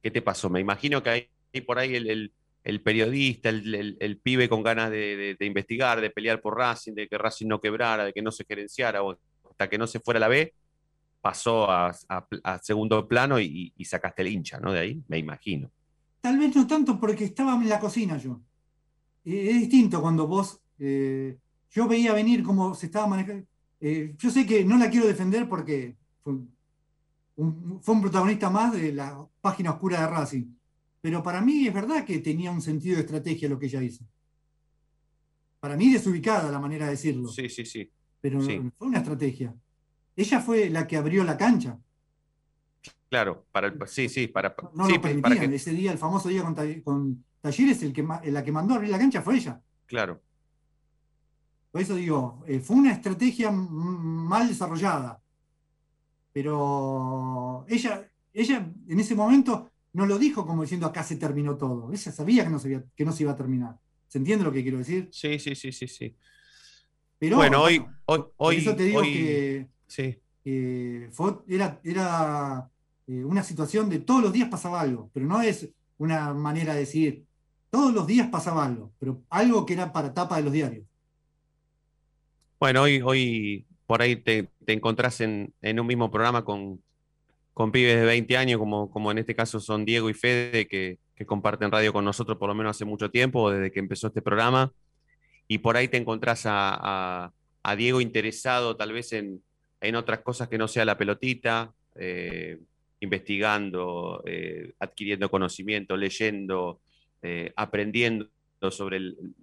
qué 0.04 0.12
te 0.12 0.22
pasó? 0.22 0.48
Me 0.50 0.60
imagino 0.60 1.02
que 1.02 1.10
hay 1.10 1.62
por 1.66 1.80
ahí 1.80 1.96
el, 1.96 2.32
periodista, 2.84 3.50
el, 3.50 4.20
pibe 4.22 4.50
con 4.50 4.64
ganas 4.64 4.92
de, 4.92 5.38
investigar, 5.40 6.02
de 6.02 6.10
pelear 6.10 6.42
por 6.42 6.58
Racing, 6.58 6.94
de 6.94 7.08
que 7.08 7.18
Racing 7.18 7.48
no 7.48 7.62
quebrara, 7.62 8.06
de 8.06 8.14
que 8.14 8.22
no 8.22 8.32
se 8.32 8.46
gerenciara, 8.46 9.02
hasta 9.50 9.70
que 9.70 9.78
no 9.78 9.88
se 9.88 10.00
fuera 10.00 10.18
a 10.18 10.22
la 10.22 10.28
B, 10.28 10.54
pasó 11.22 11.70
a, 11.70 11.94
segundo 12.62 13.08
plano 13.08 13.40
y, 13.40 13.74
sacaste 13.84 14.22
el 14.22 14.30
hincha, 14.30 14.60
¿no? 14.60 14.72
De 14.72 14.80
ahí, 14.80 15.04
me 15.08 15.18
imagino. 15.18 15.72
Tal 16.22 16.38
vez 16.38 16.56
no 16.56 16.68
tanto 16.68 17.00
porque 17.00 17.26
estaba 17.26 17.56
en 17.56 17.70
la 17.70 17.80
cocina 17.80 18.18
yo. 18.18 18.42
Es 19.24 19.60
distinto 19.60 20.02
cuando 20.02 20.28
vos 20.28 20.62
eh, 20.80 21.38
yo 21.72 21.88
veía 21.88 22.14
venir 22.14 22.44
cómo 22.44 22.74
se 22.74 22.88
estaba 22.88 23.08
manejando. 23.08 23.46
Eh, 23.80 24.16
yo 24.18 24.30
sé 24.30 24.46
que 24.46 24.66
no 24.66 24.78
la 24.78 24.90
quiero 24.90 25.08
defender 25.08 25.48
porque 25.48 25.96
fue 26.24 26.34
un, 27.36 28.02
protagonista 28.02 28.50
más 28.50 28.74
de 28.74 28.92
la 28.92 29.26
página 29.42 29.72
oscura 29.72 30.02
de 30.02 30.08
Racing, 30.08 30.46
pero 31.02 31.24
para 31.24 31.42
mí 31.42 31.68
es 31.68 31.74
verdad 31.74 32.06
que 32.06 32.20
tenía 32.20 32.52
un 32.52 32.62
sentido 32.62 32.96
de 32.96 33.02
estrategia 33.02 33.50
lo 33.50 33.58
que 33.58 33.68
ella 33.68 33.82
hizo. 33.82 34.04
Para 35.60 35.76
mí 35.76 35.92
desubicada 35.92 36.52
la 36.52 36.60
manera 36.60 36.86
de 36.86 36.92
decirlo. 36.92 37.30
Sí, 37.30 37.50
sí, 37.50 37.66
sí. 37.66 37.92
Pero 38.22 38.42
fue 38.42 38.72
una 38.80 39.00
estrategia. 39.00 39.56
Ella 40.16 40.42
fue 40.42 40.70
la 40.70 40.86
que 40.88 40.98
abrió 40.98 41.24
la 41.24 41.38
cancha. 41.38 41.80
Claro, 43.10 43.46
para 43.52 43.68
el, 43.68 43.80
sí, 43.88 44.08
sí, 44.10 44.28
para. 44.28 44.56
No, 44.74 44.88
lo 44.88 45.02
permitían. 45.02 45.52
Ese 45.54 45.72
día, 45.72 45.92
el 45.92 45.98
famoso 45.98 46.30
día 46.30 46.44
con, 46.44 46.54
con 46.82 47.26
Talleres, 47.42 47.82
el 47.82 47.94
que, 47.94 48.04
la 48.04 48.44
que 48.44 48.52
mandó 48.52 48.74
a 48.74 48.78
abrir 48.78 48.92
la 48.92 49.00
cancha 49.00 49.22
fue 49.22 49.36
ella. 49.36 49.62
Claro. 49.86 50.22
Por 51.72 51.82
eso 51.82 51.96
digo, 51.96 52.44
eh, 52.48 52.60
fue 52.60 52.76
una 52.76 52.92
estrategia 52.92 53.52
mal 53.52 54.48
desarrollada. 54.48 55.22
Pero 56.32 57.66
ella, 57.68 58.10
ella 58.34 58.72
en 58.88 59.00
ese 59.00 59.16
momento 59.16 59.69
no 59.94 60.06
lo 60.06 60.18
dijo 60.18 60.46
como 60.46 60.62
diciendo 60.62 60.88
acá 60.88 61.04
se 61.04 61.16
terminó 61.16 61.58
todo. 61.58 61.92
Ella 61.92 62.12
sabía 62.12 62.44
que 62.44 62.50
no 62.50 62.60
se, 62.60 62.84
que 62.96 63.06
no 63.06 63.12
se 63.12 63.24
iba 63.24 63.32
a 63.32 63.38
terminar. 63.38 63.76
¿Se 64.08 64.18
entiende 64.18 64.44
lo 64.44 64.52
que 64.52 64.64
quiero 64.64 64.78
decir? 64.78 65.10
Sí, 65.12 65.40
sí, 65.40 65.56
sí, 65.56 65.72
sí, 65.72 65.88
sí. 65.88 66.16
Pero 67.18 67.38
bueno, 67.38 67.62
hoy, 67.62 67.86
hoy, 68.06 68.24
por 68.38 68.54
eso 68.54 68.76
te 68.76 68.84
digo 68.84 69.02
que, 69.02 69.68
sí. 69.88 70.18
era, 71.48 71.80
era 71.84 72.70
eh, 73.08 73.24
una 73.24 73.44
situación 73.44 73.90
de 73.90 74.00
todos 74.00 74.22
los 74.22 74.32
días 74.32 74.48
pasaba 74.50 74.80
algo, 74.80 75.10
pero 75.14 75.26
no 75.26 75.42
es 75.42 75.70
una 75.98 76.34
manera 76.34 76.74
de 76.74 76.80
decir, 76.80 77.26
todos 77.70 77.94
los 77.94 78.08
días 78.08 78.30
pasaba 78.30 78.66
algo, 78.66 78.94
pero 79.00 79.22
algo 79.30 79.66
que 79.66 79.74
era 79.74 79.92
para 79.92 80.14
tapa 80.14 80.38
de 80.38 80.44
los 80.44 80.54
diarios. 80.54 80.86
Bueno, 82.60 82.84
hoy, 82.84 83.02
hoy 83.02 83.66
por 83.86 84.02
ahí 84.02 84.16
te, 84.16 84.50
encontrás 84.68 85.22
en, 85.22 85.54
un 85.62 85.88
mismo 85.88 86.12
programa 86.12 86.46
con, 86.46 86.82
con 87.60 87.74
pibes 87.74 87.98
de 87.98 88.06
20 88.06 88.38
años, 88.38 88.58
como, 88.58 88.90
como 88.90 89.12
en 89.12 89.18
este 89.18 89.36
caso 89.36 89.60
son 89.60 89.84
Diego 89.84 90.10
y 90.10 90.14
Fede, 90.14 90.66
que, 90.66 90.98
comparten 91.26 91.70
radio 91.70 91.92
con 91.92 92.06
nosotros 92.06 92.38
por 92.38 92.48
lo 92.48 92.56
menos 92.56 92.78
hace 92.78 92.86
mucho 92.86 93.12
tiempo, 93.12 93.52
desde 93.52 93.70
que 93.70 93.82
empezó 93.82 94.08
este 94.08 94.22
programa, 94.22 94.72
y 95.46 95.58
por 95.58 95.76
ahí 95.76 95.90
te 95.90 95.98
encontrás 95.98 96.44
a, 96.46 97.34
Diego 97.78 98.00
interesado 98.00 98.78
tal 98.78 98.94
vez 98.94 99.12
en, 99.12 99.44
otras 99.94 100.20
cosas 100.20 100.48
que 100.48 100.58
no 100.58 100.70
sea 100.70 100.86
la 100.86 100.98
pelotita, 100.98 101.74
eh, 101.96 102.60
investigando, 103.02 104.24
eh, 104.26 104.72
adquiriendo 104.80 105.30
conocimiento, 105.30 105.98
leyendo, 105.98 106.80
eh, 107.22 107.52
aprendiendo 107.58 108.30
sobre 108.72 109.02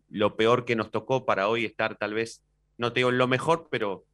lo 0.09 0.37
peor 0.37 0.64
que 0.64 0.75
nos 0.75 0.91
tocó 0.91 1.27
para 1.27 1.49
hoy 1.49 1.67
estar 1.67 1.99
tal 1.99 2.14
vez, 2.14 2.43
no 2.79 2.95
te 2.95 3.01
digo 3.01 3.11
lo 3.11 3.29
mejor, 3.29 3.69
pero 3.71 4.07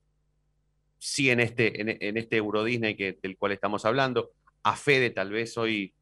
sí 1.02 1.30
en 1.30 1.40
este, 1.40 1.80
en, 1.80 2.16
este 2.16 2.36
Euro 2.36 2.62
Disney 2.62 2.94
que, 2.94 3.18
del 3.20 3.36
cual 3.36 3.50
estamos 3.50 3.84
hablando. 3.84 4.30
A 4.62 4.76
Fede 4.76 5.10
tal 5.10 5.32
vez 5.32 5.58
hoy 5.58 5.92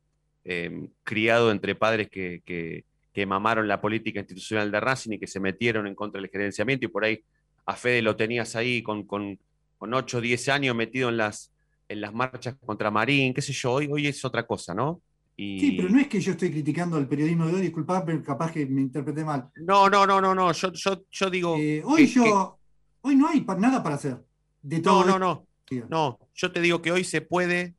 em, 0.44 0.88
criado 1.02 1.50
entre 1.50 1.74
padres 1.74 2.10
que, 2.10 2.42
que, 2.44 2.84
mamaron 3.26 3.68
la 3.68 3.82
política 3.82 4.20
institucional 4.20 4.70
de 4.70 4.80
Racing 4.80 5.12
y 5.12 5.18
que 5.18 5.26
se 5.26 5.40
metieron 5.40 5.86
en 5.86 5.94
contra 5.94 6.22
del 6.22 6.30
gerenciamiento 6.30 6.86
y 6.86 6.88
por 6.88 7.04
ahí 7.04 7.22
a 7.66 7.76
Fede 7.76 8.00
lo 8.00 8.16
tenías 8.16 8.56
ahí 8.56 8.82
con, 8.82 9.04
con, 9.04 9.38
con 9.76 9.92
8 9.92 10.18
o 10.18 10.20
10 10.22 10.48
años 10.48 10.74
metido 10.74 11.10
en 11.10 11.18
las, 11.18 11.52
en 11.86 12.00
las 12.00 12.14
marchas 12.14 12.56
contra 12.64 12.90
Marín, 12.90 13.34
qué 13.34 13.42
sé 13.42 13.52
yo, 13.52 13.72
hoy, 13.72 13.88
hoy 13.92 14.06
es 14.06 14.24
otra 14.24 14.46
cosa, 14.46 14.74
¿no? 14.74 15.02
Sí, 15.36 15.74
pero 15.76 15.90
no 15.90 16.00
es 16.00 16.08
que 16.08 16.18
yo 16.18 16.32
estoy 16.32 16.50
criticando 16.50 16.96
el 16.96 17.08
periodismo 17.08 17.46
de 17.46 17.54
hoy, 17.54 17.60
disculpad, 17.60 18.04
pero 18.06 18.22
capaz 18.22 18.52
que 18.52 18.64
me 18.64 18.80
interpreté 18.80 19.22
mal. 19.22 19.50
No, 19.56 19.90
no, 19.90 20.06
no, 20.06 20.18
no, 20.18 20.34
no, 20.34 20.52
yo, 20.52 20.72
yo, 20.72 21.02
yo 21.10 21.30
digo... 21.30 21.56
Eh, 21.58 21.82
hoy 21.84 22.06
yo, 22.06 22.58
hoy 23.02 23.16
no 23.16 23.28
hay 23.28 23.44
nada 23.58 23.82
para 23.82 23.96
hacer. 23.96 24.18
De 24.62 24.80
todo 24.80 25.04
no, 25.04 25.18
no, 25.18 25.46
no, 25.70 25.86
no, 25.88 26.18
yo 26.34 26.52
te 26.52 26.60
digo 26.60 26.82
que 26.82 26.92
hoy 26.92 27.04
se 27.04 27.20
puede, 27.20 27.74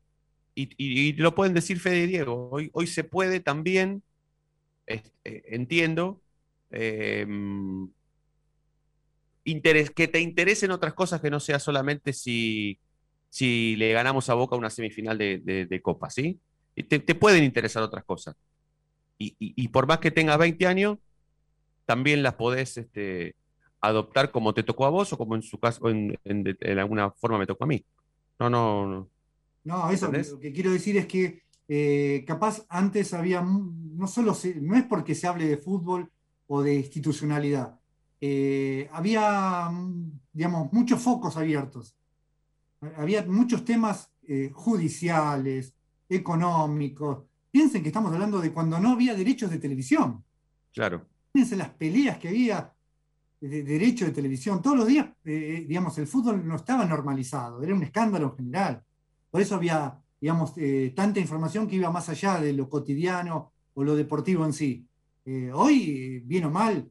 y, 0.56 1.14
lo 1.14 1.36
pueden 1.36 1.54
decir 1.54 1.80
Fede 1.80 2.04
y 2.04 2.08
Diego, 2.08 2.50
hoy, 2.52 2.70
hoy 2.74 2.88
se 2.88 3.04
puede 3.04 3.40
también, 3.40 4.04
eh, 4.88 5.04
entiendo, 5.24 6.22
em, 6.72 7.90
que 9.44 10.08
te 10.08 10.20
interesen 10.20 10.72
otras 10.72 10.94
cosas 10.94 11.22
que 11.22 11.30
no 11.30 11.40
sea 11.40 11.60
solamente 11.60 12.14
si 12.14 12.80
si 13.32 13.78
le 13.78 13.94
ganamos 13.94 14.30
a 14.30 14.34
Boca 14.36 14.58
una 14.58 14.70
semifinal 14.70 15.18
de, 15.18 15.82
Copa, 15.82 16.10
¿sí? 16.10 16.40
Te, 16.76 17.00
te, 17.00 17.16
pueden 17.16 17.44
interesar 17.46 17.82
otras 17.82 18.04
cosas. 18.04 18.36
Y, 19.18 19.68
por 19.70 19.88
más 19.88 20.00
que 20.00 20.12
tengas 20.12 20.38
20 20.38 20.68
años, 20.68 20.98
también 21.86 22.24
las 22.24 22.36
podés 22.36 22.78
este, 22.78 23.36
adoptar 23.82 24.32
como 24.32 24.54
te 24.54 24.64
tocó 24.64 24.86
a 24.86 24.90
vos 24.90 25.12
o 25.12 25.18
como 25.18 25.36
en 25.36 25.42
su 25.42 25.60
caso, 25.60 25.90
en, 25.90 26.18
alguna 26.80 27.12
forma 27.12 27.38
me 27.38 27.48
tocó 27.48 27.64
a 27.66 27.68
mí. 27.68 27.84
No, 28.40 28.50
no, 28.50 28.88
no. 28.88 29.10
No, 29.64 29.92
eso 29.92 30.12
lo 30.12 30.40
que 30.40 30.52
quiero 30.52 30.72
decir 30.72 30.98
es 30.98 31.06
que 31.06 31.44
eh, 31.68 32.24
capaz 32.26 32.66
antes 32.70 33.14
había, 33.14 33.42
no 33.42 34.08
solo, 34.08 34.36
no 34.62 34.76
es 34.76 34.84
porque 34.86 35.14
se 35.14 35.28
hable 35.28 35.46
de 35.48 35.58
fútbol 35.58 36.10
o 36.48 36.64
de 36.64 36.76
institucionalidad, 36.76 37.80
eh, 38.20 38.90
había, 38.92 39.70
digamos, 40.34 40.72
muchos 40.74 41.00
focos 41.02 41.38
abiertos 41.38 41.96
había 42.98 43.24
muchos 43.24 43.64
temas 43.64 44.12
eh, 44.28 44.50
judiciales, 44.54 45.74
económicos. 46.10 47.24
Piensen 47.52 47.82
que 47.82 47.90
estamos 47.90 48.12
hablando 48.14 48.40
de 48.40 48.52
cuando 48.52 48.80
no 48.80 48.92
había 48.92 49.14
derechos 49.14 49.50
de 49.52 49.60
televisión. 49.60 50.24
Claro. 50.74 51.06
Piensen 51.32 51.60
las 51.60 51.70
peleas 51.70 52.18
que 52.18 52.30
había 52.30 52.74
de 53.42 53.64
derecho 53.64 54.06
de 54.06 54.12
televisión. 54.12 54.62
Todos 54.62 54.78
los 54.78 54.88
días, 54.88 55.08
eh, 55.26 55.58
eh, 55.58 55.66
digamos, 55.68 55.98
el 55.98 56.08
fútbol 56.08 56.48
no 56.48 56.56
estaba 56.56 56.86
normalizado, 56.86 57.62
era 57.62 57.76
un 57.76 57.84
escándalo 57.84 58.28
en 58.28 58.38
general. 58.38 58.84
Por 59.30 59.42
eso 59.42 59.56
había, 59.56 60.00
digamos, 60.20 60.54
tanta 60.96 61.20
información 61.20 61.68
que 61.68 61.76
iba 61.78 61.92
más 61.92 62.08
allá 62.10 62.40
de 62.40 62.54
lo 62.54 62.70
cotidiano 62.70 63.52
o 63.74 63.84
lo 63.84 63.96
deportivo 63.96 64.46
en 64.46 64.54
sí. 64.54 64.86
hoy, 65.54 66.22
bien 66.26 66.46
o 66.46 66.52
mal, 66.52 66.90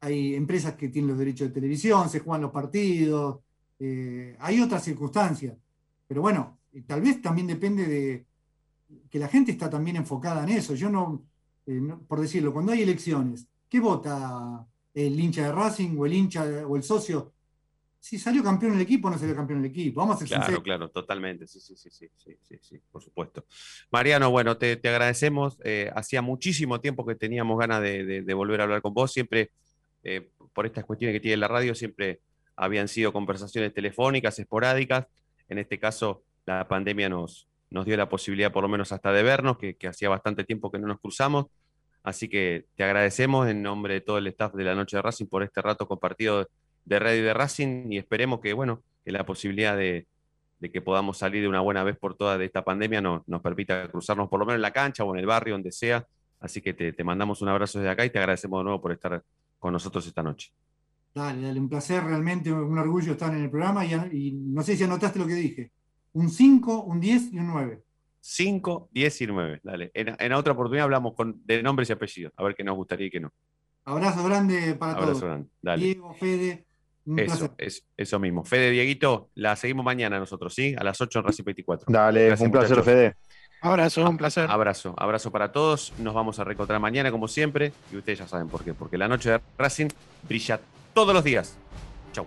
hay 0.00 0.34
empresas 0.34 0.74
que 0.74 0.88
tienen 0.88 1.10
los 1.10 1.18
derechos 1.18 1.48
de 1.48 1.54
televisión, 1.54 2.08
se 2.08 2.20
juegan 2.20 2.42
los 2.42 2.52
partidos, 2.52 3.40
eh, 3.78 4.36
hay 4.40 4.60
otras 4.60 4.82
circunstancias, 4.84 5.56
pero 6.06 6.20
bueno, 6.20 6.58
tal 6.86 7.00
vez 7.00 7.22
también 7.22 7.46
depende 7.46 7.86
de 7.86 8.26
que 9.10 9.18
la 9.18 9.28
gente 9.28 9.52
está 9.52 9.68
también 9.68 9.96
enfocada 9.96 10.42
en 10.42 10.50
eso. 10.50 10.74
Yo 10.74 10.88
eh, 11.66 11.80
no, 11.80 12.00
por 12.02 12.20
decirlo, 12.20 12.52
cuando 12.52 12.72
hay 12.72 12.82
elecciones, 12.82 13.46
¿qué 13.68 13.80
vota 13.80 14.66
el 14.94 15.18
hincha 15.18 15.44
de 15.44 15.52
Racing 15.52 15.96
o 15.98 16.06
el 16.06 16.12
hincha 16.12 16.44
o 16.66 16.76
el 16.76 16.82
socio? 16.82 17.32
Si 18.00 18.18
salió 18.18 18.42
campeón 18.44 18.74
el 18.74 18.80
equipo 18.80 19.08
o 19.08 19.10
no 19.10 19.18
salió 19.18 19.34
campeón 19.34 19.60
el 19.60 19.66
equipo. 19.66 20.00
Vamos 20.00 20.16
a 20.16 20.18
ser 20.20 20.28
Claro, 20.28 20.62
claro, 20.62 20.88
totalmente. 20.90 21.46
Sí, 21.46 21.60
sí, 21.60 21.76
sí, 21.76 21.90
sí, 21.90 22.08
sí, 22.16 22.58
sí, 22.60 22.80
por 22.90 23.02
supuesto. 23.02 23.44
Mariano, 23.90 24.30
bueno, 24.30 24.56
te, 24.56 24.80
agradecemos. 24.84 25.58
Eh, 25.64 25.90
hacía 25.94 26.22
muchísimo 26.22 26.80
tiempo 26.80 27.04
que 27.04 27.16
teníamos 27.16 27.58
ganas 27.58 27.82
de, 27.82 28.34
volver 28.34 28.60
a 28.60 28.64
hablar 28.64 28.82
con 28.82 28.94
vos. 28.94 29.12
Siempre, 29.12 29.50
por 30.52 30.66
estas 30.66 30.84
cuestiones 30.84 31.14
que 31.14 31.20
tiene 31.20 31.36
la 31.38 31.48
radio, 31.48 31.74
siempre 31.74 32.20
habían 32.56 32.88
sido 32.88 33.12
conversaciones 33.12 33.74
telefónicas, 33.74 34.38
esporádicas. 34.38 35.06
En 35.48 35.58
este 35.58 35.78
caso, 35.78 36.22
la 36.46 36.66
pandemia 36.68 37.08
nos, 37.08 37.48
nos 37.70 37.84
dio 37.86 37.96
la 37.96 38.08
posibilidad, 38.08 38.52
por 38.52 38.62
lo 38.62 38.68
menos 38.68 38.92
hasta 38.92 39.12
de 39.12 39.22
vernos, 39.22 39.58
que, 39.58 39.76
hacía 39.86 40.08
bastante 40.08 40.44
tiempo 40.44 40.70
que 40.70 40.78
no 40.78 40.86
nos 40.86 41.00
cruzamos. 41.00 41.46
Así 42.08 42.26
que 42.26 42.64
te 42.74 42.84
agradecemos 42.84 43.48
en 43.48 43.62
nombre 43.62 43.92
de 43.92 44.00
todo 44.00 44.16
el 44.16 44.26
staff 44.28 44.54
de 44.54 44.64
la 44.64 44.74
Noche 44.74 44.96
de 44.96 45.02
Racing 45.02 45.26
por 45.26 45.42
este 45.42 45.60
rato 45.60 45.86
compartido 45.86 46.48
de 46.86 46.98
Red 46.98 47.18
y 47.18 47.20
de 47.20 47.34
Racing 47.34 47.92
y 47.92 47.98
esperemos 47.98 48.40
que, 48.40 48.54
bueno, 48.54 48.82
que 49.04 49.12
la 49.12 49.26
posibilidad 49.26 49.76
de, 49.76 50.06
que 50.72 50.80
podamos 50.80 51.18
salir 51.18 51.42
de 51.42 51.48
una 51.48 51.60
buena 51.60 51.84
vez 51.84 51.98
por 51.98 52.16
toda 52.16 52.38
de 52.38 52.46
esta 52.46 52.64
pandemia 52.64 53.02
nos 53.02 53.42
permita 53.42 53.86
cruzarnos 53.88 54.30
por 54.30 54.40
lo 54.40 54.46
menos 54.46 54.56
en 54.56 54.62
la 54.62 54.72
cancha 54.72 55.04
o 55.04 55.12
en 55.12 55.20
el 55.20 55.26
barrio, 55.26 55.52
donde 55.52 55.70
sea. 55.70 56.06
Así 56.40 56.62
que 56.62 56.72
te, 56.72 57.04
mandamos 57.04 57.42
un 57.42 57.48
abrazo 57.50 57.78
desde 57.78 57.90
acá 57.90 58.06
y 58.06 58.10
te 58.10 58.18
agradecemos 58.18 58.60
de 58.60 58.64
nuevo 58.64 58.80
por 58.80 58.92
estar 58.92 59.22
con 59.58 59.74
nosotros 59.74 60.06
esta 60.06 60.22
noche. 60.22 60.50
Dale, 61.14 61.42
dale, 61.42 61.60
un 61.60 61.68
placer, 61.68 62.02
realmente 62.02 62.50
un 62.50 62.78
orgullo 62.78 63.12
estar 63.12 63.34
en 63.34 63.42
el 63.42 63.50
programa 63.50 63.84
y, 63.84 64.32
no 64.32 64.62
sé 64.62 64.78
si 64.78 64.84
anotaste 64.84 65.18
lo 65.18 65.26
que 65.26 65.34
dije. 65.34 65.72
Un 66.14 66.30
5, 66.30 66.84
un 66.84 67.00
10 67.00 67.34
y 67.34 67.38
un 67.38 67.48
9. 67.48 67.82
5, 68.30 68.90
10 68.92 69.20
y 69.22 69.26
9, 69.26 69.60
dale. 69.62 69.90
En, 69.94 70.32
otra 70.34 70.52
oportunidad 70.52 70.84
hablamos 70.84 71.14
con, 71.14 71.40
de 71.46 71.62
nombres 71.62 71.88
y 71.88 71.92
apellidos, 71.94 72.34
a 72.36 72.42
ver 72.42 72.54
qué 72.54 72.62
nos 72.62 72.76
gustaría 72.76 73.06
y 73.06 73.10
qué 73.10 73.20
no. 73.20 73.32
Abrazo 73.86 74.22
grande 74.22 74.74
para 74.74 74.92
Abrazo 74.92 75.24
Grande. 75.24 75.48
Dale. 75.62 75.82
Diego, 75.82 76.12
Fede. 76.12 76.66
eso, 77.16 77.54
es, 77.56 77.86
eso 77.96 78.18
mismo. 78.18 78.44
Fede, 78.44 78.70
Dieguito, 78.70 79.30
la 79.34 79.56
seguimos 79.56 79.82
mañana 79.82 80.18
nosotros, 80.18 80.54
¿sí? 80.54 80.74
A 80.78 80.84
las 80.84 81.00
8 81.00 81.20
en 81.20 81.24
Racing 81.24 81.44
24. 81.44 81.86
Dale, 81.88 82.34
un 82.38 82.50
placer, 82.50 82.82
Fede. 82.82 83.14
Abrazo, 83.62 84.06
un 84.06 84.18
placer. 84.18 84.46
Abrazo, 84.50 84.94
abrazo 84.98 85.32
para 85.32 85.50
todos. 85.50 85.94
Nos 85.98 86.12
vamos 86.12 86.38
a 86.38 86.44
reencontrar 86.44 86.78
mañana, 86.80 87.10
como 87.10 87.28
siempre. 87.28 87.72
Y 87.90 87.96
ustedes 87.96 88.18
ya 88.18 88.28
saben 88.28 88.48
por 88.48 88.62
qué. 88.62 88.74
Porque 88.74 88.98
la 88.98 89.08
noche 89.08 89.30
de 89.30 89.40
Racing 89.56 89.88
brilla 90.28 90.60
todos 90.92 91.14
los 91.14 91.24
días. 91.24 91.56
Chau. 92.12 92.26